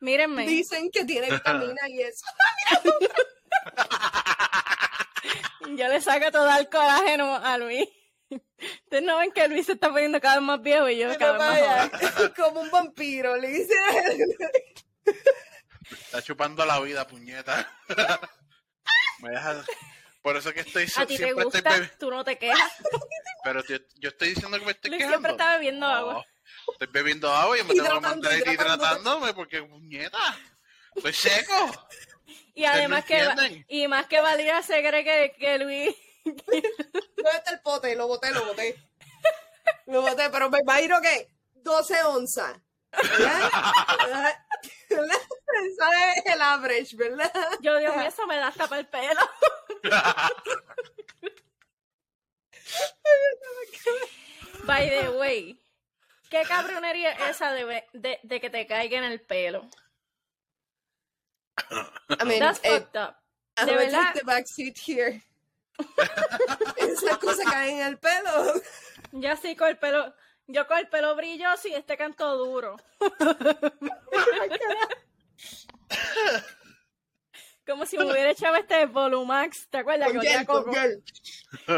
Mírenme. 0.00 0.46
Dicen 0.46 0.90
que 0.90 1.04
tiene 1.04 1.30
vitamina 1.30 1.88
y 1.88 2.02
eso. 2.02 2.26
Yo 5.76 5.88
le 5.88 6.00
saco 6.00 6.30
todo 6.30 6.48
el 6.58 6.68
colágeno 6.68 7.34
a 7.36 7.58
Luis. 7.58 7.88
Ustedes 8.28 9.02
no 9.04 9.18
ven 9.18 9.30
que 9.32 9.46
Luis 9.48 9.66
se 9.66 9.72
está 9.72 9.88
poniendo 9.90 10.20
cada 10.20 10.36
vez 10.36 10.44
más 10.44 10.60
viejo 10.62 10.88
y 10.88 10.98
yo 10.98 11.16
cada 11.18 11.32
vez 11.32 11.40
más 11.40 11.90
joven. 12.20 12.32
Como 12.36 12.60
un 12.62 12.70
vampiro, 12.70 13.36
le 13.36 13.48
dice. 13.48 13.74
Está 15.90 16.22
chupando 16.22 16.64
la 16.64 16.80
vida, 16.80 17.06
puñeta. 17.06 17.70
Me 19.20 19.30
deja- 19.30 19.64
Por 20.22 20.36
eso 20.36 20.52
que 20.52 20.60
estoy 20.60 20.84
A 20.96 21.06
ti 21.06 21.16
te 21.16 21.16
siempre 21.16 21.44
estoy 21.44 21.44
gusta, 21.44 21.70
bebi- 21.76 21.98
tú 21.98 22.10
no 22.10 22.24
te 22.24 22.36
quejas. 22.36 22.72
Pero 23.44 23.62
yo, 23.64 23.76
yo 24.00 24.08
estoy 24.08 24.30
diciendo 24.30 24.58
que 24.58 24.64
me 24.64 24.72
estoy 24.72 24.90
Luis 24.90 24.98
quejando. 25.04 25.18
siempre 25.18 25.32
está 25.32 25.54
bebiendo 25.56 25.86
No, 25.86 25.94
agua. 25.94 26.26
Estoy 26.72 26.88
bebiendo 26.90 27.30
agua 27.30 27.56
y 27.58 27.62
me 27.62 27.68
tengo 27.74 27.84
que 27.84 27.88
Hidratando, 27.90 28.28
mantener 28.28 28.54
hidratándome 28.54 29.34
porque 29.34 29.62
puñeta. 29.62 30.18
Estoy 30.96 31.12
seco. 31.12 31.86
Y 32.54 32.64
además 32.64 33.02
no 33.02 33.06
que 33.06 33.18
entienden. 33.18 33.64
y 33.68 33.86
más 33.86 34.06
que 34.06 34.20
Valira 34.20 34.62
se 34.62 34.80
cree 34.82 35.04
que, 35.04 35.34
que 35.38 35.58
Luis 35.58 35.94
¿Dónde 36.26 37.38
está 37.38 37.50
el 37.52 37.60
pote? 37.60 37.94
Lo 37.94 38.08
boté, 38.08 38.30
lo 38.32 38.44
boté. 38.46 38.76
Lo 39.86 40.02
boté, 40.02 40.28
pero 40.30 40.50
me 40.50 40.60
imagino 40.60 41.00
que 41.00 41.28
12 41.54 42.02
onzas. 42.04 42.56
¿Verdad? 42.92 43.50
¿Verdad? 44.90 45.20
Ese 45.62 46.18
es 46.18 46.34
el 46.34 46.42
average, 46.42 46.96
¿verdad? 46.96 47.32
yo 47.60 47.78
Dios 47.78 47.96
mío, 47.96 48.06
eso 48.06 48.26
me 48.26 48.36
da 48.36 48.48
hasta 48.48 48.66
para 48.66 48.80
el 48.80 48.86
pelo. 48.86 49.20
By 54.64 54.88
the 54.88 55.10
way, 55.10 55.60
¿qué 56.30 56.42
cabronería 56.42 57.12
es 57.12 57.36
esa 57.36 57.52
de, 57.52 57.84
de, 57.92 58.18
de 58.22 58.40
que 58.40 58.50
te 58.50 58.66
caiga 58.66 58.98
en 58.98 59.04
el 59.04 59.20
pelo? 59.20 59.68
I 62.20 62.24
mean, 62.24 62.40
That's 62.40 62.60
eh, 62.62 62.80
fucked 62.80 62.96
up. 62.96 63.16
I'm 63.56 63.66
De 63.66 63.74
verdad, 63.74 64.12
take 64.12 64.20
the 64.20 64.24
back 64.24 64.46
seat 64.46 64.78
here. 64.78 65.22
Esas 66.76 67.18
cosas 67.18 67.44
caen 67.50 67.78
en 67.78 67.86
el 67.86 67.98
pelo. 67.98 68.62
yo 69.12 69.30
así 69.30 69.56
con 69.56 69.68
el 69.68 69.78
pelo, 69.78 70.14
yo 70.46 70.66
con 70.66 70.78
el 70.78 70.88
pelo 70.88 71.14
brilloso 71.16 71.68
y 71.68 71.74
este 71.74 71.96
canto 71.96 72.36
duro. 72.36 72.76
Como 77.66 77.84
si 77.84 77.98
me 77.98 78.04
hubiera 78.04 78.30
echado 78.30 78.54
este 78.56 78.86
Volumax, 78.86 79.68
¿te 79.68 79.78
acuerdas? 79.78 80.06
Con 80.06 80.12
que 80.12 80.18
olía 80.20 80.38
gel, 80.38 80.46
con 80.46 80.62
coco? 80.62 80.76
gel. 80.76 81.02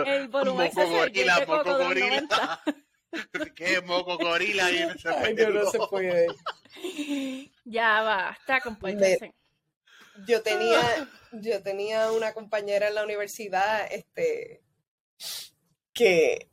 El 0.07 0.29
Volumax 0.29 0.77
ese, 0.77 1.03
el 1.03 1.13
de 1.13 1.47
moco 1.47 1.65
coco 1.65 1.79
de 1.79 1.79
los 1.79 1.89
gorila. 1.89 2.11
90. 2.11 2.63
¿Qué 3.57 3.81
moco 3.81 4.19
gorila 4.19 4.67
ahí 4.67 4.79
en 4.79 4.91
ese 4.91 5.09
Ay, 5.09 5.35
yo 5.35 5.49
no 5.49 5.71
se 5.71 5.79
puede. 5.79 6.27
Ya 7.65 8.03
basta, 8.03 8.61
compórtense. 8.61 9.35
Yo 10.27 10.43
tenía, 10.43 11.09
yo 11.33 11.63
tenía 11.63 12.11
una 12.13 12.33
compañera 12.33 12.89
en 12.89 12.95
la 12.95 13.05
universidad, 13.05 13.87
este, 13.93 14.63
que 15.93 16.49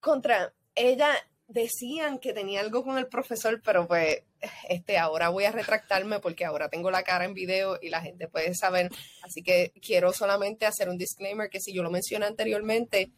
contra 0.00 0.52
ella 0.74 1.10
decían 1.48 2.18
que 2.18 2.32
tenía 2.32 2.60
algo 2.60 2.84
con 2.84 2.98
el 2.98 3.06
profesor, 3.06 3.60
pero 3.64 3.86
pues, 3.86 4.22
este, 4.68 4.98
ahora 4.98 5.28
voy 5.28 5.44
a 5.44 5.52
retractarme 5.52 6.20
porque 6.20 6.44
ahora 6.44 6.68
tengo 6.68 6.90
la 6.90 7.02
cara 7.02 7.24
en 7.24 7.34
video 7.34 7.78
y 7.80 7.88
la 7.88 8.00
gente 8.00 8.28
puede 8.28 8.54
saber. 8.54 8.90
Así 9.22 9.42
que 9.42 9.72
quiero 9.80 10.12
solamente 10.12 10.66
hacer 10.66 10.88
un 10.88 10.98
disclaimer 10.98 11.48
que 11.48 11.60
si 11.60 11.72
yo 11.72 11.82
lo 11.82 11.90
mencioné 11.90 12.26
anteriormente, 12.26 13.12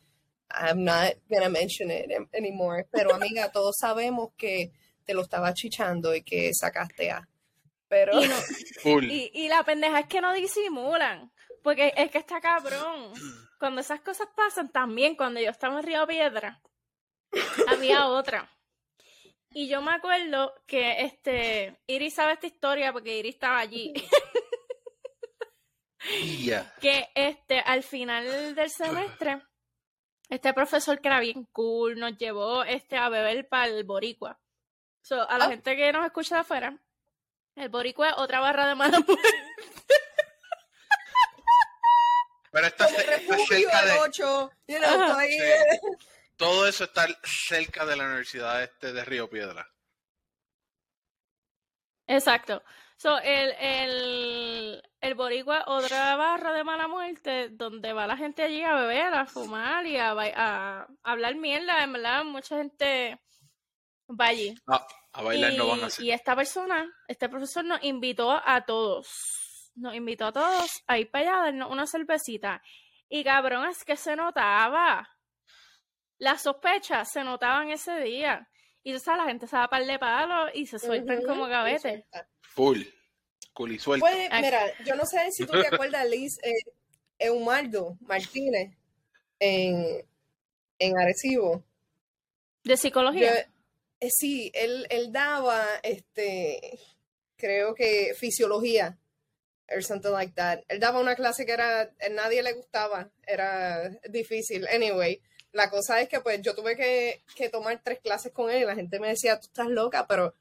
I'm 0.50 0.84
not 0.84 1.16
gonna 1.28 1.48
mention 1.48 1.90
it 1.90 2.10
anymore. 2.34 2.86
Pero 2.90 3.14
amiga, 3.14 3.50
todos 3.50 3.76
sabemos 3.78 4.30
que 4.36 4.72
te 5.04 5.14
lo 5.14 5.22
estaba 5.22 5.52
chichando 5.54 6.14
y 6.14 6.22
que 6.22 6.52
sacaste 6.54 7.10
a. 7.10 7.28
Pero 7.88 8.22
Y, 8.22 8.28
no- 8.28 8.34
Full. 8.82 9.04
y, 9.04 9.30
y 9.34 9.48
la 9.48 9.62
pendeja 9.64 10.00
es 10.00 10.06
que 10.06 10.20
no 10.20 10.32
disimulan. 10.32 11.32
Porque 11.62 11.92
es 11.96 12.10
que 12.10 12.18
está 12.18 12.40
cabrón. 12.40 13.12
Cuando 13.58 13.80
esas 13.80 14.00
cosas 14.00 14.28
pasan, 14.36 14.70
también 14.70 15.16
cuando 15.16 15.40
yo 15.40 15.50
estaba 15.50 15.78
en 15.80 15.86
Río 15.86 16.06
Piedra, 16.06 16.60
había 17.66 18.06
otra. 18.06 18.48
Y 19.50 19.68
yo 19.68 19.80
me 19.82 19.92
acuerdo 19.92 20.54
que 20.66 21.02
este 21.02 21.80
Iris 21.86 22.14
sabe 22.14 22.34
esta 22.34 22.46
historia 22.46 22.92
porque 22.92 23.18
Iris 23.18 23.34
estaba 23.34 23.58
allí. 23.58 23.92
Que 26.80 27.08
este 27.14 27.60
al 27.60 27.82
final 27.82 28.54
del 28.54 28.70
semestre 28.70 29.42
este 30.30 30.52
profesor 30.54 31.00
que 31.00 31.08
era 31.08 31.20
bien 31.20 31.44
cool 31.52 31.98
nos 31.98 32.16
llevó 32.18 32.62
este 32.62 32.96
a 32.96 33.08
beber 33.08 33.48
para 33.48 33.66
el 33.66 33.84
boricua. 33.84 34.38
So, 35.02 35.28
a 35.28 35.38
la 35.38 35.46
Ah. 35.46 35.48
gente 35.48 35.74
que 35.76 35.90
nos 35.92 36.04
escucha 36.04 36.36
de 36.36 36.40
afuera, 36.42 36.78
el 37.60 37.68
boricua 37.68 38.10
es 38.10 38.14
otra 38.16 38.40
barra 38.40 38.66
de 38.66 38.74
mala 38.74 39.00
muerte. 39.06 39.28
Pero 42.50 42.66
está, 42.66 42.88
cerca 42.88 43.84
de. 43.84 43.98
8, 44.00 44.50
you 44.68 44.78
know, 44.78 45.20
Sí. 45.20 45.38
Todo 46.36 46.68
eso 46.68 46.84
está 46.84 47.06
cerca 47.24 47.84
de 47.84 47.96
la 47.96 48.04
Universidad 48.04 48.62
este 48.62 48.92
de 48.92 49.04
Río 49.04 49.28
Piedra. 49.28 49.68
Exacto. 52.06 52.62
So, 52.96 53.18
el, 53.18 53.50
el, 53.60 54.82
el 55.00 55.14
boricua, 55.14 55.64
otra 55.66 56.16
barra 56.16 56.52
de 56.52 56.64
mala 56.64 56.88
muerte, 56.88 57.48
donde 57.50 57.92
va 57.92 58.06
la 58.06 58.16
gente 58.16 58.42
allí 58.42 58.62
a 58.62 58.74
beber, 58.74 59.14
a 59.14 59.26
fumar 59.26 59.86
y 59.86 59.98
a, 59.98 60.12
a 60.12 60.88
hablar 61.02 61.36
mierda, 61.36 61.82
en 61.82 61.92
verdad, 61.92 62.24
mucha 62.24 62.56
gente 62.56 63.20
va 64.08 64.26
allí. 64.26 64.54
Ah, 64.66 64.86
a 65.12 65.22
bailar 65.22 65.52
no 65.54 65.66
van 65.68 65.78
a 65.80 65.82
Y, 65.82 65.86
hacer. 65.86 66.04
y 66.04 66.10
esta 66.12 66.36
persona, 66.36 66.90
este 67.08 67.28
profesor 67.28 67.64
nos 67.64 67.82
invitó 67.82 68.30
a 68.32 68.64
todos, 68.64 69.70
nos 69.74 69.94
invitó 69.94 70.26
a 70.26 70.32
todos 70.32 70.82
a 70.86 70.98
ir 70.98 71.10
para 71.10 71.30
allá 71.30 71.38
a 71.40 71.44
darnos 71.46 71.70
una 71.70 71.86
cervecita. 71.86 72.62
Y 73.08 73.24
cabrón, 73.24 73.68
es 73.68 73.84
que 73.84 73.96
se 73.96 74.14
notaba. 74.16 75.08
Las 76.18 76.42
sospechas 76.42 77.10
se 77.10 77.24
notaban 77.24 77.70
ese 77.70 77.98
día. 78.00 78.48
Y 78.82 78.98
sabes, 78.98 79.20
la 79.22 79.28
gente 79.28 79.46
se 79.46 79.56
da 79.56 79.68
par 79.68 79.84
de 79.84 79.98
palos 79.98 80.50
y 80.54 80.66
se 80.66 80.78
sueltan 80.78 81.22
como 81.22 81.46
y 81.46 81.50
gavetes. 81.50 81.80
suelta. 81.82 82.28
Full. 82.40 82.82
Cool 83.52 83.72
y 83.72 83.78
suelto. 83.78 84.06
Pues, 84.06 84.28
mira, 84.40 84.62
yo 84.84 84.94
no 84.94 85.04
sé 85.04 85.30
si 85.32 85.44
tú 85.46 85.52
te 85.60 85.66
acuerdas, 85.66 86.08
Liz, 86.08 86.38
eh, 86.44 86.52
Eumaldo 87.18 87.96
Martínez 88.00 88.76
en, 89.40 90.06
en 90.78 90.98
Arecibo. 90.98 91.64
De 92.62 92.76
psicología. 92.76 93.34
Yo- 93.44 93.50
eh, 94.00 94.10
sí, 94.10 94.50
él, 94.54 94.86
él 94.90 95.12
daba, 95.12 95.64
este, 95.82 96.78
creo 97.36 97.74
que 97.74 98.14
fisiología, 98.14 98.98
or 99.70 99.82
something 99.82 100.10
like 100.10 100.32
that. 100.34 100.60
Él 100.68 100.80
daba 100.80 101.00
una 101.00 101.14
clase 101.14 101.44
que 101.44 101.52
era, 101.52 101.82
a 101.82 102.08
nadie 102.10 102.42
le 102.42 102.52
gustaba, 102.52 103.10
era 103.26 103.88
difícil. 104.08 104.66
Anyway, 104.68 105.20
la 105.52 105.70
cosa 105.70 106.00
es 106.00 106.08
que 106.08 106.20
pues 106.20 106.40
yo 106.42 106.54
tuve 106.54 106.76
que, 106.76 107.22
que 107.34 107.48
tomar 107.48 107.80
tres 107.82 108.00
clases 108.00 108.32
con 108.32 108.50
él 108.50 108.62
y 108.62 108.66
la 108.66 108.74
gente 108.74 109.00
me 109.00 109.08
decía, 109.08 109.38
tú 109.38 109.46
estás 109.46 109.68
loca, 109.68 110.06
pero 110.06 110.34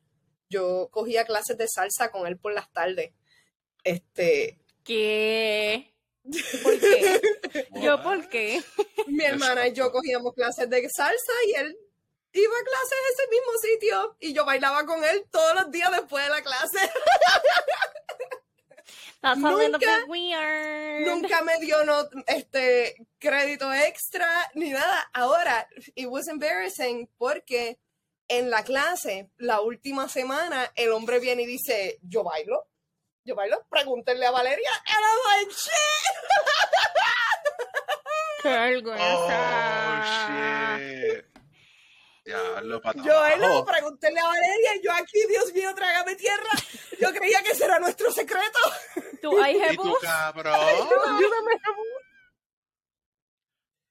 yo 0.50 0.90
cogía 0.92 1.26
clases 1.26 1.58
de 1.58 1.68
salsa 1.68 2.10
con 2.12 2.28
él 2.28 2.38
por 2.38 2.54
las 2.54 2.72
tardes. 2.72 3.12
Este, 3.84 4.60
¿Qué? 4.84 5.94
¿Por 6.64 6.80
qué? 6.80 7.22
¿Yo 7.82 8.02
por 8.04 8.30
qué? 8.30 8.62
mi 9.08 9.24
hermana 9.24 9.68
y 9.68 9.74
yo 9.74 9.92
cogíamos 9.92 10.34
clases 10.34 10.70
de 10.70 10.88
salsa 10.90 11.34
y 11.48 11.54
él 11.54 11.78
iba 12.34 12.54
a 12.54 12.64
clases 12.64 12.94
a 12.94 13.10
ese 13.14 13.28
mismo 13.30 13.52
sitio 13.62 14.16
y 14.20 14.34
yo 14.34 14.46
bailaba 14.46 14.86
con 14.86 15.04
él 15.04 15.26
todos 15.32 15.56
los 15.56 15.72
días 15.72 15.92
después 15.92 16.24
de 16.24 16.30
la 16.30 16.42
clase. 16.42 16.80
That's 19.22 19.44
a 19.44 19.50
little 19.52 19.72
Nunca- 19.72 19.80
bit 20.02 20.08
weird. 20.08 21.06
Nunca 21.08 21.42
me 21.42 21.58
dio 21.60 21.84
no, 21.84 22.08
este 22.28 22.96
crédito 23.20 23.74
extra 23.74 24.28
ni 24.54 24.70
nada. 24.70 25.10
Ahora, 25.14 25.68
it 25.96 26.08
was 26.08 26.28
embarrassing 26.28 27.10
porque 27.18 27.80
en 28.30 28.50
la 28.52 28.64
clase, 28.64 29.30
la 29.38 29.62
última 29.62 30.08
semana, 30.08 30.72
el 30.76 30.92
hombre 30.92 31.20
viene 31.20 31.44
y 31.44 31.46
dice, 31.48 31.98
yo 32.04 32.24
bailo. 32.24 32.68
Yo 33.24 33.36
bailo, 33.36 33.66
pregúntenle 33.70 34.26
a 34.26 34.32
Valeria. 34.32 34.70
And 34.86 35.04
I'm 35.04 35.20
like, 35.40 35.52
shit. 35.52 36.14
Qué 38.44 38.50
vergüenza. 38.50 39.97
Oh, 42.58 42.62
shit. 42.62 42.64
Ya, 42.64 42.70
lo 42.70 42.82
para 42.82 43.04
Yo 43.04 43.14
bailo, 43.14 43.66
pregúntenle 43.66 44.20
a 44.20 44.26
Valeria. 44.26 44.76
Y 44.76 44.82
yo 44.84 44.92
aquí, 44.94 45.20
Dios 45.30 45.54
mío, 45.54 45.74
trágame 45.76 46.16
tierra. 46.16 46.50
Yo 47.00 47.14
creía 47.14 47.42
que 47.44 47.52
ese 47.52 47.66
era 47.66 47.80
nuestro 47.80 48.12
secreto. 48.12 48.60
¿Tú 49.22 49.40
hay 49.42 49.56
¿Y 49.56 49.76
tú, 49.76 49.84
jebus? 49.84 50.00
cabrón? 50.02 50.54
Ayúdame. 50.56 51.62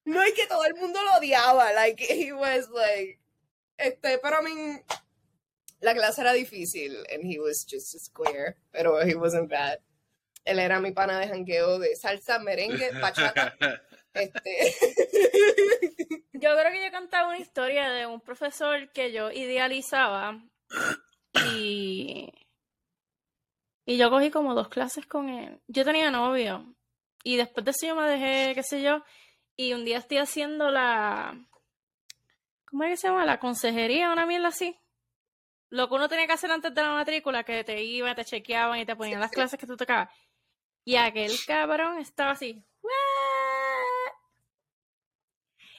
No, 0.05 0.27
y 0.27 0.33
que 0.35 0.47
todo 0.47 0.65
el 0.65 0.75
mundo 0.77 1.01
lo 1.03 1.19
odiaba. 1.19 1.73
Like, 1.73 2.05
he 2.09 2.33
was 2.33 2.69
like. 2.71 3.19
Este, 3.79 4.19
pero 4.19 4.41
I 4.41 4.45
mean, 4.45 4.85
la 5.81 5.95
clase 5.95 6.21
era 6.21 6.33
difícil. 6.33 7.05
And 7.13 7.25
he 7.25 7.39
was 7.39 7.65
just 7.69 7.95
a 7.95 7.99
square. 7.99 8.57
Pero 8.73 9.01
he 9.05 9.15
wasn't 9.15 9.51
bad. 9.51 9.81
Él 10.45 10.61
era 10.61 10.79
mi 10.81 10.93
pana 10.93 11.19
de 11.19 11.27
jangueo 11.27 11.79
de 11.81 11.97
salsa, 11.97 12.39
merengue, 12.39 12.91
bachata. 13.01 13.57
Este. 14.21 14.75
Yo 16.33 16.55
creo 16.55 16.71
que 16.71 16.85
yo 16.85 16.91
contaba 16.93 17.29
una 17.29 17.39
historia 17.39 17.91
de 17.91 18.07
un 18.07 18.21
profesor 18.21 18.91
que 18.93 19.11
yo 19.11 19.31
idealizaba 19.31 20.39
y, 21.51 22.31
y 23.87 23.97
yo 23.97 24.11
cogí 24.11 24.31
como 24.31 24.55
dos 24.55 24.69
clases 24.69 25.07
con 25.07 25.31
él. 25.31 25.61
Yo 25.67 25.85
tenía 25.85 26.11
novio 26.11 26.75
y 27.25 27.37
después 27.37 27.65
de 27.65 27.71
eso 27.71 27.87
yo 27.87 27.97
me 27.97 28.09
dejé, 28.09 28.55
qué 28.55 28.63
sé 28.63 28.83
yo, 28.83 29.03
y 29.57 29.73
un 29.73 29.85
día 29.87 29.99
estoy 29.99 30.19
haciendo 30.19 30.71
la... 30.71 31.35
¿Cómo 32.67 32.85
es 32.85 32.91
que 32.91 32.97
se 32.99 33.09
llama? 33.09 33.25
La 33.25 33.41
consejería, 33.41 34.13
una 34.13 34.27
mierda 34.27 34.49
así. 34.49 34.79
Lo 35.71 35.89
que 35.89 35.95
uno 35.95 36.09
tenía 36.09 36.27
que 36.27 36.35
hacer 36.35 36.51
antes 36.51 36.75
de 36.75 36.83
la 36.83 36.93
matrícula, 36.93 37.45
que 37.45 37.65
te 37.65 37.83
iban, 37.83 38.15
te 38.15 38.25
chequeaban 38.25 38.79
y 38.79 38.85
te 38.87 38.95
ponían 38.95 39.21
las 39.21 39.31
clases 39.31 39.59
que 39.59 39.67
tú 39.67 39.77
tocabas. 39.77 40.11
Y 40.85 40.97
aquel 40.97 41.33
cabrón 41.47 41.99
estaba 41.99 42.33
así. 42.33 42.63
"What?" 42.83 44.13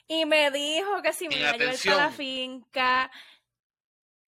Y 0.08 0.24
me 0.24 0.50
dijo 0.50 1.02
que 1.02 1.12
si 1.12 1.28
me 1.28 1.36
iba 1.36 1.50
a 1.50 1.56
llevar 1.56 1.76
para 1.84 1.96
la 2.06 2.10
finca, 2.10 3.10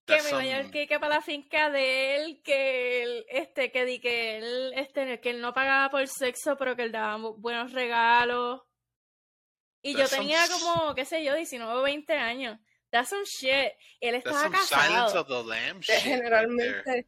que 0.06 0.14
That's 0.16 0.24
me 0.24 0.30
iba 0.30 0.38
a 0.40 0.42
llevar 0.44 0.62
some- 0.64 0.72
que, 0.72 0.86
que 0.86 1.00
para 1.00 1.14
la 1.16 1.22
finca 1.22 1.70
de 1.70 2.16
él, 2.16 2.42
que 2.44 3.02
él, 3.02 3.24
este, 3.30 3.72
que 3.72 3.84
di 3.86 3.98
que 4.00 4.36
él, 4.38 4.72
este, 4.76 5.20
que 5.20 5.30
él 5.30 5.40
no 5.40 5.54
pagaba 5.54 5.88
por 5.90 6.06
sexo, 6.08 6.56
pero 6.58 6.76
que 6.76 6.82
él 6.82 6.92
daba 6.92 7.16
bu- 7.18 7.36
buenos 7.38 7.72
regalos. 7.72 8.60
Y 9.80 9.92
yo 9.94 10.00
That's 10.00 10.10
some 10.10 10.22
tenía 10.22 10.44
s- 10.44 10.52
como, 10.52 10.94
qué 10.94 11.04
sé 11.06 11.24
yo, 11.24 11.34
19 11.34 11.72
o 11.72 11.82
20 11.82 12.12
años. 12.14 12.58
That's 12.90 13.08
some 13.08 13.24
shit. 13.24 13.72
Y 14.00 14.08
él 14.08 14.22
That's 14.22 14.26
estaba 14.36 14.42
some 14.42 14.56
Silence 14.66 15.14
casado. 15.14 15.20
of 15.22 15.28
the 15.28 15.48
Lamb 15.48 15.80
shit. 15.80 15.94
right. 15.94 16.04
Generalmente. 16.04 17.06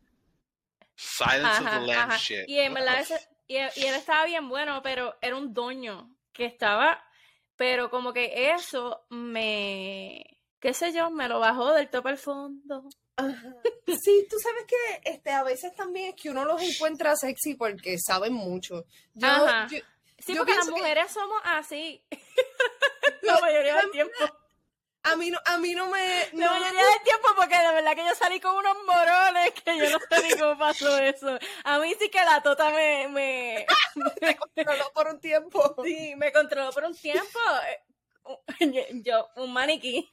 Silence 0.96 1.60
of 1.60 1.66
Ajá, 1.66 1.80
the 1.80 1.86
Lamb 1.86 2.10
ajá. 2.10 2.18
shit. 2.18 2.48
Y 2.48 2.60
en 2.60 2.72
verdad, 2.74 3.00
ese- 3.00 3.28
y, 3.46 3.56
y 3.56 3.86
él 3.86 3.94
estaba 3.94 4.24
bien 4.24 4.48
bueno, 4.48 4.80
pero 4.82 5.16
era 5.20 5.36
un 5.36 5.52
doño 5.52 6.16
que 6.32 6.46
estaba, 6.46 7.04
pero 7.56 7.90
como 7.90 8.12
que 8.12 8.50
eso 8.52 9.04
me, 9.10 10.24
qué 10.60 10.74
sé 10.74 10.92
yo, 10.92 11.10
me 11.10 11.28
lo 11.28 11.40
bajó 11.40 11.72
del 11.72 11.88
tope 11.90 12.08
al 12.10 12.18
fondo. 12.18 12.88
Ajá. 13.16 13.54
Sí, 13.86 14.26
tú 14.28 14.36
sabes 14.40 14.64
que 14.66 15.10
este, 15.10 15.30
a 15.30 15.42
veces 15.44 15.74
también 15.76 16.08
es 16.14 16.20
que 16.20 16.30
uno 16.30 16.44
los 16.44 16.60
encuentra 16.62 17.14
sexy 17.16 17.54
porque 17.54 17.96
saben 17.98 18.32
mucho. 18.32 18.84
Yo, 19.14 19.26
Ajá. 19.28 19.68
yo- 19.70 19.78
Sí, 20.18 20.32
Yo 20.32 20.38
porque 20.40 20.54
las 20.54 20.64
que- 20.66 20.70
mujeres 20.70 21.12
somos 21.12 21.40
así. 21.44 22.02
La 23.22 23.38
mayoría 23.40 23.76
del 23.76 23.90
tiempo. 23.90 24.14
A 25.04 25.16
mí 25.16 25.30
no, 25.30 25.38
a 25.44 25.58
mí 25.58 25.74
no 25.74 25.88
me, 25.90 26.28
La 26.32 26.46
no 26.46 26.60
me 26.60 26.66
del 26.66 27.02
tiempo, 27.04 27.28
porque 27.36 27.56
de 27.58 27.74
verdad 27.74 27.94
que 27.94 28.04
yo 28.06 28.14
salí 28.14 28.40
con 28.40 28.56
unos 28.56 28.76
morones 28.86 29.52
que 29.52 29.76
yo 29.78 29.90
no 29.90 29.98
sé 29.98 30.22
ni 30.22 30.38
cómo 30.38 30.58
pasó 30.58 30.98
eso. 30.98 31.38
A 31.64 31.78
mí 31.78 31.94
sí 32.00 32.08
que 32.08 32.24
la 32.24 32.42
tota 32.42 32.70
me, 32.70 33.08
me, 33.08 33.66
controló 34.38 34.92
por 34.94 35.08
un 35.08 35.20
tiempo. 35.20 35.76
sí, 35.84 36.14
me 36.16 36.32
controló 36.32 36.72
por 36.72 36.84
un 36.84 36.96
tiempo. 36.96 37.38
Yo, 39.04 39.28
un 39.36 39.52
maniquí. 39.52 40.08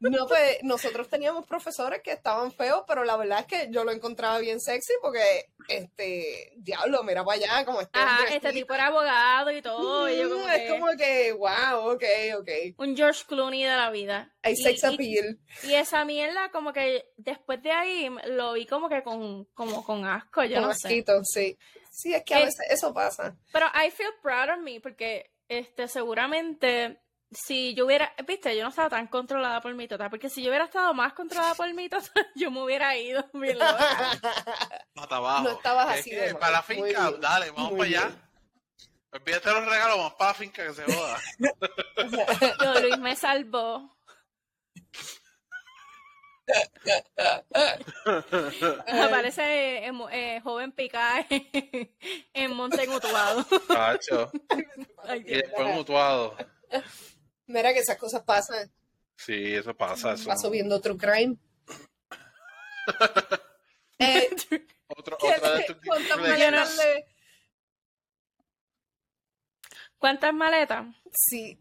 No, 0.00 0.28
pues 0.28 0.58
nosotros 0.62 1.08
teníamos 1.08 1.44
profesores 1.46 2.02
que 2.04 2.12
estaban 2.12 2.52
feos, 2.52 2.84
pero 2.86 3.02
la 3.02 3.16
verdad 3.16 3.40
es 3.40 3.46
que 3.46 3.68
yo 3.72 3.82
lo 3.82 3.90
encontraba 3.90 4.38
bien 4.38 4.60
sexy 4.60 4.92
porque, 5.02 5.46
este, 5.66 6.52
diablo, 6.56 7.02
mira 7.02 7.24
para 7.24 7.36
allá, 7.38 7.64
como 7.64 7.80
este 7.80 7.98
Ajá, 7.98 8.20
hombre 8.20 8.36
este 8.36 8.48
aquí. 8.48 8.58
tipo 8.60 8.74
era 8.74 8.86
abogado 8.86 9.50
y 9.50 9.60
todo. 9.60 10.08
y 10.08 10.18
yo 10.18 10.30
como 10.30 10.48
es 10.48 10.58
que- 10.62 10.68
como 10.68 10.86
que, 10.96 11.32
wow, 11.32 11.90
ok, 11.94 12.04
ok. 12.38 12.48
un 12.78 12.96
George 12.96 13.24
Clooney 13.26 13.64
de 13.64 13.74
la 13.76 13.90
vida. 13.90 14.32
Hay 14.42 14.52
Y- 14.52 14.56
sex 14.62 14.84
y- 14.84 14.86
appeal. 14.86 15.38
Y, 15.64 15.74
esa 15.74 16.04
mierda, 16.04 16.50
como 16.52 16.72
que 16.72 17.10
después 17.16 17.60
de 17.62 17.72
ahí 17.72 18.08
lo 18.26 18.52
vi 18.52 18.66
como 18.66 18.88
que 18.88 19.02
con, 19.02 19.46
como 19.46 19.84
con 19.84 20.06
asco, 20.06 20.44
yo 20.44 20.56
con 20.60 20.68
no 20.68 20.74
sé. 20.74 20.86
asquito, 20.88 21.20
sí. 21.24 21.58
Sí, 21.90 22.14
es 22.14 22.22
que 22.24 22.34
a 22.34 22.40
Eh, 22.42 22.44
veces 22.44 22.66
eso 22.70 22.94
pasa. 22.94 23.36
Pero 23.52 23.66
I 23.74 23.90
feel 23.90 24.12
proud 24.22 24.50
of 24.56 24.58
me 24.62 24.80
porque 24.80 25.32
este 25.48 25.88
seguramente 25.88 27.00
si 27.30 27.74
yo 27.74 27.84
hubiera, 27.86 28.12
viste, 28.26 28.56
yo 28.56 28.62
no 28.62 28.70
estaba 28.70 28.88
tan 28.88 29.06
controlada 29.06 29.60
por 29.60 29.74
mi 29.74 29.86
tota, 29.86 30.08
porque 30.08 30.30
si 30.30 30.42
yo 30.42 30.48
hubiera 30.48 30.64
estado 30.64 30.94
más 30.94 31.12
controlada 31.12 31.54
por 31.54 31.72
mi 31.74 31.88
tota, 31.88 32.10
yo 32.34 32.50
me 32.50 32.62
hubiera 32.62 32.96
ido 32.96 33.24
bien 33.34 33.58
loca. 33.58 34.12
Hasta 34.96 35.16
abajo. 35.16 35.42
No 35.44 35.50
estabas 35.50 35.94
Es 35.94 36.00
así 36.00 36.10
de. 36.10 36.34
Para 36.34 36.52
la 36.52 36.64
Muy 36.68 36.76
finca, 36.88 37.08
bien. 37.10 37.20
dale, 37.20 37.50
vamos 37.50 37.72
Muy 37.72 37.92
para 37.92 38.06
allá. 38.06 38.16
Olvídate 39.10 39.50
los 39.50 39.64
regalos, 39.64 39.96
vamos 39.96 40.14
para 40.14 40.30
la 40.30 40.34
finca 40.34 40.66
que 40.66 40.74
se 40.74 40.84
joda. 40.84 41.18
Yo, 42.64 42.80
Luis 42.80 42.98
me 42.98 43.16
salvó. 43.16 43.96
Aparece 48.86 49.42
eh, 49.86 49.92
eh, 50.12 50.40
joven 50.42 50.72
picada 50.72 51.24
en, 51.30 51.94
en 52.32 52.54
Monte 52.54 52.86
Mutuado. 52.88 53.46
Cacho. 53.68 54.30
Ay, 55.04 55.20
Y 55.26 55.34
después 55.36 55.74
mutuado. 55.74 56.36
Mira 57.46 57.72
que 57.72 57.80
esas 57.80 57.96
cosas 57.96 58.22
pasan. 58.22 58.70
Sí, 59.16 59.54
eso 59.54 59.74
pasa. 59.76 60.12
Eso. 60.12 60.28
Paso 60.28 60.50
viendo 60.50 60.80
True 60.80 60.96
Crime. 60.96 61.36
Eh, 64.00 64.30
Otro, 64.86 65.18
¿qué- 65.18 65.26
otra 65.26 65.50
de 65.54 65.64
tus 65.64 65.76
¿Cuántas 65.84 66.16
privilegios. 66.18 66.50
maletas 66.52 66.76
le- 66.76 67.06
¿Cuántas 69.98 70.32
maletas? 70.34 70.86
Sí, 71.12 71.58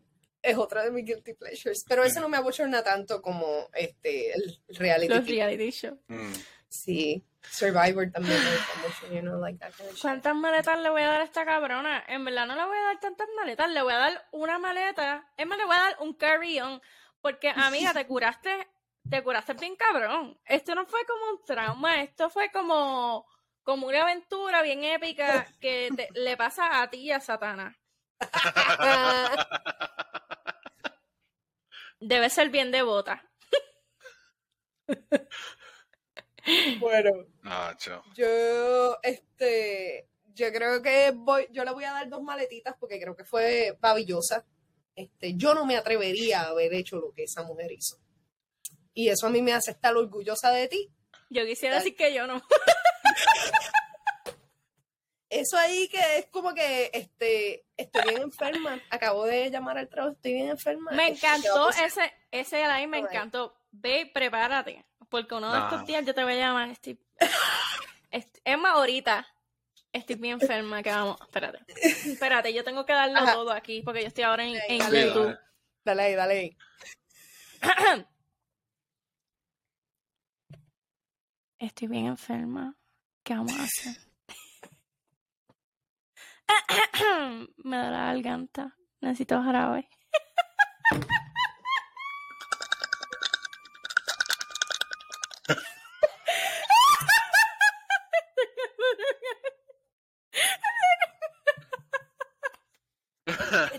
es 0.50 0.58
otra 0.58 0.84
de 0.84 0.91
mis 0.91 1.06
guilty 1.06 1.34
pleasures. 1.34 1.84
Pero 1.88 2.04
eso 2.04 2.20
no 2.20 2.30
me 2.30 2.38
abochorna 2.38 2.84
tanto 2.84 3.22
como 3.22 3.68
este 3.74 4.34
el 4.34 4.60
reality. 4.70 5.14
Los 5.14 5.26
reality 5.28 5.70
shows. 5.72 6.00
Mm. 6.08 6.34
Sí. 6.70 7.24
Survivor 7.50 8.12
también 8.12 8.38
me 8.43 8.50
gusta 8.52 8.74
mucho, 8.82 9.14
you 9.14 9.22
know, 9.22 9.39
like 9.39 9.58
that 9.60 9.72
kind 9.78 9.89
of. 9.89 10.02
¿Cuántas 10.02 10.36
maletas 10.36 10.80
le 10.80 10.89
voy 10.89 11.02
a 11.02 11.08
dar 11.08 11.22
a 11.22 11.24
esta 11.24 11.45
cabrona? 11.45 12.04
En 12.08 12.26
verdad 12.26 12.45
no 12.45 12.56
le 12.56 12.66
voy 12.66 12.78
a 12.78 12.82
dar 12.82 13.00
tantas 13.00 13.28
maletas, 13.38 13.70
le 13.70 13.82
voy 13.82 13.93
a 13.93 13.98
dar 13.98 14.28
una 14.32 14.60
maleta. 14.60 15.32
Es 15.38 15.48
más, 15.48 15.58
le 15.58 15.66
voy 15.66 15.76
a 15.76 15.80
dar 15.80 15.95
un 16.02 16.14
carry-on. 16.14 16.82
Porque, 17.22 17.50
amiga, 17.50 17.93
te 17.93 18.06
curaste, 18.06 18.68
te 19.10 19.24
curaste 19.24 19.54
bien 19.54 19.76
cabrón. 19.78 20.38
Esto 20.45 20.76
no 20.76 20.86
fue 20.86 21.06
como 21.06 21.32
un 21.32 21.45
trauma, 21.45 22.02
esto 22.02 22.30
fue 22.30 22.52
como, 22.52 23.26
como 23.64 23.88
una 23.88 24.02
aventura 24.04 24.62
bien 24.62 24.84
épica 24.84 25.48
que 25.62 25.89
te- 25.95 26.10
le 26.16 26.36
pasa 26.38 26.82
a 26.82 26.89
ti 26.89 26.98
y 26.98 27.12
a 27.12 27.20
Satana. 27.22 27.78
Debe 32.00 32.30
ser 32.30 32.50
bien 32.50 32.72
devota. 32.72 33.24
Bueno, 36.80 37.26
Nacho. 37.43 38.02
yo 38.16 38.98
este 39.04 40.08
yo 40.34 40.52
creo 40.54 40.82
que 40.82 41.12
voy, 41.14 41.48
yo 41.52 41.66
le 41.66 41.72
voy 41.72 41.84
a 41.84 41.91
dar 41.91 42.08
dos 42.10 42.22
maletitas 42.22 42.76
porque 42.80 43.02
creo 43.02 43.16
que 43.16 43.26
fue 43.26 43.76
babillosa. 43.82 44.45
Este, 44.95 45.34
yo 45.36 45.54
no 45.54 45.66
me 45.66 45.76
atrevería 45.76 46.43
a 46.43 46.50
haber 46.50 46.74
hecho 46.74 46.98
lo 46.98 47.12
que 47.12 47.24
esa 47.24 47.43
mujer 47.43 47.72
hizo. 47.72 47.98
Y 48.93 49.10
eso 49.10 49.28
a 49.28 49.30
mí 49.30 49.41
me 49.41 49.54
hace 49.54 49.72
estar 49.72 49.95
orgullosa 49.98 50.52
de 50.52 50.68
ti. 50.68 50.89
Yo 51.30 51.45
quisiera 51.45 51.78
Ay. 51.78 51.84
decir 51.84 51.98
que 51.98 52.14
yo 52.14 52.28
no. 52.28 52.41
Eso 55.30 55.58
ahí 55.58 55.90
que 55.90 56.00
es 56.20 56.26
como 56.28 56.54
que 56.54 56.90
este 56.94 57.66
estoy 57.76 58.02
bien 58.10 58.22
enferma. 58.22 58.82
Acabo 58.90 59.26
de 59.26 59.50
llamar 59.52 59.78
al 59.78 59.90
trabajo, 59.90 60.16
estoy 60.16 60.34
bien 60.34 60.50
enferma. 60.50 60.92
Me 60.92 61.10
Este, 61.10 61.20
¿qué 61.22 61.28
va 61.28 61.34
a 61.34 61.38
encantó 61.38 61.70
ese, 61.72 62.14
ese 62.32 62.64
live, 62.64 62.88
me 62.88 63.00
encantó. 63.00 63.58
Ve, 63.72 64.10
prepárate. 64.14 64.86
Porque 65.10 65.36
uno 65.36 65.52
de 65.52 65.60
Nah. 65.60 65.66
estos 65.70 65.86
días 65.86 66.06
yo 66.06 66.14
te 66.14 66.24
voy 66.24 66.34
a 66.34 66.38
llamar. 66.38 66.70
Estoy... 66.70 66.98
Est- 68.12 68.38
Es 68.44 68.58
más, 68.58 68.74
ahorita 68.76 69.28
estoy 69.92 70.16
bien 70.16 70.40
enferma. 70.42 70.82
Que 70.82 70.90
vamos, 70.92 71.20
espérate. 71.22 71.60
Espérate, 71.82 72.54
yo 72.54 72.64
tengo 72.64 72.86
que 72.86 72.94
darlo 72.94 73.20
Ajá. 73.20 73.34
todo 73.34 73.52
aquí 73.52 73.82
porque 73.82 74.02
yo 74.02 74.08
estoy 74.08 74.24
ahora 74.24 74.46
en, 74.46 74.56
en 74.70 74.78
Dale, 74.80 75.02
YouTube. 75.08 75.26
dale. 75.26 75.40
Dale 75.84 76.04
ahí, 76.04 76.16
dale 76.16 76.34
ahí. 76.40 76.58
Estoy 81.60 81.88
bien 81.88 82.06
enferma. 82.08 82.76
¿Qué 83.24 83.34
vamos 83.34 83.54
a 83.60 83.64
hacer? 83.64 84.07
Me 87.64 87.78
da 87.78 87.89
la 87.91 88.14
garganta. 88.14 88.76
Necesito 89.02 89.41
jarabe. 89.41 89.88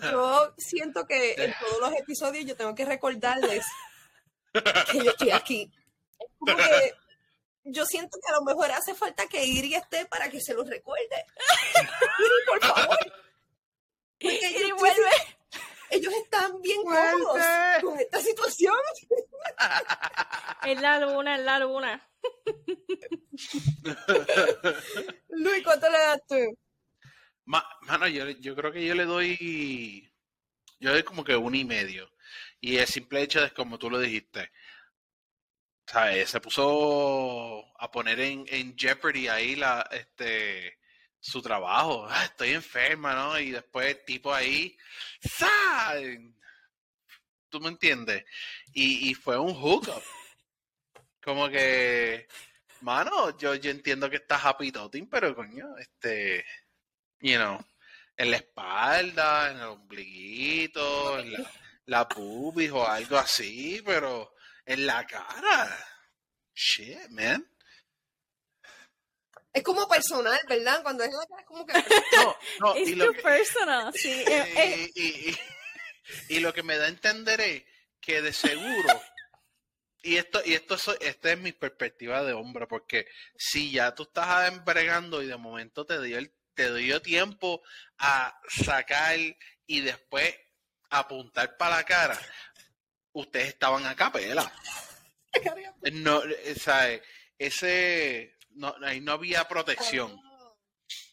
Yo 0.03 0.55
siento 0.57 1.07
que 1.07 1.35
en 1.35 1.55
todos 1.61 1.81
los 1.81 1.93
episodios 2.01 2.45
yo 2.47 2.57
tengo 2.57 2.75
que 2.75 2.85
recordarles 2.85 3.67
que 4.53 5.05
yo 5.05 5.11
estoy 5.11 5.31
aquí. 5.31 5.73
Es 6.47 6.95
yo 7.73 7.87
siento 7.87 8.19
que 8.25 8.33
a 8.33 8.37
lo 8.37 8.43
mejor 8.45 8.71
hace 8.73 8.95
falta 8.95 9.27
que 9.29 9.45
Iri 9.45 9.75
esté 9.75 10.07
para 10.07 10.29
que 10.31 10.41
se 10.41 10.55
los 10.55 10.69
recuerde. 10.69 11.25
Iri, 12.19 12.35
por 12.47 12.61
favor. 12.61 12.99
Porque 14.21 14.69
yo- 14.69 14.77
vuelve. 14.77 15.11
ellos 15.91 16.13
están 16.15 16.61
bien 16.61 16.83
Vuelve. 16.83 17.13
cómodos 17.13 17.43
con 17.83 17.99
esta 18.01 18.21
situación. 18.21 18.75
Es 20.65 20.81
la 20.81 20.99
luna, 21.01 21.37
es 21.37 21.43
la 21.45 21.59
luna. 21.61 22.11
Luis, 25.29 25.63
¿cuánto 25.65 25.89
le 25.89 25.99
das 25.99 26.21
tú? 26.29 26.59
Ma- 27.45 27.67
mano, 27.83 28.07
yo, 28.09 28.29
yo 28.29 28.55
creo 28.55 28.73
que 28.73 28.85
yo 28.85 28.95
le 28.95 29.05
doy. 29.05 30.11
Yo 30.81 30.91
le 30.91 30.95
doy 30.97 31.03
como 31.03 31.25
que 31.25 31.37
un 31.37 31.55
y 31.55 31.65
medio. 31.65 32.11
Y 32.61 32.77
el 32.79 32.87
simple 32.87 33.23
hecho 33.23 33.43
es 33.45 33.53
como 33.53 33.79
tú 33.79 33.89
lo 33.91 33.99
dijiste. 33.99 34.51
¿Sabes? 35.91 36.29
Se 36.31 36.41
puso 36.41 37.65
a 37.79 37.91
poner 37.91 38.21
en, 38.21 38.45
en 38.49 38.77
Jeopardy 38.77 39.29
ahí 39.29 39.57
la, 39.57 39.89
este, 39.91 40.79
su 41.19 41.41
trabajo. 41.43 42.07
Ah, 42.11 42.25
estoy 42.25 42.51
enferma, 42.51 43.15
¿no? 43.15 43.39
Y 43.39 43.51
después 43.53 43.97
el 43.97 44.05
tipo 44.05 44.35
ahí. 44.35 44.77
¡Sa! 45.21 45.95
¿Tú 47.49 47.61
me 47.61 47.69
entiendes? 47.69 48.25
Y, 48.75 49.11
y 49.11 49.15
fue 49.15 49.39
un 49.39 49.55
hookup. 49.55 50.03
Como 51.23 51.49
que. 51.49 52.29
Mano, 52.83 53.37
yo, 53.39 53.55
yo 53.57 53.71
entiendo 53.71 54.09
que 54.11 54.17
está 54.17 54.37
happy 54.37 54.71
toting, 54.71 55.09
pero 55.09 55.35
coño, 55.35 55.77
este 55.79 56.45
you 57.21 57.37
know, 57.37 57.59
en 58.17 58.31
la 58.31 58.37
espalda, 58.37 59.51
en 59.51 59.57
el 59.59 59.63
ombliguito, 59.65 61.19
en 61.19 61.33
la, 61.33 61.51
la 61.87 62.09
pubis 62.09 62.71
o 62.71 62.87
algo 62.87 63.17
así, 63.17 63.83
pero 63.85 64.35
en 64.69 64.87
la 64.87 65.07
cara. 65.07 65.87
Shit, 66.55 67.09
man. 67.11 67.45
Es 69.53 69.63
como 69.63 69.89
personal, 69.89 70.39
¿verdad? 70.49 70.83
Cuando 70.83 71.05
es 71.05 71.11
en 71.11 71.17
la 71.17 71.27
cara 71.27 71.41
es 71.41 71.47
como 71.47 71.67
que... 71.67 71.73
No, 71.73 72.37
no, 72.61 72.75
lo 72.97 73.07
too 73.07 73.13
que- 73.15 73.23
personal, 73.23 73.93
sí. 73.97 74.11
eh, 74.11 74.53
eh, 74.57 74.91
y, 74.95 75.03
y- 75.03 75.31
y- 75.31 75.39
y 76.37 76.41
lo 76.41 76.53
que 76.53 76.63
me 76.63 76.77
da 76.77 76.87
a 76.87 76.89
entender 76.89 77.41
es 77.41 77.65
que 78.01 78.23
de 78.23 78.33
seguro, 78.33 79.01
y 80.03 80.17
esto, 80.17 80.41
y 80.45 80.55
esto 80.55 80.77
esta 81.01 81.33
es 81.33 81.39
mi 81.39 81.53
perspectiva 81.53 82.23
de 82.23 82.33
hombre, 82.33 82.67
porque 82.67 83.07
si 83.37 83.73
ya 83.73 83.95
tú 83.95 84.05
estás 84.05 84.49
embregando 84.49 85.23
y 85.23 85.27
de 85.27 85.37
momento 85.37 85.85
te 85.85 86.01
dio 86.01 86.19
el, 86.19 86.33
te 86.55 86.73
dio 86.75 87.03
tiempo 87.03 87.63
a 87.99 88.41
sacar 88.49 89.19
y 89.67 89.81
después 89.81 90.35
apuntar 90.91 91.57
para 91.59 91.77
la 91.77 91.85
cara, 91.85 92.19
ustedes 93.21 93.49
estaban 93.49 93.87
a 93.87 93.95
capela. 93.97 94.51
No, 95.93 96.23
eh, 96.25 96.55
¿sabe? 96.59 97.03
ese 97.39 98.37
no, 98.51 98.75
ahí 98.85 99.01
no 99.01 99.13
había 99.13 99.47
protección. 99.47 100.19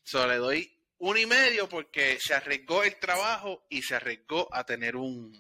So, 0.03 0.26
le 0.26 0.38
doy 0.38 0.72
un 0.99 1.18
y 1.18 1.26
medio 1.26 1.68
porque 1.70 2.18
se 2.20 2.34
arriesgó 2.34 2.84
el 2.84 2.97
trabajo 2.97 3.66
y 3.70 3.82
se 3.84 3.95
arriesgó 3.95 4.47
a 4.51 4.66
tener 4.66 4.95
un, 4.95 5.32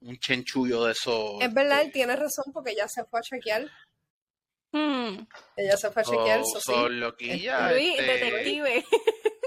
un 0.00 0.18
chenchullo 0.18 0.84
de 0.84 0.92
eso. 0.92 1.38
Es 1.40 1.52
verdad, 1.52 1.82
él 1.82 1.92
tiene 1.92 2.16
razón 2.16 2.46
porque 2.54 2.70
ella 2.70 2.88
se 2.88 3.04
fue 3.04 3.20
a 3.20 3.22
chequear. 3.22 3.70
hmm, 4.72 5.18
Ella 5.56 5.76
se 5.76 5.90
fue 5.90 6.02
a 6.02 6.04
chequear, 6.04 6.40
Oh, 6.40 6.42
eso 6.48 6.60
so, 6.60 6.88
sí. 6.88 6.94
loquilla, 6.94 7.72
Luis, 7.72 7.98
este, 7.98 8.12
detective. 8.24 8.84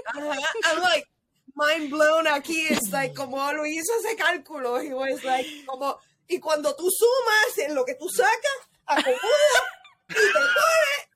Ajá, 0.06 0.20
I'm 0.64 0.82
like, 0.82 1.08
mind 1.54 1.90
blown 1.90 2.26
aquí. 2.26 2.66
It's 2.70 2.90
like, 2.90 3.14
como 3.14 3.52
Luis 3.52 3.82
hizo 3.82 3.92
ese 4.00 4.16
cálculo. 4.16 4.80
He 4.80 4.92
was 4.94 5.22
like, 5.24 5.64
como, 5.66 5.98
y 6.28 6.38
cuando 6.40 6.74
tú 6.76 6.88
sumas 6.90 7.58
en 7.58 7.74
lo 7.74 7.84
que 7.84 7.94
tú 7.94 8.08
sacas, 8.08 8.68
acomodas 8.86 9.20
y 10.08 10.14
te 10.14 10.32
pones. 10.32 11.06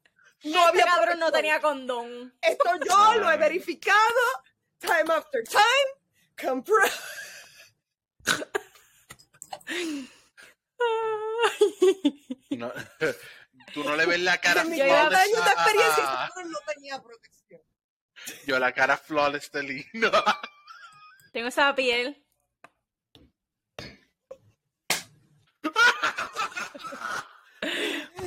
No 0.45 0.51
Este 0.67 0.83
había 0.83 0.85
cabrón 0.87 1.19
no 1.19 1.33
tenía 1.33 1.61
condón. 1.61 2.35
Esto 2.43 2.71
yo 2.87 3.15
lo 3.15 3.31
he 3.33 3.37
verificado 3.39 3.99
time 4.81 5.13
after 5.15 5.43
time. 5.45 5.63
Compro. 6.51 6.85
no- 12.51 12.73
tú 13.75 13.83
no 13.85 13.97
le 13.97 14.07
ves 14.07 14.21
la 14.21 14.39
cara 14.41 14.63
En 14.63 14.75
iba 14.75 14.85
a 14.85 15.09
40 15.09 15.19
años 15.19 15.31
de 15.31 15.35
flawless 15.43 15.49
a- 15.49 15.63
experiencia, 15.63 15.95
a- 15.97 16.25
ese 16.25 16.33
cabrón 16.35 16.53
no 16.53 16.59
tenía 16.75 17.03
protección. 17.03 17.24
Yo 18.47 18.59
la 18.59 18.73
cara 18.73 18.97
flawless 18.97 19.51
de 19.53 19.63
lindo. 19.63 20.11
Tengo 21.33 21.49
esa 21.49 21.75
piel. 21.75 22.25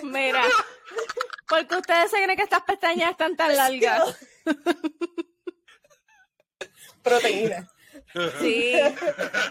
Mira, 0.04 0.44
porque 1.48 1.76
ustedes 1.76 2.12
se 2.12 2.18
creen 2.18 2.38
que 2.38 2.44
estas 2.44 2.64
pestañas 2.64 3.12
están 3.12 3.36
tan 3.36 3.56
largas. 3.56 4.18
Proteína. 7.04 7.70
Sí. 8.40 8.74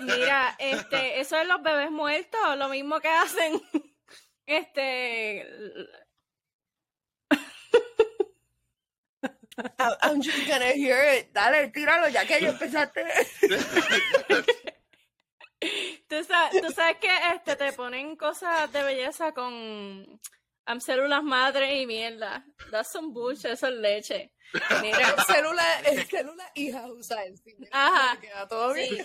Mira, 0.02 0.56
este, 0.58 1.20
eso 1.20 1.38
es 1.38 1.46
los 1.46 1.62
bebés 1.62 1.90
muertos, 1.90 2.56
lo 2.56 2.68
mismo 2.68 3.00
que 3.00 3.08
hacen. 3.08 3.62
Este, 4.46 5.46
I'm 9.78 10.20
just 10.22 10.46
gonna 10.48 10.72
hear 10.72 11.02
it. 11.14 11.32
Dale, 11.32 11.68
tíralo 11.70 12.08
ya 12.08 12.26
que 12.26 12.40
yo 12.40 12.48
empezaste. 12.50 13.04
tú 16.08 16.24
sabes, 16.24 16.62
tú 16.62 16.70
sabes 16.72 16.98
que 17.00 17.10
este 17.34 17.56
te 17.56 17.72
ponen 17.72 18.16
cosas 18.16 18.70
de 18.72 18.82
belleza 18.82 19.32
con 19.32 20.20
am, 20.66 20.80
células 20.80 21.22
madre 21.22 21.80
y 21.80 21.86
mierda. 21.86 22.44
That's 22.70 22.92
some 22.92 23.12
bullshit, 23.12 23.52
eso 23.52 23.68
es 23.68 23.74
leche. 23.74 24.32
Mira, 24.82 25.16
célula, 25.26 25.64
hija 26.54 26.86
usa 26.88 27.24
el 27.24 27.38
cine. 27.38 27.68
Ajá. 27.72 28.20
Queda 28.20 28.46
todo 28.46 28.74
bien. 28.74 29.04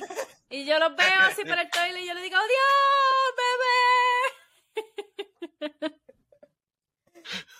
Y 0.49 0.65
yo 0.65 0.77
los 0.79 0.95
veo 0.95 1.19
así 1.21 1.43
por 1.45 1.57
el 1.57 1.69
toilet 1.69 2.01
y 2.01 2.07
yo 2.07 2.13
le 2.13 2.21
digo, 2.21 2.37
¡Dios, 2.37 3.35
bebé! 4.77 5.95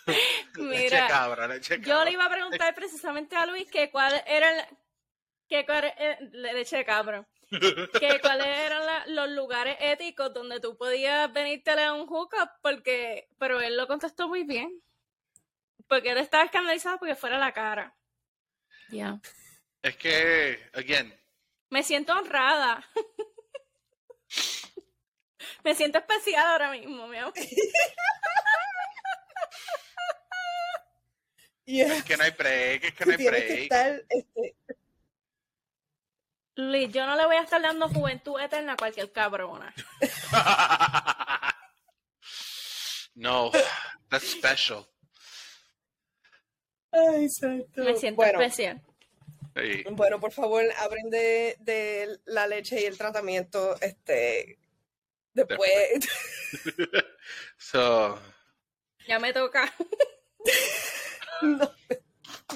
leche 0.56 0.84
Mira, 0.92 1.08
cabra, 1.08 1.48
leche 1.48 1.76
cabra. 1.82 1.88
yo 1.90 2.06
le 2.06 2.12
iba 2.12 2.26
a 2.26 2.30
preguntar 2.30 2.74
precisamente 2.76 3.36
a 3.36 3.46
Luis 3.46 3.70
que 3.72 3.90
cuál 3.92 4.22
era 4.26 4.50
el, 4.60 4.66
que 5.48 5.66
cuál, 5.66 5.86
eh, 5.98 6.18
leche 6.32 6.78
de 6.78 6.86
cabra, 6.86 7.28
que 7.50 8.20
cuáles 8.22 8.48
eran 8.48 8.86
la- 8.86 9.06
los 9.08 9.30
lugares 9.30 9.78
éticos 9.80 10.34
donde 10.34 10.60
tú 10.60 10.78
podías 10.78 11.32
venirte 11.34 11.72
a 11.72 11.94
un 11.94 12.08
hookup, 12.08 12.50
porque, 12.62 13.28
pero 13.38 13.60
él 13.62 13.78
lo 13.78 13.88
contestó 13.88 14.28
muy 14.28 14.44
bien. 14.44 14.82
Porque 15.88 16.12
él 16.12 16.18
estaba 16.20 16.46
escandalizado 16.46 17.00
porque 17.00 17.16
fuera 17.16 17.38
la 17.38 17.52
cara. 17.52 17.94
Ya. 18.90 19.20
Es 19.82 19.98
que, 19.98 20.70
again, 20.74 21.14
Me 21.70 21.84
siento 21.84 22.14
honrada. 22.14 22.88
Me 25.66 25.76
siento 25.76 25.98
especial 26.00 26.46
ahora 26.48 26.72
mismo, 26.72 27.08
mi 27.08 27.18
amor. 27.18 27.34
Yeah. 31.72 31.96
es 31.96 32.04
que 32.04 32.18
no 32.18 32.24
hay 32.24 32.32
break, 32.32 32.84
es 32.84 32.94
que 32.94 33.06
no 33.06 33.12
hay 33.12 33.18
tienes 33.18 33.42
que 33.42 33.48
break. 33.48 33.62
estar, 33.64 34.04
este, 34.10 34.56
Luis, 36.56 36.92
yo 36.92 37.06
no 37.06 37.16
le 37.16 37.26
voy 37.26 37.38
a 37.38 37.44
estar 37.44 37.62
dando 37.62 37.88
juventud 37.88 38.38
eterna 38.42 38.74
a 38.74 38.76
cualquier 38.76 39.10
cabrona. 39.14 39.74
no, 43.16 43.52
that's 44.10 44.30
special. 44.30 44.86
Ay, 46.92 47.30
santo. 47.30 47.84
Me 47.84 47.96
siento 47.96 48.18
bueno, 48.18 48.42
especial. 48.42 48.82
Sí. 49.56 49.84
bueno, 49.92 50.20
por 50.20 50.34
favor, 50.34 50.66
abren 50.78 51.10
de, 51.10 51.56
de 51.60 52.20
la 52.26 52.48
leche 52.48 52.82
y 52.82 52.86
el 52.86 52.98
tratamiento, 52.98 53.80
este, 53.80 54.60
después. 55.34 55.62
So, 57.58 58.20
Ya 59.08 59.20
me 59.20 59.32
toca. 59.32 59.74
No. 61.42 61.74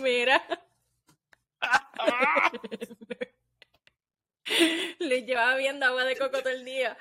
Mira. 0.02 0.42
Luis 5.00 5.26
llevaba 5.26 5.56
viendo 5.56 5.86
agua 5.86 6.04
de 6.04 6.18
coco 6.18 6.40
todo 6.40 6.50
el 6.50 6.64
día. 6.66 6.98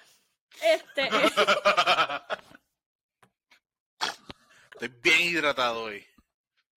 Este. 0.63 1.09
estoy 4.73 4.89
bien 5.03 5.21
hidratado 5.21 5.83
hoy. 5.85 6.07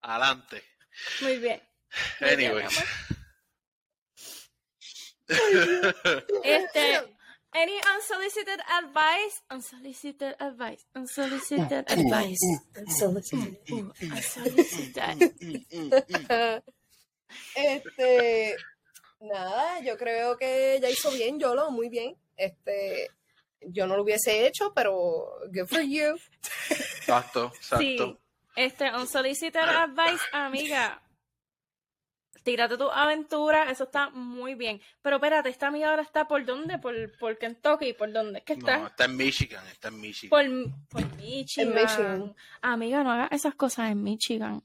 Adelante. 0.02 0.64
Muy 1.22 1.38
bien. 1.38 1.62
Muy 2.20 2.36
bien, 2.36 2.52
Anyways. 2.52 2.78
amor. 2.78 2.90
Este. 6.44 7.17
Any 7.54 7.80
unsolicited 7.96 8.60
advice? 8.70 9.42
Unsolicited 9.50 10.36
advice. 10.40 10.86
Unsolicited 10.96 11.86
advice. 11.90 12.38
Ooh, 13.72 13.92
unsolicited. 14.02 15.34
Este, 17.56 18.56
nada, 19.20 19.80
yo 19.82 19.98
creo 19.98 20.38
que 20.38 20.80
ya 20.82 20.90
hizo 20.90 21.12
bien, 21.12 21.40
Yolo, 21.40 21.72
muy 21.72 21.90
bien. 21.90 22.16
Este, 22.36 23.10
yo 23.62 23.88
no 23.88 23.96
lo 23.98 24.04
hubiese 24.04 24.46
hecho, 24.46 24.74
pero 24.74 25.40
good 25.52 25.68
for 25.68 25.82
you. 25.82 26.18
Exacto, 26.70 27.52
exacto. 27.56 27.80
Sí. 27.80 28.18
Este, 28.56 28.92
unsolicited 28.92 29.62
advice, 29.62 30.24
amiga. 30.32 31.02
Tírate 32.48 32.78
tu 32.78 32.90
aventura, 32.90 33.70
eso 33.70 33.84
está 33.84 34.10
muy 34.10 34.56
bien. 34.56 34.82
Pero 35.02 35.18
espérate, 35.18 35.50
esta 35.50 35.68
amiga 35.68 35.90
ahora 35.90 36.02
está 36.02 36.30
por 36.30 36.46
dónde? 36.46 36.80
Por, 36.80 36.96
por 37.18 37.38
Kentucky, 37.38 37.92
¿por 37.92 38.14
dónde? 38.14 38.42
¿Qué 38.42 38.54
está? 38.54 38.78
No, 38.78 38.88
está 38.88 39.04
en 39.04 39.18
Michigan, 39.18 39.68
está 39.68 39.90
en 39.90 40.00
Michigan. 40.00 40.30
Por, 40.30 40.74
por 40.88 41.18
Michigan. 41.18 41.74
Michigan. 41.74 42.36
Amiga, 42.62 43.04
no 43.04 43.12
hagas 43.12 43.34
esas 43.34 43.54
cosas 43.56 43.92
en 43.92 44.02
Michigan. 44.02 44.64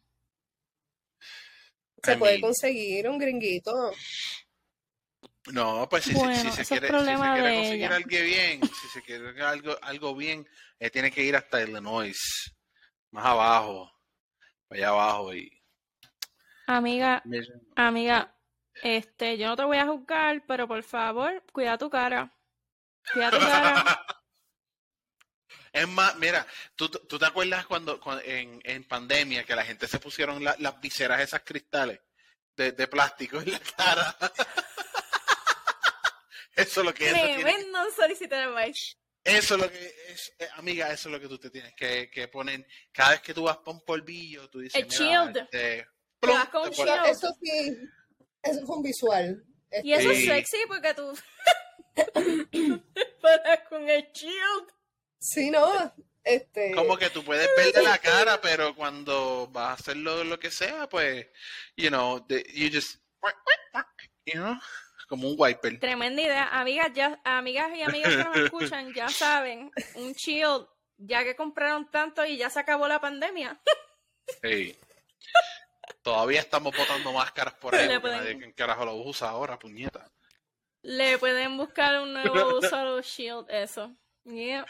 Se 2.04 2.12
I 2.12 2.16
puede 2.18 2.34
mean, 2.34 2.40
conseguir 2.42 3.08
un 3.08 3.18
gringuito. 3.18 3.72
No, 5.52 5.88
pues 5.88 6.04
si, 6.04 6.14
Bueno, 6.14 6.36
se- 6.36 6.50
si 6.52 6.64
se 6.64 6.64
quiere, 6.66 6.86
si 6.86 6.92
se 6.92 6.92
problema 6.92 7.34
quiere 7.34 7.54
conseguir 7.56 7.84
ella. 7.86 7.96
algo 7.96 8.08
bien, 8.08 8.60
si 8.62 8.88
se 8.90 9.02
quiere 9.02 9.42
algo, 9.42 9.76
algo 9.82 10.14
bien, 10.14 10.48
eh, 10.78 10.88
tiene 10.88 11.10
que 11.10 11.24
ir 11.24 11.34
hasta 11.34 11.60
Illinois, 11.60 12.54
más 13.10 13.26
abajo, 13.26 13.90
allá 14.70 14.90
abajo 14.90 15.34
y 15.34 15.50
Amiga, 16.66 17.22
amiga, 17.76 18.34
este, 18.82 19.36
yo 19.38 19.48
no 19.48 19.56
te 19.56 19.64
voy 19.64 19.78
a 19.78 19.86
juzgar, 19.86 20.44
pero 20.46 20.68
por 20.68 20.82
favor, 20.82 21.42
cuida 21.52 21.78
tu 21.78 21.88
cara. 21.90 22.32
Cuida 23.12 23.30
tu 23.30 23.38
cara. 23.38 23.84
Es 25.72 25.88
más, 25.88 26.14
mira, 26.16 26.46
¿tú, 26.76 26.90
tú 26.90 27.18
te 27.18 27.24
acuerdas 27.24 27.64
cuando, 27.66 27.98
cuando 27.98 28.22
en, 28.24 28.60
en 28.62 28.84
pandemia 28.84 29.42
que 29.44 29.56
la 29.56 29.64
gente 29.64 29.88
se 29.88 29.98
pusieron 29.98 30.44
la- 30.44 30.54
las 30.58 30.78
viseras 30.82 31.22
esas 31.22 31.40
cristales 31.44 31.98
de, 32.54 32.72
de 32.72 32.86
plástico 32.88 33.40
en 33.40 33.52
la 33.52 33.58
cara? 33.58 34.14
Eso 36.54 36.80
es 36.80 36.86
lo 36.86 36.92
que 36.92 37.10
Tremendo 37.10 37.78
solicitor 37.96 38.38
advice. 38.38 38.96
Eso 39.24 39.54
es 39.54 39.60
lo 39.62 39.70
que 39.70 39.94
es, 40.08 40.34
eh, 40.38 40.48
amiga, 40.56 40.92
eso 40.92 41.08
es 41.08 41.12
lo 41.14 41.20
que 41.20 41.28
tú 41.28 41.38
te 41.38 41.48
tienes 41.48 41.72
que, 41.74 42.10
que 42.10 42.28
poner. 42.28 42.66
Cada 42.92 43.12
vez 43.12 43.20
que 43.22 43.32
tú 43.32 43.44
vas 43.44 43.56
por 43.58 43.74
un 43.74 43.80
polvillo, 43.84 44.50
tú 44.50 44.58
dices, 44.58 44.82
El 44.82 44.88
mira, 44.88 44.98
shield. 44.98 45.36
este, 45.38 45.58
Te 45.58 45.88
plum, 46.22 46.36
vas 46.36 46.48
con 46.48 46.62
te 46.62 46.68
un 46.70 46.74
pones- 46.76 46.94
shield. 46.94 47.06
Eso 47.10 47.36
sí, 47.42 47.78
eso 48.42 48.66
fue 48.66 48.76
un 48.76 48.82
visual. 48.82 49.44
Este, 49.70 49.88
Y 49.88 49.92
eso 49.94 50.10
es 50.10 50.24
sexy 50.24 50.58
porque 50.68 50.94
tú 50.94 51.12
para 53.22 53.64
con 53.68 53.88
el 53.88 54.10
shield. 54.12 54.68
Sí, 55.18 55.50
no. 55.50 55.94
Este, 56.24 56.72
Como 56.74 56.96
que 56.96 57.10
tú 57.10 57.24
puedes 57.24 57.48
verle 57.56 57.82
la 57.82 57.98
cara, 57.98 58.40
pero 58.40 58.74
cuando 58.76 59.48
vas 59.52 59.70
a 59.70 59.72
hacer 59.74 59.96
lo, 59.96 60.22
lo 60.24 60.38
que 60.38 60.50
sea, 60.50 60.88
pues, 60.88 61.26
you 61.76 61.88
know, 61.88 62.20
the- 62.26 62.44
you 62.54 62.68
just, 62.72 63.00
you 64.26 64.34
know, 64.34 64.54
como 65.08 65.28
un 65.28 65.34
wiper. 65.36 65.80
Tremenda 65.80 66.22
idea. 66.22 66.48
Amigas, 66.48 66.90
ya, 66.94 67.20
amigas 67.24 67.70
y 67.76 67.82
amigas 67.82 68.10
que 68.10 68.24
nos 68.24 68.36
escuchan 68.36 68.92
ya 68.94 69.08
saben, 69.08 69.70
un 69.96 70.12
shield, 70.12 70.66
ya 70.96 71.24
que 71.24 71.34
compraron 71.34 71.90
tanto 71.90 72.24
y 72.24 72.36
ya 72.36 72.50
se 72.50 72.60
acabó 72.60 72.86
la 72.86 73.00
pandemia. 73.00 73.60
Sí. 74.42 74.78
Todavía 76.02 76.40
estamos 76.40 76.76
botando 76.76 77.12
máscaras 77.12 77.54
por 77.54 77.74
ahí, 77.74 77.98
pueden- 78.00 78.18
nadie 78.18 78.38
que 78.38 78.52
carajo 78.54 78.84
lo 78.84 78.94
usa 78.96 79.28
ahora, 79.30 79.58
puñeta. 79.58 80.10
Le 80.82 81.16
pueden 81.18 81.56
buscar 81.56 82.00
un 82.00 82.12
nuevo 82.12 82.58
uso 82.58 82.76
a 82.76 82.84
los 82.84 83.06
shield, 83.06 83.48
eso. 83.50 83.94
Yeah. 84.24 84.64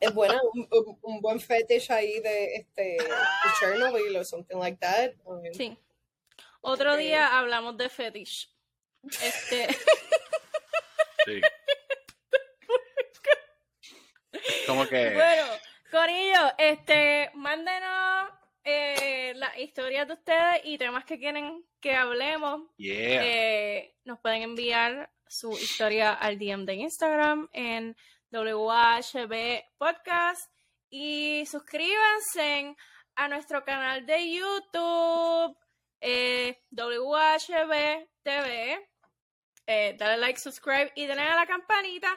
es 0.00 0.14
buena, 0.14 0.40
un, 0.52 0.66
un- 0.70 0.98
un 1.02 1.20
buen 1.20 1.40
fetish 1.40 1.90
ahí 1.92 2.20
de 2.20 2.54
este 2.56 2.82
de 2.82 3.08
Chernobyl 3.58 4.16
o 4.16 4.24
something 4.24 4.56
like 4.56 4.78
that. 4.78 5.12
Um, 5.24 5.42
Sí. 5.52 5.76
Otro 6.62 6.92
Ok. 6.92 6.98
día 6.98 7.38
hablamos 7.38 7.76
de 7.76 7.88
fetish. 7.88 8.50
Este, 9.22 9.68
Sí. 11.24 11.40
Como 14.66 14.86
que, 14.86 15.12
bueno, 15.14 15.44
Corillo, 15.90 16.52
este, 16.58 17.30
mándenos 17.34 18.30
eh, 18.64 19.32
las 19.36 19.58
historias 19.58 20.06
de 20.06 20.14
ustedes 20.14 20.60
y 20.64 20.78
temas 20.78 21.04
que 21.04 21.18
quieren 21.18 21.64
que 21.80 21.94
hablemos. 21.94 22.62
yeah. 22.76 23.24
Eh, 23.24 23.94
nos 24.04 24.20
pueden 24.20 24.42
enviar 24.42 25.10
su 25.26 25.52
historia 25.52 26.12
al 26.12 26.38
DM 26.38 26.64
de 26.66 26.74
Instagram 26.74 27.48
en 27.52 27.96
WHB 28.30 29.62
Podcast 29.78 30.50
y 30.90 31.44
suscríbanse 31.46 32.76
a 33.14 33.28
nuestro 33.28 33.64
canal 33.64 34.04
de 34.06 34.32
YouTube 34.32 35.56
eh, 36.00 36.62
WHB 36.70 38.08
TV. 38.22 38.88
Eh, 39.66 39.94
dale 39.98 40.16
like, 40.18 40.40
subscribe 40.40 40.92
y 40.96 41.06
denle 41.06 41.22
a 41.22 41.36
la 41.36 41.46
campanita 41.46 42.08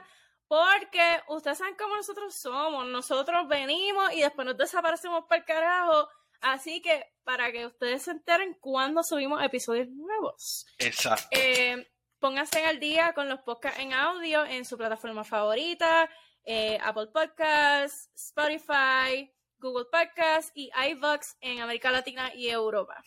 porque 0.47 1.21
ustedes 1.27 1.57
saben 1.57 1.75
cómo 1.75 1.95
nosotros 1.95 2.35
somos. 2.35 2.85
Nosotros 2.87 3.47
venimos 3.47 4.13
y 4.13 4.21
después 4.21 4.45
nos 4.45 4.57
desaparecemos 4.57 5.25
para 5.27 5.39
el 5.39 5.45
carajo. 5.45 6.09
Así 6.43 6.81
que 6.81 7.05
para 7.23 7.51
que 7.51 7.65
ustedes 7.65 8.03
se 8.03 8.11
enteren 8.11 8.55
cuando 8.59 9.01
subimos 9.03 9.41
episodios 9.43 9.87
nuevos. 9.89 10.65
Exacto. 10.77 11.25
Eh, 11.31 11.87
pónganse 12.19 12.63
al 12.65 12.79
día 12.79 13.13
con 13.13 13.29
los 13.29 13.39
podcasts 13.41 13.79
en 13.79 13.93
audio 13.93 14.45
en 14.45 14.65
su 14.65 14.77
plataforma 14.77 15.23
favorita, 15.23 16.09
eh, 16.45 16.77
Apple 16.83 17.07
Podcasts, 17.13 18.09
Spotify, 18.13 19.31
Google 19.57 19.85
Podcasts 19.91 20.51
y 20.53 20.69
iVoox 20.91 21.35
en 21.41 21.61
América 21.61 21.91
Latina 21.91 22.33
y 22.35 22.49
Europa. 22.49 23.01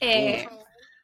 Eh, 0.00 0.48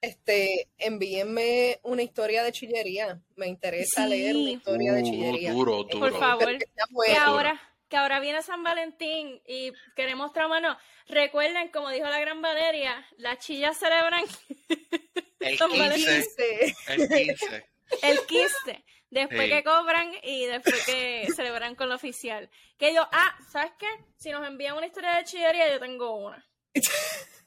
Este, 0.01 0.69
envíenme 0.79 1.81
una 1.83 2.03
historia 2.03 2.43
de 2.45 2.53
chillería. 2.53 3.21
Me 3.35 3.47
interesa 3.49 4.05
Sí. 4.05 4.11
leer 4.11 4.37
una 4.37 4.51
historia 4.51 4.93
de 4.93 5.03
Uh, 5.03 5.05
chillería. 5.05 5.53
duro, 5.53 5.83
duro. 5.85 5.99
por 5.99 6.19
favor, 6.19 6.59
buena. 6.91 7.25
ahora, 7.25 7.61
que 7.89 7.97
ahora 7.97 8.21
viene 8.21 8.43
San 8.43 8.63
Valentín 8.63 9.41
y 9.47 9.73
queremos 9.95 10.33
tramarnos. 10.33 10.77
Recuerden, 11.09 11.69
como 11.69 11.91
dijo 11.91 12.07
la 12.09 12.19
gran 12.21 12.43
Valeria, 12.43 13.07
las 13.19 13.39
chillas 13.39 13.79
celebran 13.79 14.25
El 15.41 15.59
San 15.59 15.71
15, 15.71 15.83
Valentín. 15.89 16.17
Dice, 16.17 16.75
el 16.89 17.09
15. 17.09 17.67
el 18.03 18.21
15, 18.27 18.85
después 19.11 19.43
Sí. 19.45 19.49
que 19.51 19.65
cobran 19.65 20.13
y 20.23 20.47
después 20.47 20.85
que 20.87 21.29
celebran 21.37 21.75
con 21.77 21.89
lo 21.89 21.95
oficial. 21.95 22.51
Que 22.79 22.93
yo, 22.95 23.07
ah, 23.13 23.37
¿sabes 23.51 23.73
qué? 23.79 23.87
Si 24.17 24.31
nos 24.31 24.47
envían 24.47 24.77
una 24.77 24.87
historia 24.87 25.13
de 25.17 25.25
chillería, 25.25 25.71
yo 25.73 25.79
tengo 25.81 26.17
una. 26.17 26.45
Que 26.73 26.81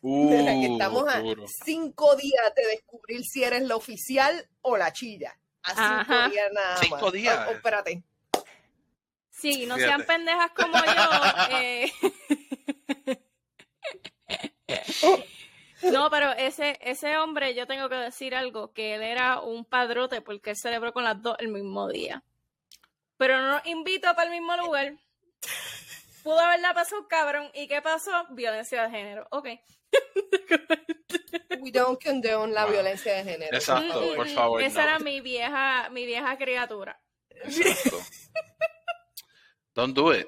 Uh, 0.02 0.74
estamos 0.74 1.14
a 1.14 1.20
duro. 1.20 1.44
cinco 1.66 2.16
días 2.16 2.56
de 2.56 2.66
descubrir 2.68 3.22
si 3.26 3.44
eres 3.44 3.64
la 3.64 3.76
oficial 3.76 4.48
o 4.62 4.78
la 4.78 4.94
chilla. 4.94 5.38
A 5.64 5.72
cinco 5.72 6.14
Ajá. 6.14 6.30
días 6.30 6.50
nada 6.54 6.72
más. 6.72 6.80
Cinco 6.80 7.12
días. 7.12 7.52
Espérate. 7.52 8.04
Sí, 9.40 9.66
no 9.66 9.76
Fíjate. 9.76 9.90
sean 9.92 10.06
pendejas 10.06 10.52
como 10.52 10.74
yo. 10.78 11.50
eh. 11.52 11.92
No, 15.84 16.10
pero 16.10 16.32
ese, 16.34 16.78
ese 16.82 17.18
hombre, 17.18 17.56
yo 17.56 17.66
tengo 17.66 17.88
que 17.88 17.96
decir 17.96 18.36
algo, 18.36 18.74
que 18.74 18.96
él 18.96 19.02
era 19.02 19.40
un 19.40 19.64
padrote 19.66 20.22
porque 20.22 20.50
él 20.52 20.58
celebró 20.58 20.92
con 20.92 21.04
las 21.06 21.22
dos 21.22 21.38
el 21.40 21.48
mismo 21.48 21.88
día. 21.88 22.22
Pero 23.18 23.38
no 23.38 23.48
nos 23.54 23.66
invitó 23.66 24.10
para 24.16 24.24
el 24.26 24.32
mismo 24.32 24.56
lugar. 24.58 24.94
Pudo 26.24 26.40
haberla 26.40 26.74
pasado 26.74 27.08
cabrón. 27.08 27.50
¿Y 27.54 27.68
qué 27.68 27.82
pasó? 27.82 28.12
Violencia 28.32 28.84
de 28.84 28.90
género. 28.92 29.28
Ok. 29.32 29.48
We 31.62 31.72
don't 31.72 32.02
condone 32.04 32.54
la 32.54 32.66
Wow. 32.66 32.74
violencia 32.74 33.14
de 33.16 33.24
género. 33.24 33.58
Exacto, 33.58 34.02
Mm, 34.02 34.16
por 34.16 34.28
mm, 34.28 34.36
favor, 34.36 34.62
Esa 34.62 34.82
no. 34.82 34.88
era 34.90 35.00
mi 35.00 35.22
vieja, 35.22 35.90
mi 35.92 36.06
vieja 36.06 36.38
criatura. 36.38 37.00
Exacto. 37.30 37.98
Don't 39.76 39.96
do 39.96 40.14
it. 40.14 40.28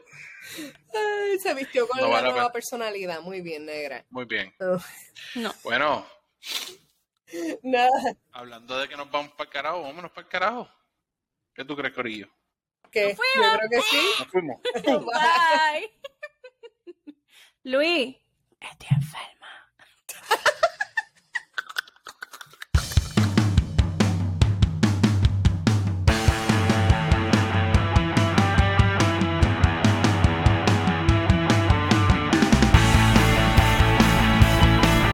Ay, 0.94 1.40
se 1.40 1.54
vistió 1.54 1.88
con 1.88 2.00
No 2.00 2.10
vale 2.10 2.28
la 2.28 2.34
nueva 2.34 2.52
personalidad. 2.52 3.22
Muy 3.22 3.42
bien, 3.42 3.66
negra. 3.66 4.06
Muy 4.10 4.26
bien. 4.26 4.54
Oh, 4.60 4.78
No. 5.36 5.54
Bueno, 5.64 6.06
Nada, 7.64 8.18
hablando 8.34 8.78
de 8.78 8.90
que 8.90 8.98
nos 8.98 9.10
vamos 9.10 9.32
para 9.34 9.48
el 9.48 9.54
carajo, 9.54 9.84
vámonos 9.84 10.12
para 10.12 10.26
el 10.26 10.32
carajo. 10.32 10.70
¿Qué 11.54 11.64
tú 11.64 11.76
crees, 11.76 11.94
Corillo? 11.94 12.28
que 12.92 13.16
yo 13.16 13.58
creo 13.58 13.70
que 13.70 13.82
sí. 13.82 14.10
Nos 14.20 14.28
fuimos. 14.28 14.62
Bye. 15.06 15.92
Luis, 17.64 18.18
estoy 18.60 18.88
enfermo. 18.92 19.46